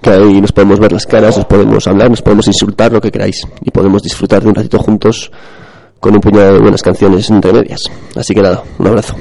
que 0.00 0.10
ahí 0.10 0.40
nos 0.40 0.52
podemos 0.52 0.78
ver 0.78 0.92
las 0.92 1.06
caras, 1.06 1.38
nos 1.38 1.46
podemos 1.46 1.84
hablar, 1.88 2.08
nos 2.08 2.22
podemos 2.22 2.46
insultar, 2.46 2.92
lo 2.92 3.00
que 3.00 3.10
queráis, 3.10 3.48
y 3.64 3.72
podemos 3.72 4.00
disfrutar 4.00 4.44
de 4.44 4.48
un 4.48 4.54
ratito 4.54 4.78
juntos 4.78 5.32
con 6.02 6.14
un 6.16 6.20
puñado 6.20 6.54
de 6.54 6.58
buenas 6.58 6.82
canciones 6.82 7.30
entre 7.30 7.52
medias. 7.52 7.80
Así 8.16 8.34
que 8.34 8.42
nada, 8.42 8.64
un 8.76 8.88
abrazo. 8.88 9.14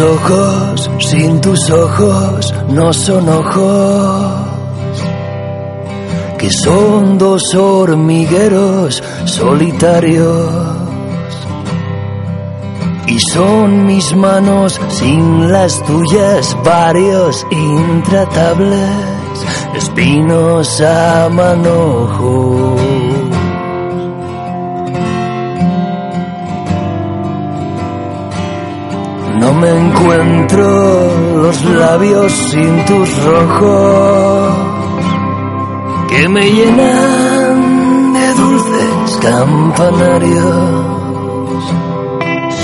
Ojos 0.00 0.90
sin 0.98 1.40
tus 1.40 1.70
ojos 1.70 2.52
no 2.68 2.92
son 2.92 3.28
ojos, 3.28 4.48
que 6.36 6.50
son 6.50 7.16
dos 7.16 7.54
hormigueros 7.54 9.00
solitarios. 9.24 10.50
Y 13.06 13.20
son 13.20 13.86
mis 13.86 14.16
manos 14.16 14.80
sin 14.88 15.52
las 15.52 15.80
tuyas 15.84 16.56
varios 16.64 17.46
intratables 17.52 18.90
espinos 19.76 20.80
a 20.80 21.28
manojo. 21.30 22.63
Me 29.64 29.70
encuentro 29.70 31.42
los 31.42 31.64
labios 31.64 32.32
sin 32.50 32.84
tus 32.84 33.24
rojos 33.24 34.54
que 36.10 36.28
me 36.28 36.50
llenan 36.50 38.12
de 38.12 38.34
dulces 38.34 39.18
campanarios. 39.22 40.44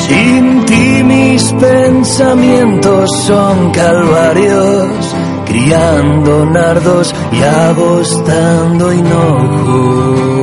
Sin 0.09 0.64
ti 0.66 1.03
mis 1.05 1.53
pensamientos 1.55 3.09
son 3.26 3.70
calvarios, 3.70 5.14
criando 5.46 6.44
nardos 6.46 7.14
y 7.32 7.42
agostando 7.42 8.92
hinojos. 8.92 10.39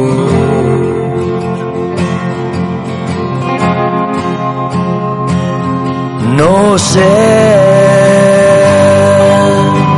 No 6.37 6.77
sé 6.77 7.15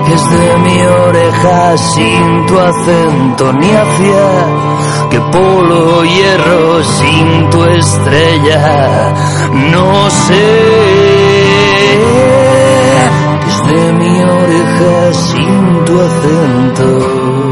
que 0.05 0.13
es 0.13 0.29
de 0.29 0.57
mi 0.59 0.81
oreja 0.81 1.77
sin 1.77 2.45
tu 2.47 2.57
acento 2.57 3.51
ni 3.51 3.69
hacia 3.71 4.27
que 5.09 5.19
polo 5.33 6.05
hierro 6.05 6.83
sin 6.83 7.49
tu 7.49 7.63
estrella. 7.65 9.13
No 9.73 10.09
sé 10.09 10.47
que 13.41 13.49
es 13.49 13.61
de 13.73 13.93
mi 13.99 14.23
oreja 14.23 15.13
sin 15.13 15.85
tu 15.85 15.99
acento. 15.99 17.48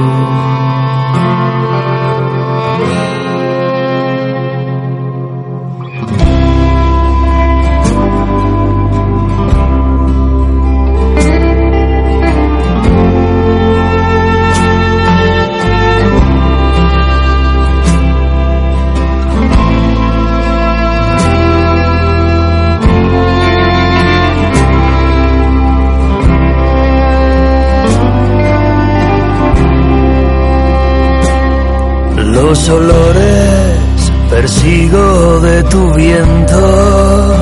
Los 32.48 32.70
olores 32.70 34.12
persigo 34.30 35.39
de 35.41 35.64
tu 35.64 35.93
viento. 35.95 37.36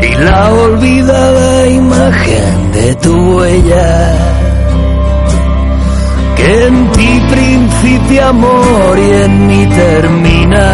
Y 0.00 0.14
la 0.22 0.52
olvidada 0.52 1.66
imagen 1.66 2.72
de 2.72 2.94
tu 2.94 3.12
huella 3.12 4.14
que 6.36 6.66
en 6.68 6.92
ti 6.92 7.20
principia 7.28 8.28
amor 8.28 8.96
y 8.96 9.10
en 9.24 9.46
mí 9.48 9.66
termina. 9.66 10.66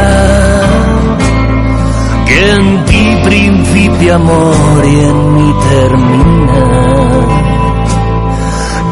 Que 2.26 2.50
en 2.50 2.84
ti 2.84 3.20
principia 3.24 4.16
amor 4.16 4.84
y 4.84 5.00
en 5.00 5.34
mí 5.34 5.54
termina. 5.70 6.64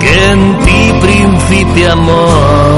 Que 0.01 0.31
en 0.33 0.59
ti 0.65 0.93
principia 1.03 1.93
amor 1.93 2.72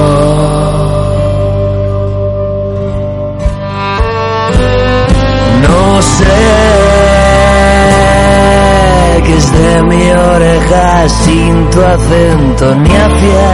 de 9.65 9.83
mi 9.83 10.11
oreja 10.11 11.09
sin 11.09 11.71
tu 11.71 11.81
acento 11.81 12.75
ni 12.75 12.91
hacia 12.91 13.51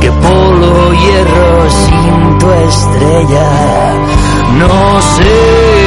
que 0.00 0.10
polo 0.10 0.92
hierro 0.92 1.70
sin 1.82 2.38
tu 2.38 2.50
estrella. 2.68 3.48
No 4.58 5.00
sé. 5.14 5.81